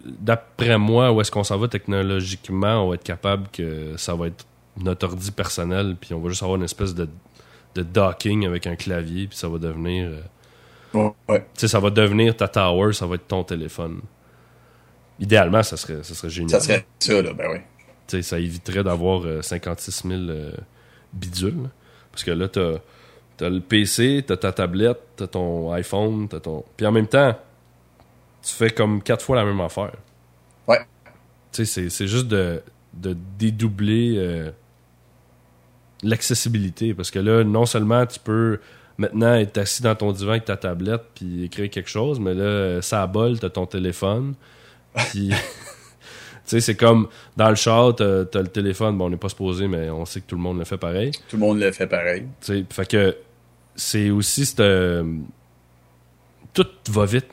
d'après 0.05 0.77
moi, 0.77 1.11
où 1.11 1.21
est-ce 1.21 1.31
qu'on 1.31 1.43
s'en 1.43 1.57
va 1.57 1.67
technologiquement, 1.67 2.85
on 2.85 2.89
va 2.89 2.95
être 2.95 3.03
capable 3.03 3.47
que 3.51 3.95
ça 3.97 4.15
va 4.15 4.27
être 4.27 4.45
notre 4.77 5.07
ordi 5.07 5.31
personnel, 5.31 5.95
puis 5.99 6.13
on 6.13 6.19
va 6.19 6.29
juste 6.29 6.43
avoir 6.43 6.57
une 6.57 6.63
espèce 6.63 6.95
de, 6.95 7.07
de 7.75 7.83
docking 7.83 8.45
avec 8.45 8.67
un 8.67 8.75
clavier, 8.75 9.27
puis 9.27 9.37
ça 9.37 9.47
va 9.47 9.57
devenir. 9.57 10.07
Euh, 10.07 10.21
Ouais. 10.93 11.45
ça 11.55 11.79
va 11.79 11.89
devenir 11.89 12.35
ta 12.35 12.49
tower, 12.49 12.91
ça 12.93 13.05
va 13.05 13.15
être 13.15 13.27
ton 13.27 13.43
téléphone. 13.43 14.01
Idéalement, 15.19 15.63
ça 15.63 15.77
serait, 15.77 16.03
ça 16.03 16.13
serait 16.13 16.29
génial. 16.29 16.49
Ça 16.49 16.59
serait 16.59 16.85
ça, 16.99 17.21
là, 17.21 17.31
ben 17.33 17.63
oui. 18.09 18.23
ça 18.23 18.39
éviterait 18.39 18.83
d'avoir 18.83 19.43
56 19.43 20.03
euh, 20.05 20.09
000 20.09 20.21
euh, 20.29 20.51
bidules. 21.13 21.69
Parce 22.11 22.23
que 22.23 22.31
là, 22.31 22.47
t'as 22.47 22.79
as 23.39 23.49
le 23.49 23.59
PC, 23.59 24.23
t'as 24.25 24.37
ta 24.37 24.51
tablette, 24.51 24.99
t'as 25.15 25.27
ton 25.27 25.71
iPhone, 25.71 26.27
t'as 26.27 26.39
ton. 26.39 26.63
Puis 26.77 26.85
en 26.85 26.91
même 26.91 27.07
temps, 27.07 27.35
tu 28.43 28.53
fais 28.53 28.69
comme 28.69 29.01
quatre 29.01 29.23
fois 29.23 29.35
la 29.35 29.45
même 29.45 29.61
affaire. 29.61 29.93
Ouais. 30.67 30.79
Tu 31.51 31.65
sais, 31.65 31.89
c'est 31.89 32.07
juste 32.07 32.27
de, 32.27 32.61
de 32.93 33.15
dédoubler 33.37 34.15
euh, 34.17 34.51
l'accessibilité. 36.03 36.93
Parce 36.93 37.11
que 37.11 37.19
là, 37.19 37.43
non 37.43 37.65
seulement 37.65 38.05
tu 38.05 38.19
peux 38.19 38.59
maintenant 38.97 39.33
être 39.33 39.57
assis 39.57 39.81
dans 39.81 39.95
ton 39.95 40.11
divan 40.11 40.31
avec 40.31 40.45
ta 40.45 40.57
tablette 40.57 41.03
puis 41.15 41.45
écrire 41.45 41.69
quelque 41.69 41.89
chose, 41.89 42.19
mais 42.19 42.33
là, 42.33 42.81
ça 42.81 43.05
bol, 43.07 43.39
t'as 43.39 43.49
ton 43.49 43.65
téléphone. 43.65 44.35
Puis, 45.09 45.31
sais, 46.45 46.59
c'est 46.61 46.75
comme 46.75 47.07
dans 47.37 47.49
le 47.49 47.55
char, 47.55 47.95
t'as 47.95 48.21
as 48.21 48.41
le 48.41 48.47
téléphone, 48.47 48.97
bon, 48.97 49.05
on 49.05 49.09
n'est 49.09 49.17
pas 49.17 49.29
supposé, 49.29 49.67
mais 49.67 49.89
on 49.89 50.05
sait 50.05 50.21
que 50.21 50.27
tout 50.27 50.35
le 50.35 50.41
monde 50.41 50.59
le 50.59 50.65
fait 50.65 50.77
pareil. 50.77 51.11
Tout 51.29 51.37
le 51.37 51.41
monde 51.41 51.59
le 51.59 51.71
fait 51.71 51.87
pareil. 51.87 52.25
Tu 52.41 52.53
sais, 52.53 52.65
fait 52.69 52.87
que 52.87 53.17
c'est 53.75 54.09
aussi 54.09 54.55
tout 56.53 56.67
va 56.89 57.05
vite. 57.05 57.27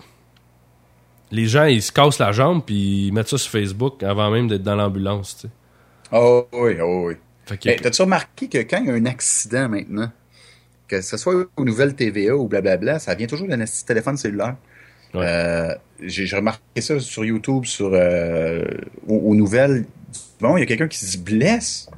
Les 1.31 1.47
gens, 1.47 1.65
ils 1.65 1.83
se 1.83 1.93
cassent 1.93 2.19
la 2.19 2.33
jambe 2.33 2.63
puis 2.65 3.09
ils 3.09 3.13
mettent 3.13 3.29
ça 3.29 3.37
sur 3.37 3.51
Facebook 3.51 4.03
avant 4.03 4.31
même 4.31 4.49
d'être 4.49 4.63
dans 4.63 4.77
l'ambulance, 4.77 5.37
tu 5.37 5.43
sais. 5.43 5.53
Oh 6.13 6.47
oui, 6.53 6.77
oh 6.81 7.09
oui. 7.09 7.15
T'as-tu 7.47 8.03
remarqué 8.03 8.49
que 8.49 8.59
quand 8.59 8.79
il 8.79 8.87
y 8.87 8.91
a 8.91 8.95
un 8.95 9.07
accident 9.07 9.69
maintenant, 9.69 10.11
que 10.87 11.03
ce 11.03 11.17
soit 11.17 11.35
aux 11.57 11.65
nouvelles 11.65 11.95
TVA 11.95 12.35
ou 12.35 12.49
blablabla, 12.49 12.99
ça 12.99 13.15
vient 13.15 13.27
toujours 13.27 13.49
d'un 13.49 13.63
téléphone 13.87 14.17
cellulaire? 14.17 14.57
Euh, 15.15 15.75
j'ai 16.03 16.37
remarqué 16.37 16.81
ça 16.81 17.01
sur 17.01 17.25
YouTube, 17.25 17.65
sur 17.65 17.91
euh, 17.93 18.65
aux, 19.07 19.35
nouvelles. 19.35 19.85
Bon, 20.41 20.57
il 20.57 20.61
y 20.61 20.63
a 20.63 20.67
quelqu'un 20.67 20.89
qui 20.89 20.99
se 20.99 21.19
blesse. 21.19 21.91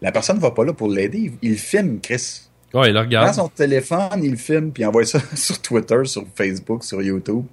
La 0.00 0.12
personne 0.12 0.36
ne 0.36 0.42
va 0.42 0.52
pas 0.52 0.64
là 0.64 0.72
pour 0.72 0.88
l'aider. 0.88 1.32
Il, 1.42 1.58
filme, 1.58 2.00
Chris. 2.00 2.42
Ouais, 2.72 2.90
il 2.90 2.96
regarde. 2.96 3.32
Prend 3.32 3.44
son 3.44 3.48
téléphone, 3.48 4.22
il 4.22 4.36
filme, 4.36 4.70
puis 4.72 4.82
il 4.82 4.86
envoie 4.86 5.04
ça 5.04 5.20
sur 5.34 5.60
Twitter, 5.60 6.04
sur 6.04 6.24
Facebook, 6.34 6.84
sur 6.84 7.02
YouTube. 7.02 7.44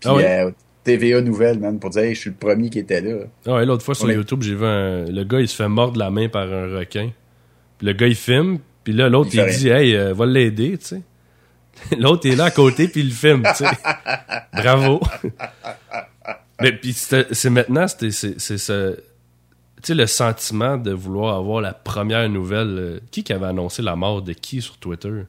Puis 0.00 0.10
ah 0.10 0.16
euh, 0.16 0.50
TVA 0.82 1.20
Nouvelles, 1.20 1.58
man, 1.58 1.78
pour 1.78 1.90
dire 1.90 2.08
je 2.14 2.18
suis 2.18 2.30
le 2.30 2.36
premier 2.36 2.70
qui 2.70 2.78
était 2.78 3.00
là. 3.00 3.24
Ah 3.46 3.54
ouais, 3.54 3.66
l'autre 3.66 3.84
fois 3.84 3.94
sur 3.94 4.10
YouTube, 4.10 4.42
j'ai 4.42 4.54
vu 4.54 4.64
un... 4.64 5.04
le 5.04 5.24
gars, 5.24 5.40
il 5.40 5.48
se 5.48 5.56
fait 5.56 5.68
mordre 5.68 5.98
la 5.98 6.10
main 6.10 6.28
par 6.28 6.50
un 6.50 6.78
requin. 6.78 7.10
Puis 7.78 7.86
le 7.86 7.92
gars, 7.92 8.06
il 8.06 8.14
filme, 8.14 8.58
puis 8.82 8.92
là, 8.92 9.08
l'autre, 9.08 9.30
il, 9.32 9.44
dit 9.46 9.68
Hey, 9.68 9.96
va 10.12 10.26
l'aider, 10.26 10.78
tu 10.78 10.86
sais. 10.86 11.02
L'autre 11.98 12.28
est 12.28 12.36
là 12.36 12.44
à 12.44 12.50
côté 12.50 12.88
puis 12.88 13.02
il 13.02 13.12
filme, 13.12 13.42
tu 13.56 13.64
sais. 13.64 13.70
Bravo. 14.52 15.00
Mais 16.60 16.72
puis 16.72 16.92
c'est 16.92 17.50
maintenant, 17.50 17.86
c'est 17.88 18.10
ce, 18.10 18.96
tu 19.84 19.88
sais, 19.88 19.94
le 19.94 20.06
sentiment 20.06 20.76
de 20.76 20.92
vouloir 20.92 21.36
avoir 21.36 21.60
la 21.60 21.74
première 21.74 22.28
nouvelle. 22.28 22.78
Euh, 22.78 23.00
qui 23.10 23.22
qui 23.22 23.32
avait 23.32 23.46
annoncé 23.46 23.82
la 23.82 23.96
mort 23.96 24.22
de 24.22 24.32
qui 24.32 24.62
sur 24.62 24.78
Twitter? 24.78 25.24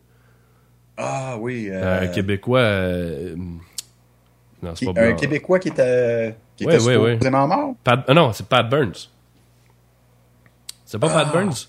Ah 0.98 1.36
oui. 1.40 1.68
Euh, 1.70 2.04
un 2.04 2.08
Québécois. 2.08 2.60
Euh, 2.60 3.36
non, 4.62 4.74
c'est 4.76 4.86
pas 4.94 5.02
Un 5.02 5.14
Québécois 5.14 5.60
qui 5.60 5.70
était, 5.70 6.36
qui 6.56 6.64
était 6.64 7.30
mort? 7.30 7.76
Pat, 7.84 8.08
non, 8.10 8.32
c'est 8.34 8.48
Pat 8.48 8.68
Burns. 8.68 9.10
C'est 10.86 11.00
pas 11.00 11.10
Pat 11.10 11.28
ah. 11.30 11.34
Burns? 11.34 11.68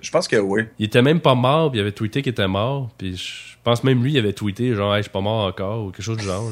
Je 0.00 0.10
pense 0.10 0.28
que 0.28 0.36
oui. 0.36 0.62
Il 0.78 0.86
était 0.86 1.02
même 1.02 1.20
pas 1.20 1.34
mort, 1.34 1.70
puis 1.70 1.78
il 1.78 1.80
avait 1.80 1.92
tweeté 1.92 2.22
qu'il 2.22 2.32
était 2.32 2.48
mort, 2.48 2.90
puis 2.98 3.16
je 3.16 3.56
pense 3.64 3.84
même 3.84 4.02
lui, 4.02 4.12
il 4.12 4.18
avait 4.18 4.32
tweeté 4.32 4.74
genre, 4.74 4.94
hey, 4.94 5.00
je 5.00 5.04
suis 5.04 5.12
pas 5.12 5.20
mort 5.20 5.46
encore, 5.46 5.86
ou 5.86 5.90
quelque 5.90 6.04
chose 6.04 6.18
du 6.18 6.24
genre, 6.24 6.50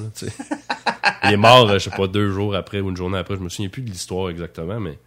il 1.24 1.32
est 1.32 1.36
mort, 1.36 1.68
je 1.68 1.78
sais 1.78 1.90
pas, 1.90 2.06
deux 2.06 2.30
jours 2.30 2.54
après 2.54 2.80
ou 2.80 2.90
une 2.90 2.96
journée 2.96 3.18
après, 3.18 3.36
je 3.36 3.40
me 3.40 3.48
souviens 3.48 3.68
plus 3.68 3.82
de 3.82 3.90
l'histoire 3.90 4.30
exactement, 4.30 4.80
mais 4.80 4.98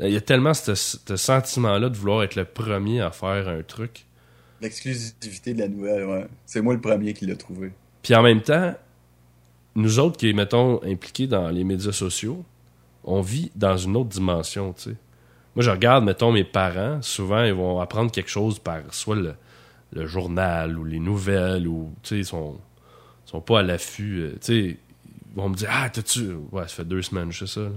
il 0.00 0.12
y 0.12 0.16
a 0.16 0.20
tellement 0.20 0.54
ce, 0.54 0.74
sentiment-là 0.74 1.88
de 1.88 1.96
vouloir 1.96 2.22
être 2.22 2.36
le 2.36 2.44
premier 2.44 3.00
à 3.00 3.10
faire 3.10 3.48
un 3.48 3.62
truc. 3.62 4.06
L'exclusivité 4.60 5.54
de 5.54 5.60
la 5.60 5.68
nouvelle, 5.68 6.04
ouais. 6.04 6.26
C'est 6.46 6.60
moi 6.60 6.74
le 6.74 6.80
premier 6.80 7.14
qui 7.14 7.26
l'a 7.26 7.36
trouvé. 7.36 7.72
Puis 8.02 8.14
en 8.14 8.22
même 8.22 8.40
temps, 8.40 8.74
nous 9.74 9.98
autres 9.98 10.16
qui, 10.16 10.32
mettons, 10.34 10.82
impliqués 10.84 11.26
dans 11.26 11.48
les 11.50 11.64
médias 11.64 11.92
sociaux, 11.92 12.44
on 13.04 13.20
vit 13.20 13.50
dans 13.54 13.76
une 13.76 13.96
autre 13.96 14.08
dimension, 14.08 14.72
tu 14.72 14.90
sais. 14.90 14.96
Moi, 15.56 15.64
je 15.64 15.70
regarde, 15.70 16.04
mettons, 16.04 16.32
mes 16.32 16.44
parents, 16.44 17.02
souvent, 17.02 17.42
ils 17.42 17.52
vont 17.52 17.80
apprendre 17.80 18.10
quelque 18.10 18.30
chose 18.30 18.58
par 18.58 18.80
soit 18.92 19.16
le, 19.16 20.06
journal 20.06 20.78
ou 20.78 20.84
les 20.84 21.00
nouvelles, 21.00 21.66
ou, 21.66 21.92
tu 22.02 22.08
sais, 22.08 22.16
ils 22.18 22.24
sont, 22.24 22.58
sont 23.24 23.40
pas 23.40 23.60
à 23.60 23.62
l'affût. 23.62 24.20
Euh, 24.20 24.30
tu 24.32 24.38
sais, 24.40 24.56
ils 24.56 25.36
vont 25.36 25.48
me 25.48 25.54
dire 25.56 25.68
Ah, 25.72 25.88
t'as-tu. 25.90 26.32
Ouais, 26.52 26.62
ça 26.62 26.68
fait 26.68 26.84
deux 26.84 27.02
semaines, 27.02 27.32
je 27.32 27.46
sais 27.46 27.60
ça. 27.60 27.68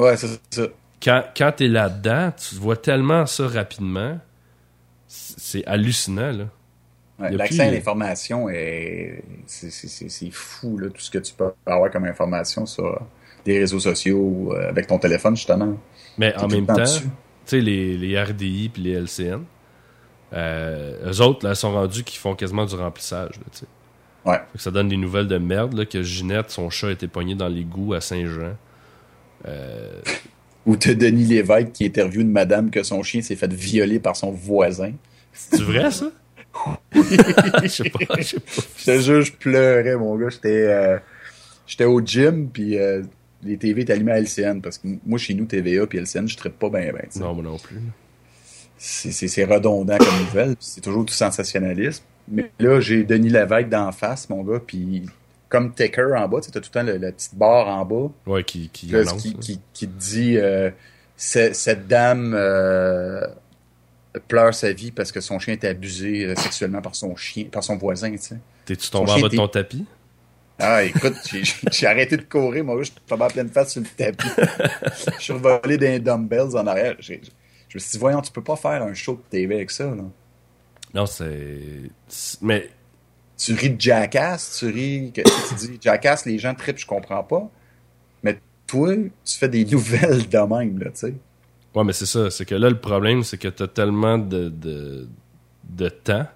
Ouais, 0.00 0.16
c'est 0.16 0.28
ça. 0.50 0.66
Quand, 1.02 1.22
quand 1.36 1.52
t'es 1.56 1.68
là-dedans, 1.68 2.32
tu 2.32 2.56
vois 2.56 2.76
tellement 2.76 3.24
ça 3.26 3.46
rapidement, 3.46 4.18
c'est 5.06 5.64
hallucinant, 5.66 6.32
là. 6.32 6.44
L'accès 7.18 7.62
à 7.62 7.70
l'information 7.70 8.48
est. 8.48 9.22
C'est 9.46 10.30
fou, 10.30 10.78
là, 10.78 10.88
tout 10.88 11.00
ce 11.00 11.10
que 11.10 11.18
tu 11.18 11.34
peux 11.34 11.50
avoir 11.66 11.90
comme 11.90 12.04
information 12.04 12.64
sur 12.64 13.00
des 13.44 13.58
réseaux 13.58 13.80
sociaux 13.80 14.52
euh, 14.52 14.68
avec 14.68 14.86
ton 14.86 14.98
téléphone, 14.98 15.34
justement. 15.34 15.76
Mais 16.18 16.36
en 16.36 16.48
même 16.48 16.66
temps, 16.66 16.84
sais, 17.48 17.60
les, 17.60 17.96
les 17.96 18.22
RDI 18.22 18.70
puis 18.72 18.82
les 18.82 18.92
LCN, 18.92 19.44
euh, 20.34 21.10
eux 21.10 21.20
autres, 21.22 21.46
là, 21.46 21.54
sont 21.54 21.72
rendus 21.72 22.04
qui 22.04 22.18
font 22.18 22.34
quasiment 22.34 22.66
du 22.66 22.74
remplissage, 22.74 23.32
tu 23.52 23.60
sais. 23.60 23.66
Ouais. 24.24 24.40
ça 24.56 24.70
donne 24.70 24.88
des 24.88 24.96
nouvelles 24.96 25.28
de 25.28 25.38
merde, 25.38 25.72
là, 25.74 25.86
que 25.86 26.02
Ginette, 26.02 26.50
son 26.50 26.68
chat, 26.68 26.90
était 26.90 27.08
pogné 27.08 27.34
dans 27.34 27.48
l'égout 27.48 27.94
à 27.94 28.00
Saint-Jean. 28.00 28.56
Euh... 29.46 30.00
Ou 30.66 30.76
t'as 30.76 30.92
Denis 30.92 31.24
Lévesque 31.24 31.72
qui 31.72 31.86
interviewe 31.86 32.20
une 32.20 32.32
madame 32.32 32.70
que 32.70 32.82
son 32.82 33.02
chien 33.02 33.22
s'est 33.22 33.36
fait 33.36 33.50
violer 33.50 34.00
par 34.00 34.16
son 34.16 34.30
voisin. 34.30 34.92
C'est 35.32 35.62
vrai, 35.62 35.90
ça? 35.90 36.10
je 36.92 37.68
sais 37.68 37.90
pas, 37.90 38.16
je 38.18 38.22
sais 38.22 38.40
pas. 38.40 38.62
Je 38.76 38.84
te 38.84 38.98
jure, 38.98 39.22
je 39.22 39.32
pleurais, 39.32 39.96
mon 39.96 40.16
gars. 40.16 40.28
J'étais, 40.28 40.66
euh, 40.66 40.98
j'étais 41.66 41.84
au 41.84 42.00
gym, 42.04 42.50
puis 42.50 42.76
euh, 42.76 43.02
les 43.42 43.56
TV 43.56 43.82
étaient 43.82 43.92
allumés 43.92 44.12
à 44.12 44.20
LCN 44.20 44.60
parce 44.60 44.78
que 44.78 44.88
moi, 45.06 45.18
chez 45.18 45.34
nous, 45.34 45.44
TVA 45.46 45.86
puis 45.86 45.98
LCN, 45.98 46.26
je 46.26 46.36
traite 46.36 46.54
pas 46.54 46.70
bien. 46.70 46.92
Ben, 46.92 47.06
non, 47.16 47.34
moi 47.34 47.44
non 47.44 47.58
plus. 47.58 47.80
C'est 48.78 49.44
redondant 49.44 49.98
comme 49.98 50.18
nouvelle. 50.20 50.54
C'est 50.60 50.80
toujours 50.80 51.04
tout 51.04 51.14
sensationnalisme. 51.14 52.04
Mais 52.30 52.50
là, 52.58 52.80
j'ai 52.80 53.04
Denis 53.04 53.30
Lévesque 53.30 53.68
d'en 53.68 53.90
face, 53.90 54.28
mon 54.28 54.42
gars, 54.44 54.60
puis 54.64 55.06
comme 55.48 55.72
Taker 55.72 56.14
en 56.16 56.28
bas, 56.28 56.40
tu 56.40 56.50
as 56.50 56.60
tout 56.60 56.68
le 56.74 56.80
temps 56.80 56.82
la 56.82 57.12
petite 57.12 57.34
barre 57.34 57.68
en 57.68 57.84
bas. 57.84 58.10
Ouais, 58.26 58.44
qui, 58.44 58.68
qui, 58.68 58.92
qui, 59.40 59.58
qui, 59.72 59.88
te 59.88 59.98
dit 59.98 60.36
euh, 60.36 60.70
cette 61.16 61.88
dame 61.88 62.34
euh, 62.36 63.26
pleure 64.28 64.54
sa 64.54 64.72
vie 64.72 64.90
parce 64.90 65.10
que 65.10 65.20
son 65.20 65.38
chien 65.38 65.54
était 65.54 65.68
abusé 65.68 66.26
euh, 66.26 66.34
sexuellement 66.36 66.82
par 66.82 66.94
son 66.94 67.16
chien, 67.16 67.46
par 67.50 67.64
son 67.64 67.76
voisin, 67.76 68.10
tu 68.12 68.18
sais. 68.18 68.36
T'es-tu 68.66 68.90
tombé 68.90 69.12
en 69.12 69.20
bas 69.20 69.28
de 69.28 69.36
ton 69.36 69.48
tapis? 69.48 69.86
Ah, 70.58 70.82
écoute, 70.82 71.14
j'ai 71.72 71.86
arrêté 71.86 72.16
de 72.16 72.22
courir, 72.22 72.64
moi, 72.64 72.76
je 72.80 72.90
suis 72.90 72.94
tombé 73.06 73.24
en 73.24 73.28
pleine 73.28 73.48
face 73.48 73.72
sur 73.72 73.80
le 73.80 73.86
tapis. 73.86 74.28
je 75.18 75.22
suis 75.22 75.32
revolé 75.32 75.78
des 75.78 76.00
dumbbells 76.00 76.56
en 76.56 76.66
arrière. 76.66 76.96
Je 76.98 77.14
me 77.14 77.78
suis 77.78 77.90
dit, 77.92 77.98
voyons, 77.98 78.20
tu 78.20 78.32
peux 78.32 78.42
pas 78.42 78.56
faire 78.56 78.82
un 78.82 78.94
show 78.94 79.14
de 79.14 79.22
TV 79.30 79.54
avec 79.54 79.70
ça, 79.70 79.84
là. 79.84 80.02
Non, 80.94 81.06
c'est. 81.06 81.90
Mais. 82.40 82.70
Tu 83.36 83.52
ris 83.52 83.70
de 83.70 83.80
Jackass, 83.80 84.58
tu 84.58 84.66
ris. 84.66 85.12
Que, 85.12 85.20
tu 85.20 85.54
dis 85.54 85.78
Jackass, 85.80 86.26
les 86.26 86.38
gens 86.38 86.54
trippent, 86.54 86.78
je 86.78 86.86
comprends 86.86 87.22
pas. 87.22 87.48
Mais 88.22 88.40
toi, 88.66 88.94
tu 89.24 89.38
fais 89.38 89.48
des 89.48 89.64
nouvelles 89.70 90.28
de 90.28 90.38
même, 90.38 90.78
là, 90.78 90.90
tu 90.90 90.98
sais. 90.98 91.14
Ouais, 91.74 91.84
mais 91.84 91.92
c'est 91.92 92.06
ça. 92.06 92.30
C'est 92.30 92.46
que 92.46 92.54
là, 92.54 92.68
le 92.68 92.80
problème, 92.80 93.22
c'est 93.22 93.38
que 93.38 93.48
t'as 93.48 93.68
tellement 93.68 94.18
de, 94.18 94.48
de, 94.48 95.06
de 95.68 95.88
temps. 95.88 96.26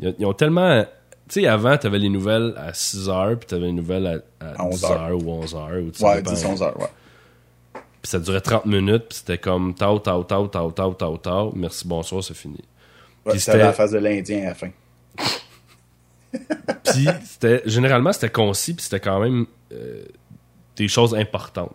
Ils 0.00 0.26
ont 0.26 0.32
tellement 0.32 0.84
tu 1.28 1.40
sais, 1.40 1.46
avant, 1.46 1.76
t'avais 1.76 1.98
les 1.98 2.08
nouvelles 2.08 2.54
à 2.56 2.72
6 2.72 3.08
h 3.08 3.36
puis 3.36 3.46
t'avais 3.46 3.66
les 3.66 3.72
nouvelles 3.72 4.22
à, 4.40 4.68
10 4.70 4.82
h 4.82 5.12
ou 5.12 5.30
11 5.30 5.54
h. 5.54 6.02
Ouais, 6.02 6.22
10, 6.22 6.44
11 6.44 6.60
h, 6.60 6.78
ouais. 6.78 6.86
Puis 7.74 8.10
ça 8.10 8.18
durait 8.20 8.40
30 8.40 8.66
minutes, 8.66 9.06
puis 9.08 9.18
c'était 9.18 9.38
comme 9.38 9.74
tau, 9.74 9.98
tau, 9.98 10.22
tau, 10.22 10.46
tau, 10.46 10.70
tau, 10.70 10.94
tau, 10.94 11.16
tau, 11.16 11.52
merci, 11.56 11.86
bonsoir, 11.86 12.22
c'est 12.22 12.34
fini. 12.34 12.60
Ouais, 13.26 13.38
c'était 13.38 13.58
la 13.58 13.72
phase 13.72 13.92
de 13.92 13.98
l'Indien 13.98 14.42
à 14.42 14.44
la 14.46 14.54
fin. 14.54 14.70
puis 16.84 17.08
c'était, 17.24 17.62
généralement, 17.66 18.12
c'était 18.12 18.30
concis, 18.30 18.74
puis 18.74 18.84
c'était 18.84 19.00
quand 19.00 19.20
même 19.20 19.46
euh, 19.72 20.04
des 20.76 20.88
choses 20.88 21.14
importantes. 21.14 21.74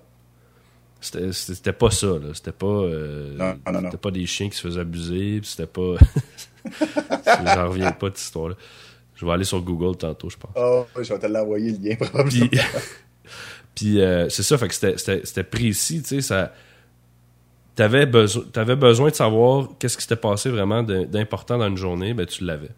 C'était 1.02 1.74
pas 1.74 1.92
ça, 1.92 2.08
là. 2.08 2.34
C'était 2.34 2.54
pas. 2.54 2.66
Euh, 2.66 3.36
non, 3.36 3.60
non, 3.66 3.82
non. 3.82 3.90
C'était 3.90 3.98
pas 3.98 4.12
des 4.12 4.26
chiens 4.26 4.48
qui 4.48 4.56
se 4.56 4.62
faisaient 4.62 4.80
abuser, 4.80 5.42
puis 5.42 5.50
c'était 5.50 5.68
pas. 5.68 5.96
J'en 7.46 7.70
reviens 7.70 7.92
pas 7.92 8.10
de 8.10 8.16
cette 8.16 8.26
histoire-là. 8.26 8.56
Je 9.16 9.26
vais 9.26 9.32
aller 9.32 9.44
sur 9.44 9.62
Google 9.62 9.98
tantôt, 9.98 10.30
je 10.30 10.38
pense. 10.38 10.52
Oh, 10.56 10.86
je 11.02 11.14
vais 11.14 11.20
te 11.20 11.28
l'envoyer 11.28 11.72
le 11.72 11.90
lien, 11.90 11.96
probablement. 12.00 12.48
Puis, 13.76 14.02
euh, 14.02 14.30
c'est 14.30 14.44
ça, 14.44 14.58
fait 14.58 14.68
que 14.68 14.98
c'était 14.98 15.44
précis, 15.44 16.02
tu 16.02 16.10
sais, 16.10 16.22
ça... 16.22 16.54
T'avais 17.76 18.08
avais 18.56 18.76
besoin 18.76 19.10
de 19.10 19.16
savoir 19.16 19.70
qu'est-ce 19.80 19.98
qui 19.98 20.04
s'était 20.04 20.16
passé 20.16 20.52
vraiment 20.52 20.84
d'important 20.84 21.58
dans 21.58 21.68
une 21.68 21.78
journée, 21.78 22.14
ben 22.14 22.28
tu 22.28 22.44
l'avais. 22.44 22.70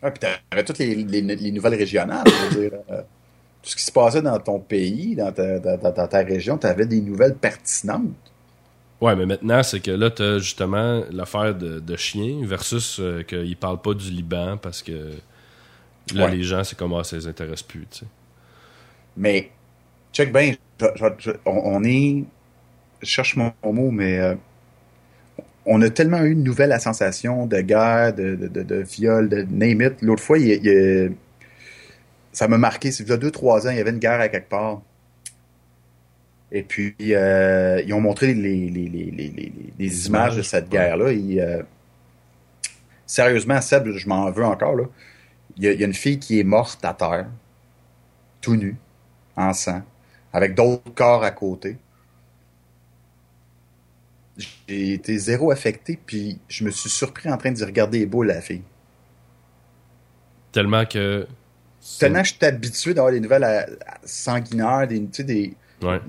Ah, 0.00 0.10
puis 0.10 0.20
t'avais 0.20 0.64
toutes 0.64 0.78
les, 0.78 0.94
les, 0.94 1.52
nouvelles 1.52 1.74
régionales, 1.74 2.24
je 2.26 2.56
veux 2.56 2.68
dire. 2.68 2.78
Euh, 2.90 3.02
tout 3.62 3.70
ce 3.70 3.76
qui 3.76 3.82
se 3.82 3.92
passait 3.92 4.22
dans 4.22 4.38
ton 4.38 4.60
pays, 4.60 5.16
dans 5.16 5.32
ta, 5.32 5.58
dans, 5.58 6.06
ta 6.06 6.18
région, 6.22 6.56
t'avais 6.56 6.86
des 6.86 7.00
nouvelles 7.00 7.34
pertinentes. 7.34 8.14
Ouais, 9.00 9.14
mais 9.16 9.26
maintenant, 9.26 9.62
c'est 9.62 9.80
que 9.80 9.90
là, 9.90 10.10
t'as 10.10 10.38
justement 10.38 11.02
l'affaire 11.10 11.54
de, 11.54 11.78
de 11.78 11.96
chien 11.96 12.40
versus 12.44 12.98
euh, 13.00 13.22
qu'ils 13.22 13.56
parlent 13.56 13.80
pas 13.80 13.94
du 13.94 14.10
Liban 14.10 14.56
parce 14.56 14.82
que 14.82 15.10
Là, 16.14 16.28
les 16.28 16.42
gens, 16.42 16.64
c'est 16.64 16.76
comment 16.76 17.02
ça 17.04 17.16
les 17.16 17.26
intéresse 17.26 17.62
plus, 17.62 17.86
tu 17.90 18.00
sais. 18.00 18.06
Mais, 19.16 19.50
check 20.12 20.32
bien, 20.32 20.54
on, 21.44 21.82
est. 21.84 22.24
Je 23.02 23.06
cherche 23.06 23.36
mon, 23.36 23.52
mot, 23.64 23.90
mais. 23.90 24.18
Euh, 24.18 24.34
on 25.66 25.82
a 25.82 25.90
tellement 25.90 26.22
eu 26.22 26.32
une 26.32 26.44
nouvelle 26.44 26.72
à 26.72 26.78
sensation 26.78 27.46
de 27.46 27.60
guerre, 27.60 28.14
de, 28.14 28.36
de, 28.36 28.62
de, 28.62 28.76
viol, 28.76 29.28
de 29.28 29.42
name 29.50 29.82
it. 29.82 30.00
L'autre 30.00 30.22
fois, 30.22 30.38
il, 30.38 31.12
ça 32.32 32.48
m'a 32.48 32.56
marqué. 32.56 32.90
C'est 32.90 33.04
il 33.04 33.10
y 33.10 33.12
a 33.12 33.18
deux, 33.18 33.30
trois 33.30 33.66
ans, 33.66 33.70
il 33.70 33.76
y 33.76 33.80
avait 33.80 33.90
une 33.90 33.98
guerre 33.98 34.20
à 34.20 34.28
quelque 34.28 34.48
part. 34.48 34.80
Et 36.50 36.62
puis, 36.62 36.94
euh, 37.00 37.82
ils 37.84 37.92
ont 37.92 38.00
montré 38.00 38.32
les, 38.32 38.70
les, 38.70 38.88
les, 38.88 39.52
les 39.78 40.06
images 40.06 40.36
de 40.36 40.42
cette 40.42 40.70
guerre-là. 40.70 41.06
Euh, 41.10 41.62
sérieusement, 43.04 43.60
Seb, 43.60 43.88
je 43.90 44.08
m'en 44.08 44.30
veux 44.30 44.44
encore. 44.44 44.74
Là 44.74 44.84
il 45.58 45.64
y, 45.64 45.82
a 45.82 45.86
une 45.86 45.94
fille 45.94 46.18
qui 46.18 46.38
est 46.38 46.44
morte 46.44 46.84
à 46.84 46.94
terre, 46.94 47.26
tout 48.40 48.54
nu, 48.54 48.76
en 49.36 49.52
sang, 49.52 49.82
avec 50.32 50.54
d'autres 50.54 50.94
corps 50.94 51.24
à 51.24 51.32
côté. 51.32 51.76
j'ai 54.68 54.92
été 54.92 55.18
zéro 55.18 55.50
affecté, 55.50 55.98
puis 56.06 56.38
je 56.48 56.64
me 56.64 56.70
suis 56.70 56.88
surpris 56.88 57.28
en 57.28 57.36
train 57.36 57.50
d'y 57.50 57.64
regarder 57.64 57.98
les 57.98 58.06
boules 58.06 58.30
à 58.30 58.34
la 58.34 58.40
fille. 58.40 58.62
Tellement 60.52 60.84
que. 60.84 61.26
Tellement 61.98 62.22
que 62.22 62.28
je 62.28 62.34
suis 62.34 62.44
habitué 62.44 62.94
d'avoir 62.94 63.12
des 63.12 63.20
nouvelles 63.20 63.78
sanguinaires, 64.04 64.86
des. 64.86 65.00
Tu 65.00 65.08
sais, 65.12 65.24
des 65.24 65.54
ouais. 65.82 66.00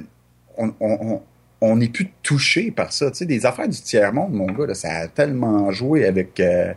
on, 0.57 1.75
n'est 1.75 1.89
plus 1.89 2.11
touché 2.21 2.69
par 2.69 2.93
ça. 2.93 3.09
Tu 3.09 3.17
sais, 3.17 3.25
des 3.25 3.47
affaires 3.47 3.67
du 3.67 3.81
tiers-monde, 3.81 4.33
mon 4.33 4.51
gars, 4.51 4.73
ça 4.75 4.93
a 4.93 5.07
tellement 5.07 5.71
joué 5.71 6.05
avec. 6.05 6.39
Euh, 6.39 6.73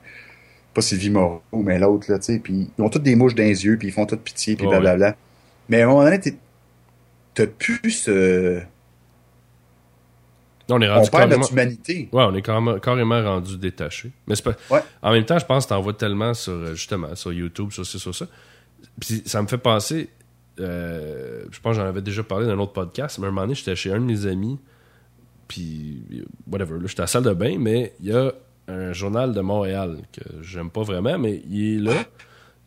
pas 0.74 0.82
Sylvie 0.82 1.10
Moreau, 1.10 1.42
mais 1.52 1.78
l'autre, 1.78 2.10
là, 2.10 2.18
tu 2.18 2.26
sais. 2.26 2.38
Puis 2.38 2.70
ils 2.76 2.82
ont 2.82 2.88
toutes 2.88 3.02
des 3.02 3.16
mouches 3.16 3.34
dans 3.34 3.42
les 3.42 3.64
yeux, 3.64 3.76
puis 3.76 3.88
ils 3.88 3.92
font 3.92 4.06
toute 4.06 4.22
pitié, 4.22 4.56
puis 4.56 4.66
blablabla. 4.66 5.16
Mais 5.68 5.82
à 5.82 5.84
un 5.84 5.88
moment 5.88 6.04
donné, 6.04 6.20
t'as 7.34 7.46
plus 7.46 7.90
ce 7.90 8.62
on 10.72 10.80
est 10.80 10.88
rendu 10.88 11.10
perd 11.10 11.30
notre 11.30 11.52
humanité. 11.52 12.08
Ouais, 12.12 12.24
on 12.24 12.34
est 12.34 12.42
carrément, 12.42 12.78
carrément 12.78 13.22
rendu 13.22 13.56
détaché. 13.58 14.10
Mais 14.26 14.34
c'est 14.36 14.44
pas. 14.44 14.84
En 15.02 15.12
même 15.12 15.24
temps, 15.24 15.38
je 15.38 15.44
pense 15.44 15.64
que 15.64 15.70
t'en 15.70 15.80
vois 15.80 15.94
tellement 15.94 16.34
sur 16.34 16.52
euh, 16.52 16.74
justement 16.74 17.14
sur 17.14 17.32
YouTube, 17.32 17.70
sur 17.70 17.86
ça, 17.86 17.98
sur 17.98 18.14
ça. 18.14 18.26
Puis 19.00 19.22
ça 19.26 19.42
me 19.42 19.46
fait 19.46 19.58
penser. 19.58 20.08
Euh, 20.60 21.44
je 21.50 21.60
pense 21.60 21.76
que 21.76 21.82
j'en 21.82 21.88
avais 21.88 22.02
déjà 22.02 22.22
parlé 22.22 22.46
dans 22.46 22.52
un 22.52 22.58
autre 22.58 22.72
podcast, 22.72 23.18
mais 23.18 23.26
à 23.26 23.28
un 23.28 23.30
moment 23.30 23.42
donné, 23.42 23.54
j'étais 23.54 23.74
chez 23.74 23.92
un 23.92 24.00
de 24.00 24.04
mes 24.04 24.26
amis, 24.26 24.58
puis 25.48 26.02
whatever, 26.50 26.74
là, 26.74 26.86
j'étais 26.86 27.00
à 27.00 27.04
la 27.04 27.06
salle 27.06 27.22
de 27.22 27.32
bain, 27.32 27.56
mais 27.58 27.94
il 28.00 28.08
y 28.08 28.12
a 28.12 28.32
un 28.68 28.92
journal 28.92 29.32
de 29.32 29.40
Montréal 29.40 29.98
que 30.12 30.42
j'aime 30.42 30.70
pas 30.70 30.82
vraiment, 30.82 31.18
mais 31.18 31.42
il 31.48 31.76
est 31.76 31.80
là. 31.80 32.04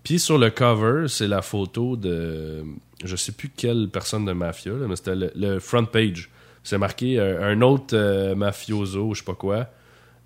Puis 0.03 0.19
sur 0.19 0.37
le 0.37 0.49
cover, 0.49 1.07
c'est 1.07 1.27
la 1.27 1.41
photo 1.41 1.95
de 1.95 2.63
je 3.03 3.15
sais 3.15 3.31
plus 3.31 3.49
quelle 3.49 3.89
personne 3.89 4.25
de 4.25 4.33
mafia, 4.33 4.73
mais 4.73 4.95
c'était 4.95 5.15
le, 5.15 5.59
front 5.59 5.85
page 5.85 6.29
c'est 6.65 6.79
marqué 6.79 7.19
euh, 7.19 7.43
un 7.43 7.61
autre 7.61 7.95
euh, 7.95 8.35
mafioso, 8.35 9.13
je 9.13 9.19
sais 9.19 9.25
pas 9.25 9.35
quoi, 9.35 9.67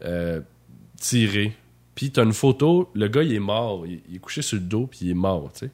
euh, 0.05 0.39
tiré. 0.97 1.53
Puis 1.95 2.11
t'as 2.11 2.23
une 2.23 2.33
photo, 2.33 2.89
le 2.93 3.09
gars 3.09 3.23
il 3.23 3.33
est 3.33 3.39
mort, 3.39 3.85
il, 3.85 4.01
est 4.15 4.19
couché 4.19 4.41
sur 4.41 4.55
le 4.55 4.63
dos 4.63 4.87
puis 4.87 4.99
il 5.01 5.11
est 5.11 5.15
mort, 5.15 5.51
tu 5.51 5.65
sais. 5.65 5.71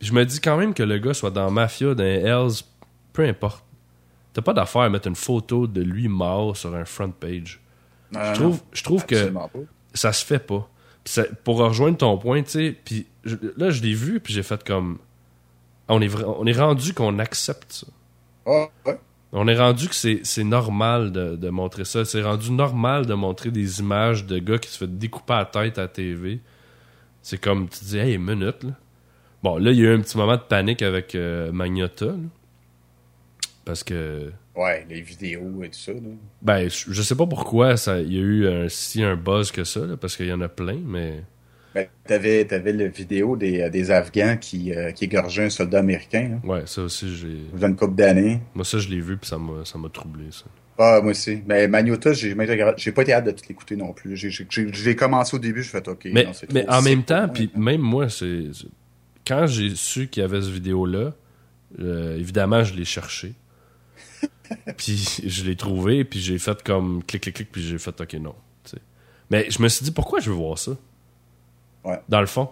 Je 0.00 0.12
me 0.12 0.24
dis 0.24 0.40
quand 0.40 0.56
même 0.56 0.74
que 0.74 0.82
le 0.82 0.98
gars 0.98 1.14
soit 1.14 1.30
dans 1.30 1.50
Mafia, 1.50 1.94
dans 1.94 2.04
Hells, 2.04 2.64
peu 3.12 3.24
importe. 3.24 3.64
T'as 4.32 4.42
pas 4.42 4.52
d'affaire 4.52 4.82
à 4.82 4.90
mettre 4.90 5.08
une 5.08 5.16
photo 5.16 5.66
de 5.66 5.80
lui 5.80 6.06
mort 6.06 6.56
sur 6.56 6.74
un 6.74 6.84
front 6.84 7.10
page. 7.10 7.60
Je 8.12 8.32
trouve, 8.34 8.60
je 8.72 8.82
trouve 8.82 9.06
que 9.06 9.32
ça 9.94 10.12
se 10.12 10.24
fait 10.24 10.38
pas. 10.38 10.68
pour 11.44 11.58
rejoindre 11.58 11.98
ton 11.98 12.18
point, 12.18 12.42
tu 12.42 12.50
sais, 12.50 12.76
puis 12.84 13.06
là 13.56 13.70
je 13.70 13.82
l'ai 13.82 13.94
vu 13.94 14.20
puis 14.20 14.32
j'ai 14.32 14.42
fait 14.42 14.62
comme 14.64 14.98
on 15.88 16.00
est 16.00 16.14
on 16.24 16.46
est 16.46 16.58
rendu 16.58 16.94
qu'on 16.94 17.18
accepte 17.18 17.72
ça. 17.72 17.86
On 19.32 19.46
est 19.46 19.58
rendu 19.58 19.88
que 19.88 19.94
c'est 19.94 20.44
normal 20.44 21.12
de, 21.12 21.48
montrer 21.50 21.84
ça. 21.84 22.04
C'est 22.04 22.22
rendu 22.22 22.50
normal 22.50 23.06
de 23.06 23.14
montrer 23.14 23.50
des 23.50 23.80
images 23.80 24.24
de 24.24 24.38
gars 24.38 24.58
qui 24.58 24.70
se 24.70 24.78
fait 24.78 24.98
découper 24.98 25.34
la 25.34 25.44
tête 25.44 25.78
à 25.78 25.82
la 25.82 25.88
TV. 25.88 26.40
C'est 27.20 27.38
comme, 27.38 27.68
tu 27.68 27.84
dis, 27.84 27.98
hey, 27.98 28.16
minute, 28.16 28.62
là. 28.62 28.70
Bon, 29.42 29.58
là, 29.58 29.70
il 29.70 29.78
y 29.78 29.86
a 29.86 29.90
eu 29.90 29.94
un 29.94 30.00
petit 30.00 30.16
moment 30.16 30.36
de 30.36 30.42
panique 30.42 30.82
avec 30.82 31.14
euh, 31.14 31.52
Magnota, 31.52 32.14
Parce 33.68 33.84
que. 33.84 34.32
Ouais, 34.56 34.86
les 34.88 35.02
vidéos 35.02 35.62
et 35.62 35.68
tout 35.68 35.78
ça, 35.78 35.92
Ben, 36.40 36.70
je, 36.70 37.02
sais 37.02 37.14
pas 37.14 37.26
pourquoi 37.26 37.74
il 37.98 38.14
y 38.14 38.16
a 38.16 38.22
eu 38.22 38.48
un, 38.48 38.66
si 38.70 39.02
un 39.02 39.14
buzz 39.14 39.52
que 39.52 39.62
ça, 39.62 39.82
parce 40.00 40.16
qu'il 40.16 40.24
y 40.24 40.32
en 40.32 40.40
a 40.40 40.48
plein, 40.48 40.78
mais. 40.82 41.22
Ben, 41.74 41.86
t'avais, 42.06 42.50
avais 42.50 42.72
la 42.72 42.86
vidéo 42.86 43.36
des, 43.36 43.60
euh, 43.60 43.68
des 43.68 43.90
Afghans 43.90 44.38
qui, 44.40 44.72
euh, 44.72 44.92
qui 44.92 45.04
égorgeaient 45.04 45.44
un 45.44 45.50
soldat 45.50 45.80
américain. 45.80 46.40
Ouais, 46.44 46.62
ça 46.64 46.80
aussi, 46.80 47.14
j'ai. 47.14 47.42
Vous 47.52 47.62
une 47.62 47.76
couple 47.76 47.96
d'années. 47.96 48.40
Moi, 48.54 48.64
ça, 48.64 48.78
je 48.78 48.88
l'ai 48.88 49.02
vu, 49.02 49.18
puis 49.18 49.28
ça 49.28 49.36
m'a, 49.36 49.66
ça 49.66 49.76
m'a 49.76 49.90
troublé, 49.90 50.24
ça. 50.30 50.46
Ah, 50.78 51.00
moi 51.02 51.10
aussi. 51.10 51.42
Mais 51.46 51.68
Magnota, 51.68 52.14
j'ai, 52.14 52.34
j'ai 52.78 52.92
pas 52.92 53.02
été 53.02 53.12
hâte 53.12 53.26
de 53.26 53.32
tout 53.32 53.44
l'écouter 53.50 53.76
non 53.76 53.92
plus. 53.92 54.16
J'ai, 54.16 54.96
commencé 54.96 55.36
au 55.36 55.40
début, 55.40 55.62
je 55.62 55.68
fais 55.68 55.86
OK. 55.86 56.08
Mais, 56.10 56.26
mais 56.54 56.66
en 56.70 56.80
même 56.80 57.02
temps, 57.02 57.28
puis 57.28 57.50
même 57.54 57.82
moi, 57.82 58.08
c'est. 58.08 58.44
Quand 59.26 59.46
j'ai 59.46 59.74
su 59.74 60.08
qu'il 60.08 60.22
y 60.22 60.24
avait 60.24 60.40
ce 60.40 60.48
vidéo-là, 60.48 61.12
euh, 61.80 62.16
évidemment, 62.16 62.64
je 62.64 62.72
l'ai 62.72 62.86
cherché. 62.86 63.34
Puis 64.76 65.20
je 65.24 65.44
l'ai 65.44 65.56
trouvé, 65.56 66.04
puis 66.04 66.20
j'ai 66.20 66.38
fait 66.38 66.62
comme 66.62 67.02
clic, 67.04 67.22
clic, 67.22 67.34
clic, 67.36 67.52
puis 67.52 67.62
j'ai 67.62 67.78
fait 67.78 68.00
OK, 68.00 68.14
non. 68.14 68.34
Mais 69.30 69.50
je 69.50 69.60
me 69.62 69.68
suis 69.68 69.84
dit, 69.84 69.90
pourquoi 69.90 70.20
je 70.20 70.30
veux 70.30 70.36
voir 70.36 70.58
ça? 70.58 70.72
Dans 72.08 72.20
le 72.20 72.26
fond. 72.26 72.50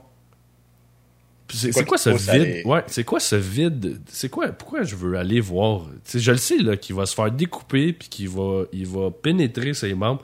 C'est 1.49 1.85
quoi, 1.85 1.97
ce 1.99 2.11
vide? 2.11 2.67
Ouais, 2.67 2.83
c'est 2.87 3.05
quoi 3.05 3.21
ce 3.21 3.37
vide? 3.37 4.01
C'est 4.09 4.29
quoi? 4.29 4.49
Pourquoi 4.49 4.83
je 4.83 4.97
veux 4.97 5.17
aller 5.17 5.41
voir? 5.41 5.87
je 6.13 6.31
le 6.31 6.39
sais, 6.39 6.59
là, 6.59 6.77
qu'il 6.77 6.97
va 6.97 7.07
se 7.07 7.15
faire 7.15 7.31
découper 7.31 7.93
puis 7.93 8.09
qu'il 8.09 8.29
va, 8.29 8.65
il 8.73 8.87
va 8.87 9.11
pénétrer 9.11 9.73
ses 9.73 9.95
membres. 9.95 10.23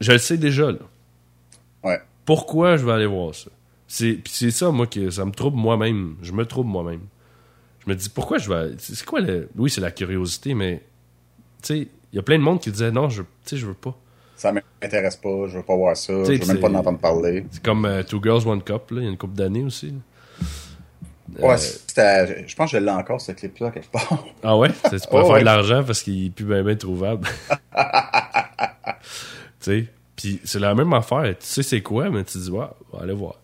Je 0.00 0.12
le 0.12 0.18
sais 0.18 0.36
déjà, 0.36 0.70
là. 0.70 0.78
Ouais. 1.82 2.00
Pourquoi 2.24 2.76
je 2.76 2.84
veux 2.84 2.92
aller 2.92 3.06
voir 3.06 3.34
ça? 3.34 3.50
C'est, 3.88 4.20
c'est 4.26 4.50
ça, 4.50 4.70
moi, 4.70 4.86
que 4.86 5.10
ça 5.10 5.24
me 5.24 5.32
trouble 5.32 5.56
moi-même. 5.56 6.16
Je 6.22 6.32
me 6.32 6.46
trouble 6.46 6.70
moi-même. 6.70 7.02
Je 7.86 7.92
me 7.92 7.96
dis, 7.96 8.08
pourquoi 8.08 8.38
je 8.38 8.48
vais. 8.48 8.74
C'est 8.78 9.04
quoi 9.04 9.20
le. 9.20 9.48
Oui, 9.56 9.70
c'est 9.70 9.80
la 9.80 9.90
curiosité, 9.90 10.54
mais. 10.54 10.82
Tu 11.62 11.74
sais, 11.74 11.88
il 12.12 12.16
y 12.16 12.18
a 12.18 12.22
plein 12.22 12.38
de 12.38 12.42
monde 12.42 12.60
qui 12.60 12.70
disait, 12.70 12.90
non, 12.90 13.08
je, 13.08 13.22
je 13.46 13.66
veux 13.66 13.74
pas 13.74 13.96
ça 14.36 14.52
m'intéresse 14.52 15.16
pas, 15.16 15.46
je 15.46 15.56
veux 15.56 15.62
pas 15.62 15.74
voir 15.74 15.96
ça, 15.96 16.12
je 16.24 16.32
veux 16.32 16.46
même 16.46 16.60
pas 16.60 16.68
en 16.68 16.74
entendre 16.74 16.98
parler. 16.98 17.46
C'est 17.50 17.62
comme 17.62 17.86
euh, 17.86 18.02
Two 18.02 18.20
Girls, 18.22 18.46
One 18.46 18.62
Cup, 18.62 18.90
là, 18.90 19.00
il 19.00 19.04
y 19.04 19.06
a 19.06 19.10
une 19.10 19.16
couple 19.16 19.36
d'années 19.36 19.64
aussi. 19.64 19.94
Ouais, 21.38 21.56
euh, 21.98 22.42
je 22.46 22.54
pense 22.54 22.70
que 22.70 22.78
je 22.78 22.84
l'ai 22.84 22.90
encore, 22.90 23.20
ce 23.20 23.32
clip-là, 23.32 23.70
quelque 23.70 23.90
part. 23.90 24.24
Ah 24.42 24.56
ouais? 24.56 24.68
Tu 24.84 24.90
peux 24.90 25.24
faire 25.24 25.38
de 25.38 25.44
l'argent 25.44 25.82
parce 25.82 26.02
qu'il 26.02 26.26
est 26.26 26.30
plus 26.30 26.44
bien, 26.44 26.62
bien 26.62 26.76
trouvable. 26.76 27.26
tu 27.72 27.80
sais, 29.60 29.86
puis 30.14 30.40
c'est 30.44 30.60
la 30.60 30.74
même 30.74 30.92
affaire. 30.92 31.34
Tu 31.38 31.46
sais 31.46 31.62
c'est 31.62 31.80
quoi, 31.80 32.10
mais 32.10 32.22
tu 32.24 32.36
dis, 32.36 32.50
ouais, 32.50 32.66
on 32.92 32.98
va 32.98 33.02
aller 33.02 33.14
voir. 33.14 33.40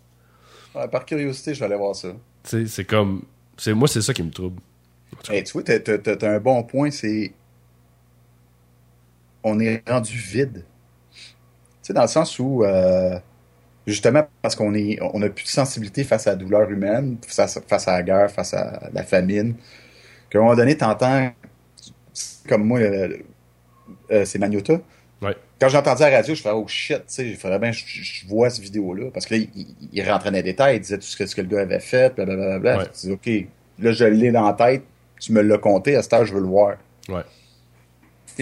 par 0.90 1.06
curiosité, 1.06 1.54
je 1.54 1.60
vais 1.60 1.66
aller 1.66 1.76
voir 1.76 1.96
ça. 1.96 2.10
Tu 2.44 2.50
sais, 2.50 2.66
c'est 2.66 2.84
comme... 2.84 3.22
Moi, 3.68 3.88
c'est 3.88 4.02
ça 4.02 4.14
qui 4.14 4.22
me 4.22 4.30
trouble. 4.30 4.60
Tu 5.22 5.42
vois, 5.52 5.62
t'as 5.62 6.34
un 6.34 6.40
bon 6.40 6.62
point, 6.62 6.90
c'est... 6.90 7.32
On 9.42 9.58
est 9.58 9.82
rendu 9.88 10.16
vide 10.16 10.64
dans 11.92 12.02
le 12.02 12.08
sens 12.08 12.38
où, 12.38 12.64
euh, 12.64 13.18
justement, 13.86 14.26
parce 14.42 14.54
qu'on 14.54 14.74
est, 14.74 14.98
on 15.00 15.22
a 15.22 15.28
plus 15.28 15.44
de 15.44 15.48
sensibilité 15.48 16.04
face 16.04 16.26
à 16.26 16.30
la 16.30 16.36
douleur 16.36 16.70
humaine, 16.70 17.18
face 17.26 17.56
à, 17.88 17.92
la 17.92 18.02
guerre, 18.02 18.30
face 18.30 18.54
à 18.54 18.90
la 18.92 19.02
famine, 19.02 19.54
qu'à 20.28 20.38
un 20.38 20.42
moment 20.42 20.56
donné, 20.56 20.76
t'entends, 20.76 21.30
comme 22.48 22.64
moi, 22.64 22.80
euh, 22.80 23.18
euh, 24.10 24.24
c'est 24.24 24.38
Magnota. 24.38 24.80
Quand 25.60 25.68
j'ai 25.68 25.76
entendu 25.76 26.00
la 26.00 26.10
radio, 26.10 26.34
je 26.34 26.40
fais 26.40 26.50
oh 26.50 26.64
shit, 26.66 26.96
tu 26.98 27.02
sais, 27.08 27.28
il 27.28 27.36
faudrait 27.36 27.58
bien 27.58 27.70
je, 27.70 28.26
vois 28.26 28.48
cette 28.48 28.64
vidéo-là. 28.64 29.10
Parce 29.12 29.26
que 29.26 29.34
là, 29.34 29.42
il, 29.92 30.10
rentrait 30.10 30.30
dans 30.30 30.36
les 30.36 30.42
détails, 30.42 30.76
il 30.76 30.80
disait 30.80 30.96
tout 30.96 31.04
ce 31.04 31.16
que, 31.16 31.26
ce 31.26 31.34
que 31.34 31.42
le 31.42 31.48
gars 31.48 31.60
avait 31.60 31.80
fait, 31.80 32.14
blablabla. 32.14 32.58
Bla, 32.58 32.84
Je 32.84 33.08
dis, 33.08 33.12
OK, 33.12 33.48
là, 33.78 33.92
je 33.92 34.04
l'ai 34.06 34.32
dans 34.32 34.46
la 34.46 34.54
tête, 34.54 34.82
tu 35.20 35.32
me 35.32 35.42
l'as 35.42 35.58
compté, 35.58 35.96
à 35.96 36.02
cette 36.02 36.14
heure, 36.14 36.24
je 36.24 36.32
veux 36.32 36.40
le 36.40 36.46
voir. 36.46 36.76
Ouais 37.10 37.22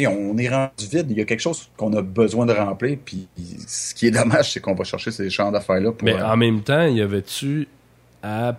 on 0.07 0.37
est 0.39 0.49
rendu 0.49 0.87
vide. 0.91 1.07
Il 1.11 1.19
y 1.19 1.21
a 1.21 1.25
quelque 1.25 1.41
chose 1.41 1.69
qu'on 1.77 1.93
a 1.95 2.03
besoin 2.03 2.47
de 2.47 2.53
remplir. 2.53 2.99
Puis 3.05 3.27
ce 3.67 3.95
qui 3.95 4.07
est 4.07 4.11
dommage, 4.11 4.53
c'est 4.53 4.61
qu'on 4.61 4.75
va 4.75 4.85
chercher 4.85 5.11
ces 5.11 5.29
champs 5.31 5.51
d'affaires-là. 5.51 5.93
Mais 6.03 6.15
euh, 6.15 6.27
en 6.27 6.37
même 6.37 6.63
temps, 6.63 6.87
y 6.87 7.01
avait-tu 7.01 7.67
à 8.23 8.57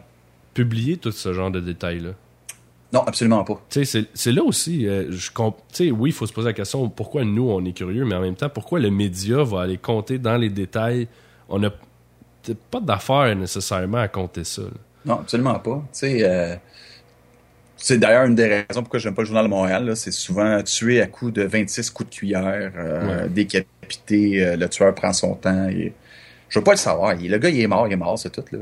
publier 0.53 0.97
tout 0.97 1.11
ce 1.11 1.33
genre 1.33 1.51
de 1.51 1.59
détails-là? 1.59 2.11
Non, 2.91 3.01
absolument 3.05 3.43
pas. 3.43 3.61
C'est 3.69 4.31
là 4.31 4.43
aussi, 4.43 4.87
euh, 4.87 5.11
je 5.11 5.29
oui, 5.91 6.09
il 6.09 6.13
faut 6.13 6.25
se 6.25 6.33
poser 6.33 6.47
la 6.47 6.53
question 6.53 6.89
pourquoi 6.89 7.23
nous, 7.23 7.49
on 7.49 7.63
est 7.63 7.73
curieux, 7.73 8.03
mais 8.03 8.15
en 8.15 8.21
même 8.21 8.35
temps, 8.35 8.49
pourquoi 8.49 8.79
le 8.79 8.89
média 8.89 9.43
va 9.43 9.61
aller 9.61 9.77
compter 9.77 10.17
dans 10.17 10.37
les 10.37 10.49
détails? 10.49 11.07
On 11.47 11.59
n'a 11.59 11.71
pas 12.71 12.79
d'affaires 12.79 13.35
nécessairement 13.35 13.99
à 13.99 14.07
compter 14.07 14.43
ça. 14.43 14.63
Non, 15.05 15.19
absolument 15.19 15.59
pas. 15.59 15.83
Tu 15.93 15.99
sais, 15.99 16.23
euh, 16.23 16.55
c'est 17.77 17.97
d'ailleurs 17.97 18.25
une 18.25 18.35
des 18.35 18.47
raisons 18.47 18.81
pourquoi 18.81 18.99
j'aime 18.99 19.15
pas 19.15 19.21
le 19.21 19.27
Journal 19.27 19.45
de 19.45 19.49
Montréal. 19.49 19.95
C'est 19.95 20.11
souvent 20.11 20.61
tué 20.63 21.01
à 21.01 21.07
coups 21.07 21.33
de 21.33 21.43
26 21.43 21.91
coups 21.91 22.09
de 22.09 22.15
cuillère, 22.15 22.71
euh, 22.75 23.27
décapité, 23.27 24.43
euh, 24.43 24.55
le 24.57 24.67
tueur 24.67 24.93
prend 24.93 25.13
son 25.13 25.35
temps. 25.35 25.69
Et... 25.69 25.93
Je 26.49 26.59
veux 26.59 26.63
pas 26.63 26.71
le 26.71 26.77
savoir. 26.77 27.15
le 27.15 27.37
gars, 27.37 27.49
il 27.49 27.59
est 27.59 27.67
mort, 27.67 27.87
il 27.87 27.93
est 27.93 27.97
mort, 27.97 28.19
c'est 28.19 28.31
tout. 28.31 28.43
Là. 28.51 28.59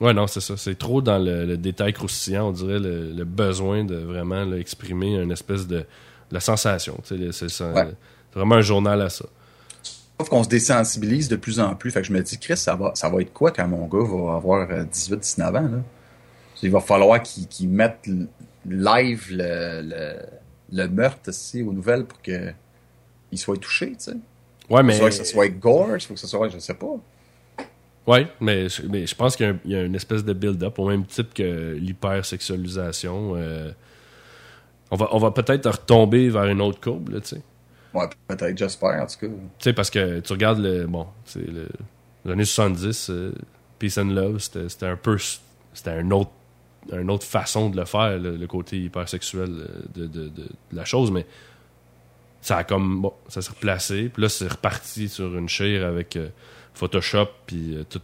Ouais, 0.00 0.12
non, 0.12 0.26
c'est 0.26 0.40
ça. 0.40 0.56
C'est 0.56 0.78
trop 0.78 1.00
dans 1.00 1.18
le, 1.18 1.56
détail 1.56 1.92
croustillant, 1.92 2.48
on 2.48 2.52
dirait, 2.52 2.78
le, 2.78 3.24
besoin 3.24 3.84
de 3.84 3.96
vraiment 3.96 4.52
exprimer 4.54 5.16
une 5.16 5.32
espèce 5.32 5.66
de, 5.66 5.84
la 6.30 6.40
sensation. 6.40 6.98
C'est 7.04 7.16
vraiment 8.34 8.56
un 8.56 8.60
journal 8.60 9.00
à 9.00 9.08
ça. 9.08 9.26
Sauf 10.18 10.28
qu'on 10.28 10.44
se 10.44 10.48
désensibilise 10.48 11.28
de 11.28 11.36
plus 11.36 11.60
en 11.60 11.74
plus. 11.74 11.90
Fait 11.90 12.00
que 12.00 12.06
je 12.06 12.12
me 12.12 12.22
dis, 12.22 12.38
Chris, 12.38 12.56
ça 12.56 12.74
va, 12.74 12.92
ça 12.94 13.08
va 13.08 13.20
être 13.20 13.32
quoi 13.32 13.50
quand 13.50 13.68
mon 13.68 13.86
gars 13.86 14.04
va 14.04 14.36
avoir 14.36 14.68
18-19 14.68 15.40
euh, 15.40 15.48
ans? 15.48 15.52
Là? 15.52 15.82
Il 16.62 16.70
va 16.70 16.80
falloir 16.80 17.22
qu'ils 17.22 17.68
mettent 17.68 18.08
live 18.68 19.26
le, 19.30 20.88
meurtre 20.88 21.28
aussi 21.28 21.62
aux 21.62 21.72
nouvelles 21.72 22.04
pour 22.06 22.20
qu'il 22.22 22.54
soit 23.34 23.58
touché, 23.58 23.90
tu 23.90 23.96
sais. 23.98 24.16
Ouais, 24.70 24.82
mais. 24.82 24.96
Soit 24.96 25.10
que 25.10 25.14
ce 25.14 25.24
soit 25.24 25.48
gore, 25.48 25.90
il 25.94 26.00
faut 26.00 26.14
que 26.14 26.20
ce 26.20 26.26
soit, 26.26 26.48
je 26.48 26.58
sais 26.58 26.74
pas. 26.74 26.96
Ouais, 28.06 28.28
mais, 28.40 28.66
mais 28.88 29.06
je 29.06 29.14
pense 29.14 29.36
qu'il 29.36 29.58
y, 29.64 29.74
a 29.74 29.82
une 29.82 29.94
espèce 29.94 30.24
de 30.24 30.32
build-up 30.32 30.78
au 30.78 30.88
même 30.88 31.04
type 31.06 31.34
que 31.34 31.74
l'hypersexualisation. 31.74 33.34
Euh, 33.36 33.72
On 34.90 34.96
va, 34.96 35.08
on 35.10 35.18
va 35.18 35.32
peut-être 35.32 35.68
retomber 35.68 36.28
vers 36.28 36.44
une 36.44 36.60
autre 36.60 36.80
courbe, 36.80 37.08
là, 37.08 37.20
tu 37.20 37.28
sais. 37.28 37.42
Ouais, 37.92 38.06
peut-être, 38.28 38.56
j'espère, 38.56 39.02
en 39.02 39.06
tout 39.06 39.18
cas. 39.18 39.26
Tu 39.26 39.32
sais, 39.58 39.72
parce 39.72 39.90
que 39.90 40.20
tu 40.20 40.32
regardes 40.32 40.60
le. 40.60 40.86
Bon, 40.86 41.06
c'est 41.24 41.46
l'année 42.24 42.44
70, 42.44 43.10
euh, 43.10 43.32
Peace 43.78 43.98
and 43.98 44.10
Love, 44.10 44.38
c'était 44.38 44.86
un 44.86 44.96
peu. 44.96 45.16
C'était 45.72 45.90
un 45.90 46.10
autre, 46.10 46.30
une 46.92 47.10
autre 47.10 47.24
façon 47.24 47.70
de 47.70 47.76
le 47.76 47.84
faire, 47.84 48.18
le, 48.18 48.46
côté 48.46 48.78
hypersexuel 48.78 49.48
euh, 49.50 49.66
de, 49.94 50.06
de, 50.06 50.28
de, 50.28 50.46
la 50.72 50.84
chose, 50.84 51.10
mais 51.10 51.26
ça 52.42 52.58
a 52.58 52.64
comme. 52.64 53.00
Bon, 53.02 53.14
ça 53.28 53.42
s'est 53.42 53.50
replacé, 53.50 54.10
puis 54.10 54.22
là, 54.22 54.28
c'est 54.28 54.48
reparti 54.48 55.08
sur 55.08 55.36
une 55.36 55.48
chaire 55.48 55.86
avec 55.86 56.16
euh, 56.16 56.28
Photoshop, 56.76 57.28
puis 57.46 57.84
tout 57.88 58.00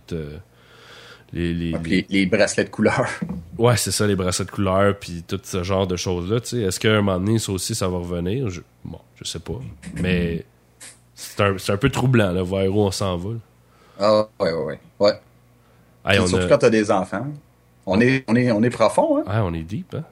les, 1.33 1.73
les, 2.09 2.27
bracelets 2.27 2.64
de 2.64 2.70
couleur. 2.70 3.07
Ouais, 3.59 3.77
c'est 3.77 3.91
ça, 3.91 4.07
les 4.07 4.16
bracelets 4.16 4.47
de 4.47 4.51
couleur, 4.51 4.99
puis 4.99 5.23
tout 5.29 5.41
ce 5.43 5.62
genre 5.62 5.87
de 5.87 5.97
choses-là. 5.97 6.39
Est-ce 6.39 6.81
qu'à 6.81 6.91
un 6.91 7.03
moment 7.03 7.20
donné, 7.20 7.39
ça 7.39 7.53
aussi, 7.53 7.75
ça 7.75 7.87
va 7.87 7.99
revenir? 7.99 8.49
Je, 8.49 8.62
bon, 8.85 8.99
je 9.16 9.25
sais 9.25 9.39
pas. 9.39 9.61
Mais 10.01 10.45
c'est 11.14 11.41
un, 11.41 11.55
un, 11.68 11.77
peu 11.77 11.91
troublant, 11.91 12.33
là, 12.33 12.43
voir 12.43 12.64
où 12.66 12.81
on 12.81 12.91
s'en 12.91 13.16
va. 13.18 13.31
Ah, 14.01 14.27
ouais, 14.41 14.53
ouais, 14.53 14.79
ouais. 14.99 15.20
ouais. 16.05 16.27
surtout 16.27 16.49
quand 16.49 16.59
t'as 16.59 16.70
des 16.70 16.91
enfants. 16.91 17.27
On 17.85 18.01
est, 18.01 18.25
on 18.27 18.35
est, 18.35 18.51
on 18.51 18.62
est 18.62 18.70
profond, 18.70 19.18
hein? 19.18 19.25
Ah, 19.27 19.45
on 19.45 19.53
est 19.53 19.62
deep, 19.62 19.95
hein? 19.95 20.05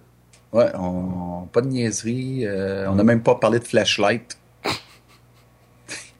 Ouais, 0.52 0.70
on, 0.74 1.48
pas 1.50 1.62
de 1.62 1.68
niaiserie. 1.68 2.46
Euh, 2.46 2.88
on 2.88 2.94
n'a 2.94 3.04
même 3.04 3.22
pas 3.22 3.36
parlé 3.36 3.58
de 3.58 3.64
flashlight. 3.64 4.38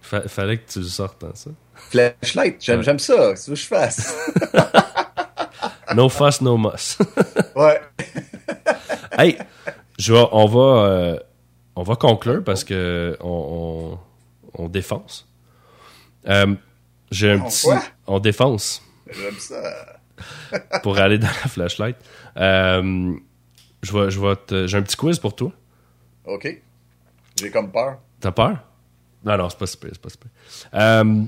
fallait 0.02 0.58
que 0.58 0.70
tu 0.70 0.78
le 0.80 0.86
sortes, 0.86 1.22
hein, 1.22 1.32
ça? 1.34 1.50
Flashlight, 1.90 2.56
j'aime, 2.60 2.82
j'aime 2.82 2.98
ça. 2.98 3.36
C'est 3.36 3.44
ce 3.44 3.50
que 3.50 3.56
je 3.56 3.66
fasse. 3.66 4.16
no 5.94 6.08
fuss, 6.08 6.40
no 6.40 6.56
muss. 6.56 6.98
ouais. 7.56 7.80
hey, 9.18 9.38
je 9.98 10.12
on 10.14 10.46
va, 10.46 10.60
euh, 10.60 11.18
on 11.76 11.82
va 11.82 11.96
conclure 11.96 12.44
parce 12.44 12.64
que 12.64 13.16
on, 13.20 13.98
on, 14.54 14.68
défense. 14.68 15.28
Euh, 16.28 16.54
j'ai 17.10 17.32
un 17.32 17.40
petit. 17.40 17.68
On 18.06 18.18
défense. 18.18 18.82
J'aime 19.10 19.38
ça. 19.38 20.00
pour 20.82 20.98
aller 20.98 21.18
dans 21.18 21.26
la 21.26 21.48
flashlight. 21.48 21.96
Euh, 22.36 23.14
je 23.82 23.92
vais, 23.92 24.10
je 24.10 24.20
vais 24.20 24.68
j'ai 24.68 24.76
un 24.76 24.82
petit 24.82 24.96
quiz 24.96 25.18
pour 25.18 25.34
toi. 25.34 25.52
OK. 26.26 26.62
J'ai 27.38 27.50
comme 27.50 27.72
peur. 27.72 27.98
T'as 28.20 28.32
peur? 28.32 28.58
Non, 29.24 29.36
non, 29.36 29.48
c'est 29.48 29.58
pas 29.58 29.66
super, 29.66 29.90
c'est 29.92 30.00
pas 30.00 30.08
super. 30.08 30.30
Euh, 30.74 31.24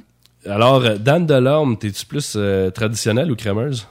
alors, 0.46 0.98
Dan 0.98 1.26
Delorme, 1.26 1.78
t'es-tu 1.78 2.06
plus 2.06 2.34
euh, 2.36 2.70
traditionnel 2.70 3.30
ou 3.30 3.36
crémeuse? 3.36 3.86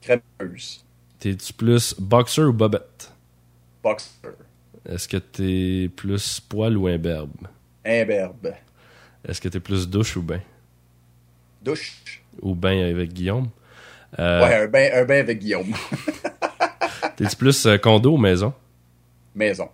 Crémeuse. 0.00 0.84
T'es-tu 1.18 1.52
plus 1.52 1.94
boxer 1.98 2.42
ou 2.42 2.52
bobette? 2.52 3.12
Boxer. 3.82 4.30
Est-ce 4.88 5.06
que 5.06 5.16
t'es 5.16 5.88
plus 5.94 6.40
poil 6.40 6.76
ou 6.76 6.88
imberbe? 6.88 7.46
Imberbe. 7.84 8.54
Est-ce 9.26 9.40
que 9.40 9.48
t'es 9.48 9.60
plus 9.60 9.88
douche 9.88 10.16
ou 10.16 10.22
bain? 10.22 10.40
Douche. 11.62 12.22
Ou 12.40 12.54
bain 12.54 12.90
avec 12.90 13.12
Guillaume? 13.12 13.48
Euh, 14.18 14.42
ouais, 14.42 14.56
un 14.56 14.66
bain, 14.66 14.90
un 14.94 15.04
bain 15.04 15.20
avec 15.20 15.38
Guillaume. 15.38 15.72
T'es-tu 17.16 17.36
plus 17.36 17.66
euh, 17.66 17.78
condo 17.78 18.14
ou 18.14 18.18
maison? 18.18 18.52
Maison. 19.34 19.68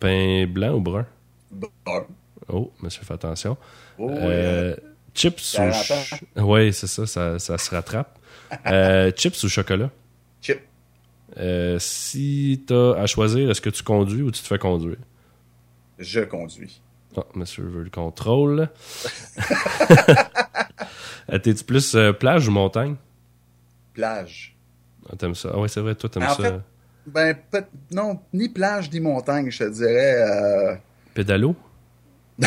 Pain 0.00 0.46
blanc 0.46 0.74
ou 0.74 0.80
brun? 0.80 1.06
Brun. 1.50 2.06
Oh, 2.48 2.72
monsieur, 2.82 3.02
fais 3.04 3.14
attention. 3.14 3.56
Oh, 3.98 4.10
euh, 4.10 4.74
chips 5.14 5.58
ou... 5.58 6.42
Oui, 6.42 6.72
c'est 6.72 6.86
ça, 6.86 7.06
ça, 7.06 7.38
ça, 7.38 7.58
se 7.58 7.74
rattrape. 7.74 8.18
chips 9.16 9.42
ou 9.44 9.48
chocolat? 9.48 9.90
Chips. 10.40 10.62
si 11.78 12.64
t'as 12.66 12.94
à 12.94 13.06
choisir, 13.06 13.50
est-ce 13.50 13.60
que 13.60 13.70
tu 13.70 13.82
conduis 13.82 14.22
ou 14.22 14.30
tu 14.30 14.42
te 14.42 14.46
fais 14.46 14.58
conduire? 14.58 14.98
Je 15.98 16.20
conduis. 16.20 16.80
Oh, 17.16 17.24
monsieur 17.34 17.64
veut 17.64 17.84
le 17.84 17.90
contrôle. 17.90 18.68
T'es-tu 21.42 21.64
plus 21.64 21.96
plage 22.18 22.48
ou 22.48 22.50
montagne? 22.50 22.96
Plage. 23.92 24.56
Ah, 25.08 25.16
t'aimes 25.16 25.34
ça? 25.34 25.50
Ah 25.52 25.58
oui, 25.58 25.68
c'est 25.68 25.80
vrai, 25.80 25.94
toi, 25.94 26.10
t'aimes 26.10 26.28
ça. 26.28 26.62
ben, 27.06 27.36
non, 27.92 28.20
ni 28.32 28.48
plage 28.48 28.90
ni 28.90 29.00
montagne, 29.00 29.50
je 29.50 29.58
te 29.58 29.70
dirais. 29.70 30.22
Euh... 30.22 30.74
Pédalo? 31.14 31.54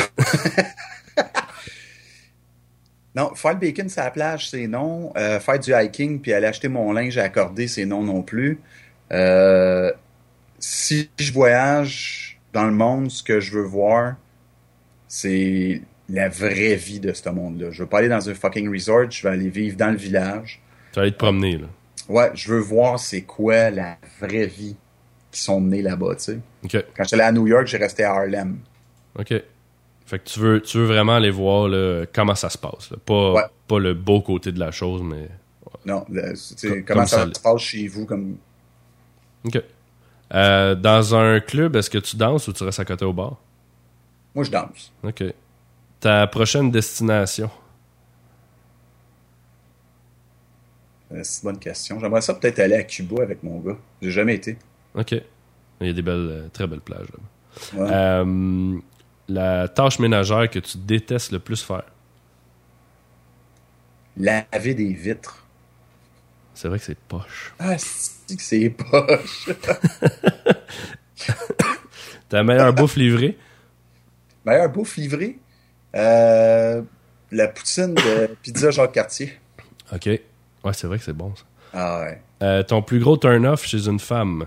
non, 3.17 3.33
faire 3.33 3.53
le 3.53 3.57
bacon 3.57 3.89
sur 3.89 4.03
la 4.03 4.11
plage, 4.11 4.47
c'est 4.51 4.67
non. 4.67 5.11
Euh, 5.17 5.39
faire 5.39 5.59
du 5.59 5.73
hiking 5.73 6.21
puis 6.21 6.33
aller 6.33 6.45
acheter 6.45 6.67
mon 6.67 6.91
linge 6.91 7.17
à 7.17 7.23
accorder, 7.23 7.67
c'est 7.67 7.85
non 7.85 8.03
non 8.03 8.21
plus. 8.21 8.59
Euh, 9.11 9.91
si 10.59 11.09
je 11.17 11.33
voyage 11.33 12.39
dans 12.53 12.65
le 12.65 12.73
monde, 12.73 13.09
ce 13.09 13.23
que 13.23 13.39
je 13.39 13.53
veux 13.53 13.63
voir, 13.63 14.17
c'est 15.07 15.81
la 16.09 16.29
vraie 16.29 16.75
vie 16.75 16.99
de 16.99 17.11
ce 17.11 17.27
monde-là. 17.27 17.71
Je 17.71 17.81
veux 17.81 17.89
pas 17.89 17.99
aller 17.99 18.07
dans 18.07 18.29
un 18.29 18.35
fucking 18.35 18.71
resort, 18.71 19.09
je 19.09 19.23
veux 19.23 19.33
aller 19.33 19.49
vivre 19.49 19.77
dans 19.77 19.89
le 19.89 19.97
village. 19.97 20.61
Tu 20.91 20.97
vas 20.97 21.01
aller 21.01 21.11
te 21.11 21.17
promener, 21.17 21.57
là. 21.57 21.67
Ouais, 22.07 22.29
je 22.35 22.53
veux 22.53 22.59
voir 22.59 22.99
c'est 22.99 23.23
quoi 23.23 23.71
la 23.71 23.97
vraie 24.21 24.45
vie 24.45 24.75
qui 25.31 25.41
sont 25.41 25.59
menés 25.59 25.81
là-bas, 25.81 26.15
tu 26.17 26.23
sais. 26.23 26.39
OK. 26.63 26.85
Quand 26.95 27.03
j'étais 27.03 27.23
à 27.23 27.31
New 27.31 27.47
York, 27.47 27.65
j'ai 27.65 27.77
resté 27.77 28.03
à 28.03 28.11
Harlem. 28.11 28.59
OK. 29.17 29.33
Fait 30.07 30.19
que 30.19 30.23
tu 30.23 30.39
veux, 30.39 30.61
tu 30.61 30.77
veux 30.77 30.85
vraiment 30.85 31.15
aller 31.15 31.29
voir 31.29 31.69
comment 32.13 32.33
ça 32.33 32.49
se 32.49 32.57
passe. 32.57 32.89
Pas, 33.05 33.51
pas 33.67 33.77
le 33.77 33.93
beau 33.93 34.21
côté 34.21 34.51
de 34.51 34.59
la 34.59 34.71
chose, 34.71 35.03
mais. 35.03 35.29
Non, 35.85 36.05
comment 36.85 37.05
ça, 37.05 37.27
se 37.31 37.39
passe 37.39 37.61
chez 37.61 37.87
vous. 37.87 38.05
comme. 38.05 38.37
OK. 39.45 39.61
Euh, 40.33 40.75
dans 40.75 41.15
un 41.15 41.39
club, 41.39 41.75
est-ce 41.75 41.89
que 41.89 41.97
tu 41.97 42.15
danses 42.17 42.47
ou 42.47 42.53
tu 42.53 42.63
restes 42.63 42.79
à 42.79 42.85
côté 42.85 43.05
au 43.05 43.13
bar? 43.13 43.37
Moi, 44.33 44.43
je 44.43 44.51
danse. 44.51 44.91
OK. 45.03 45.23
Ta 45.99 46.27
prochaine 46.27 46.71
destination? 46.71 47.49
Euh, 51.11 51.21
c'est 51.23 51.41
une 51.43 51.51
bonne 51.51 51.59
question. 51.59 51.99
J'aimerais 51.99 52.21
ça 52.21 52.33
peut-être 52.33 52.59
aller 52.59 52.75
à 52.75 52.83
Cuba 52.83 53.23
avec 53.23 53.43
mon 53.43 53.59
gars. 53.59 53.77
J'ai 54.01 54.11
jamais 54.11 54.35
été. 54.35 54.57
OK. 54.95 55.13
Il 55.81 55.87
y 55.87 55.89
a 55.89 55.93
des 55.93 56.01
belles, 56.01 56.27
euh, 56.29 56.47
très 56.51 56.67
belles 56.67 56.81
plages 56.81 57.07
là 57.07 57.19
euh, 57.79 58.79
la 59.27 59.67
tâche 59.67 59.99
ménagère 59.99 60.49
que 60.49 60.59
tu 60.59 60.77
détestes 60.77 61.31
le 61.31 61.39
plus 61.39 61.61
faire? 61.63 61.83
Laver 64.17 64.73
des 64.73 64.93
vitres. 64.93 65.45
C'est 66.53 66.67
vrai 66.67 66.79
que 66.79 66.85
c'est 66.85 66.97
poche. 66.97 67.53
Ah, 67.59 67.77
c'est 67.77 68.35
que 68.35 68.41
c'est 68.41 68.69
poche? 68.69 69.49
Ta 72.29 72.43
meilleure 72.43 72.73
bouffe 72.73 72.95
livrée? 72.95 73.37
Meilleure 74.43 74.69
bouffe 74.69 74.97
livrée? 74.97 75.37
Euh, 75.95 76.81
la 77.31 77.47
poutine 77.47 77.93
de 77.93 78.35
Pizza 78.41 78.71
Jacques 78.71 78.93
Cartier. 78.93 79.37
OK. 79.93 80.05
Ouais, 80.07 80.73
c'est 80.73 80.87
vrai 80.87 80.97
que 80.97 81.03
c'est 81.03 81.13
bon, 81.13 81.33
ça. 81.35 81.43
Ah 81.73 81.99
ouais. 82.01 82.21
Euh, 82.41 82.63
ton 82.63 82.81
plus 82.81 82.99
gros 82.99 83.17
turn-off 83.17 83.65
chez 83.65 83.87
une 83.87 83.99
femme? 83.99 84.45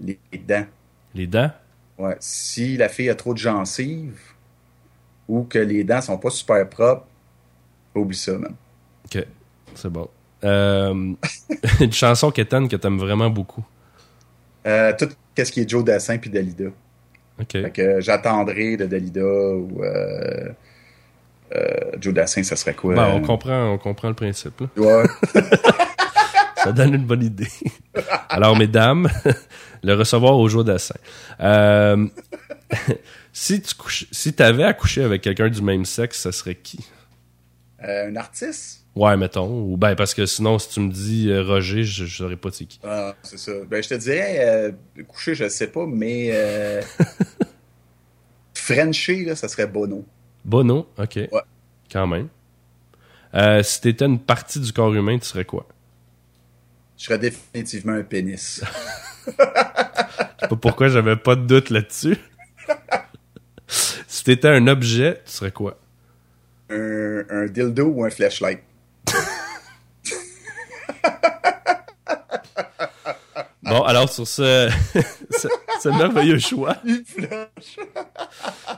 Les 0.00 0.18
dents. 0.46 0.66
Les 1.14 1.26
dents? 1.26 1.50
Ouais. 2.00 2.16
Si 2.18 2.78
la 2.78 2.88
fille 2.88 3.10
a 3.10 3.14
trop 3.14 3.34
de 3.34 3.38
gencives 3.38 4.20
ou 5.28 5.44
que 5.44 5.58
les 5.58 5.84
dents 5.84 6.00
sont 6.00 6.16
pas 6.16 6.30
super 6.30 6.66
propres, 6.68 7.06
oublie 7.94 8.16
ça, 8.16 8.32
man. 8.32 8.54
OK. 9.04 9.24
C'est 9.74 9.90
bon. 9.90 10.08
Euh, 10.42 11.12
une 11.80 11.92
chanson 11.92 12.30
qu'Étienne 12.30 12.68
que 12.68 12.76
t'aimes 12.76 12.98
vraiment 12.98 13.28
beaucoup? 13.28 13.64
Euh, 14.66 14.92
tout 14.98 15.08
ce 15.36 15.52
qui 15.52 15.60
est 15.60 15.68
Joe 15.68 15.84
Dassin 15.84 16.16
puis 16.16 16.30
Dalida. 16.30 16.70
OK. 17.38 17.52
Fait 17.52 17.70
que 17.70 18.00
j'attendrai 18.00 18.78
de 18.78 18.86
Dalida 18.86 19.20
ou 19.20 19.82
euh, 19.82 20.48
euh, 21.54 21.90
Joe 22.00 22.14
Dassin, 22.14 22.42
ça 22.42 22.56
serait 22.56 22.74
quoi? 22.74 22.94
Ben, 22.94 23.08
on, 23.14 23.20
comprend, 23.20 23.72
on 23.72 23.78
comprend 23.78 24.08
le 24.08 24.14
principe. 24.14 24.60
Là. 24.60 24.66
Ouais. 24.76 25.04
ça 26.62 26.72
donne 26.72 26.94
une 26.94 27.04
bonne 27.04 27.22
idée. 27.22 27.48
Alors, 28.28 28.56
mesdames, 28.56 29.08
le 29.82 29.94
recevoir 29.94 30.36
au 30.36 30.48
Joe 30.48 30.64
Dassin. 30.64 30.94
Euh, 31.40 32.06
si 33.32 33.60
tu 33.60 33.74
couches, 33.74 34.06
si 34.10 34.34
avais 34.38 34.64
à 34.64 34.72
coucher 34.72 35.02
avec 35.02 35.22
quelqu'un 35.22 35.48
du 35.48 35.62
même 35.62 35.84
sexe, 35.84 36.20
ça 36.20 36.32
serait 36.32 36.54
qui? 36.54 36.84
Euh, 37.82 38.08
un 38.08 38.16
artiste? 38.16 38.84
Ouais, 38.94 39.16
mettons. 39.16 39.48
Ou 39.48 39.76
ben 39.76 39.94
parce 39.94 40.14
que 40.14 40.26
sinon, 40.26 40.58
si 40.58 40.68
tu 40.68 40.80
me 40.80 40.90
dis 40.90 41.30
euh, 41.30 41.42
Roger, 41.42 41.84
je, 41.84 42.04
ne 42.04 42.08
saurais 42.08 42.36
pas 42.36 42.50
c'est 42.52 42.64
qui. 42.64 42.80
Ah, 42.84 43.14
c'est 43.22 43.38
ça. 43.38 43.52
Ben 43.68 43.82
je 43.82 43.88
te 43.88 43.94
dirais 43.94 44.74
coucher, 45.06 45.34
je 45.34 45.48
sais 45.48 45.68
pas, 45.68 45.86
mais 45.86 46.32
Frencher, 48.54 49.24
là, 49.24 49.36
ça 49.36 49.48
serait 49.48 49.66
Bono. 49.66 50.04
Bono, 50.44 50.88
ok. 50.98 51.16
Ouais. 51.16 51.40
Quand 51.90 52.06
même. 52.06 52.28
Euh, 53.34 53.62
si 53.62 53.80
t'étais 53.80 54.06
une 54.06 54.18
partie 54.18 54.60
du 54.60 54.72
corps 54.72 54.94
humain, 54.94 55.18
tu 55.18 55.26
serais 55.26 55.44
quoi? 55.44 55.66
Je 57.00 57.06
serais 57.06 57.18
définitivement 57.18 57.94
un 57.94 58.02
pénis. 58.02 58.62
Je 59.26 59.32
sais 59.32 60.48
pas 60.48 60.56
pourquoi 60.60 60.88
j'avais 60.88 61.16
pas 61.16 61.34
de 61.34 61.46
doute 61.46 61.70
là-dessus. 61.70 62.18
si 64.06 64.24
t'étais 64.24 64.48
un 64.48 64.66
objet, 64.66 65.22
tu 65.24 65.32
serais 65.32 65.50
quoi? 65.50 65.78
Un, 66.68 67.22
un 67.30 67.46
dildo 67.46 67.86
ou 67.86 68.04
un 68.04 68.10
flashlight? 68.10 68.60
bon, 73.62 73.82
alors 73.84 74.12
sur 74.12 74.28
ce, 74.28 74.68
un 75.88 75.96
merveilleux 75.96 76.38
choix. 76.38 76.76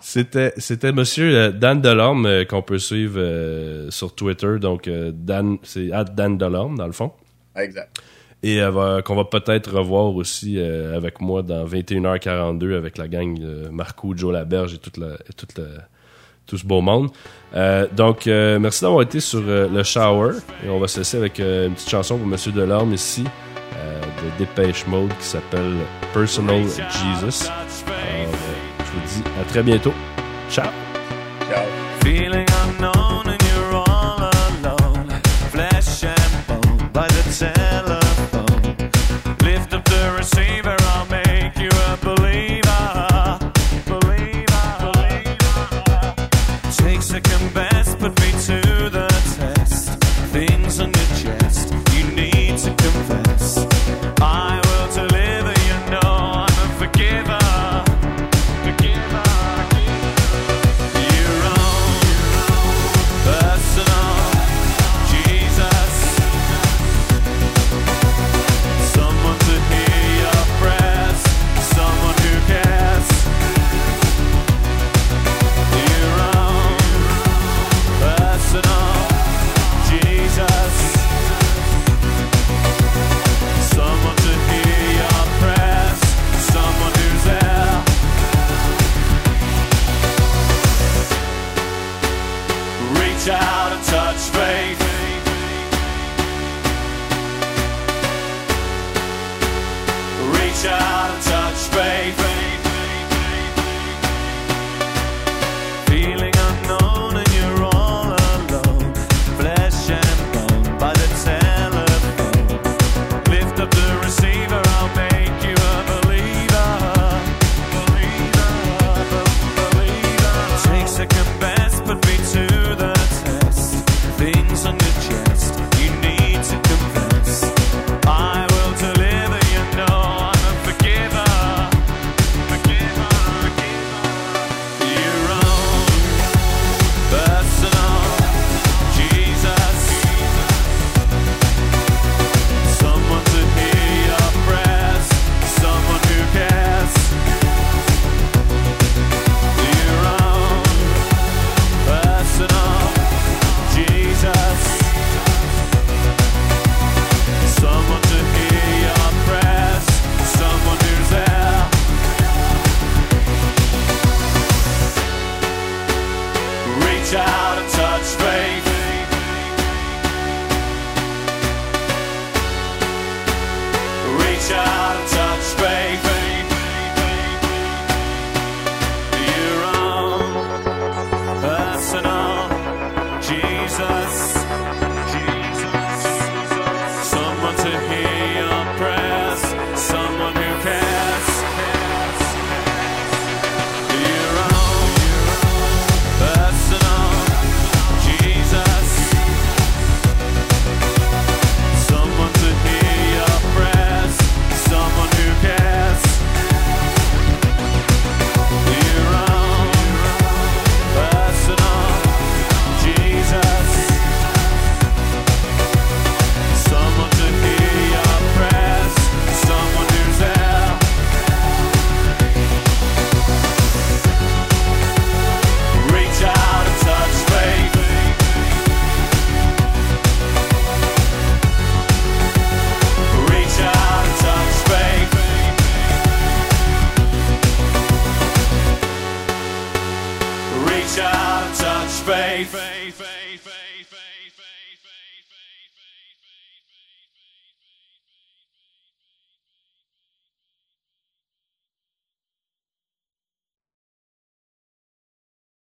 c'était, 0.00 0.52
c'était 0.58 0.92
monsieur 0.92 1.34
euh, 1.36 1.50
Dan 1.50 1.80
Delorme 1.80 2.26
euh, 2.26 2.44
qu'on 2.44 2.62
peut 2.62 2.78
suivre 2.78 3.18
euh, 3.18 3.90
sur 3.90 4.14
Twitter. 4.14 4.60
Donc, 4.60 4.88
Dan, 4.88 5.58
c'est 5.64 5.88
Dan 6.14 6.38
Delorme, 6.38 6.78
dans 6.78 6.86
le 6.86 6.92
fond. 6.92 7.10
Exact. 7.56 8.00
Et 8.42 8.60
qu'on 9.04 9.14
va 9.14 9.24
peut-être 9.24 9.72
revoir 9.72 10.14
aussi 10.16 10.60
avec 10.60 11.20
moi 11.20 11.42
dans 11.42 11.64
21h42 11.64 12.76
avec 12.76 12.98
la 12.98 13.06
gang 13.06 13.38
de 13.38 13.68
Marco, 13.70 14.14
Joe 14.16 14.32
Laberge 14.32 14.74
et 14.74 14.78
toute 14.78 14.96
la, 14.96 15.16
toute 15.36 15.60
tout 16.46 16.58
ce 16.58 16.66
beau 16.66 16.80
monde. 16.80 17.10
donc, 17.96 18.26
merci 18.26 18.82
d'avoir 18.82 19.02
été 19.02 19.20
sur 19.20 19.42
le 19.42 19.82
shower. 19.84 20.32
Et 20.66 20.68
on 20.68 20.80
va 20.80 20.88
se 20.88 20.98
laisser 20.98 21.18
avec 21.18 21.38
une 21.38 21.74
petite 21.74 21.90
chanson 21.90 22.18
pour 22.18 22.26
Monsieur 22.26 22.50
Delorme 22.50 22.92
ici 22.92 23.24
de 24.22 24.38
Dépêche 24.38 24.86
Mode 24.86 25.10
qui 25.18 25.26
s'appelle 25.26 25.74
Personal 26.12 26.62
Jesus. 26.62 27.48
Alors, 27.48 28.34
je 28.78 28.92
vous 28.92 29.22
dis 29.22 29.22
à 29.40 29.44
très 29.44 29.62
bientôt. 29.62 29.92
Ciao. 30.50 30.70
Ciao. 31.48 32.61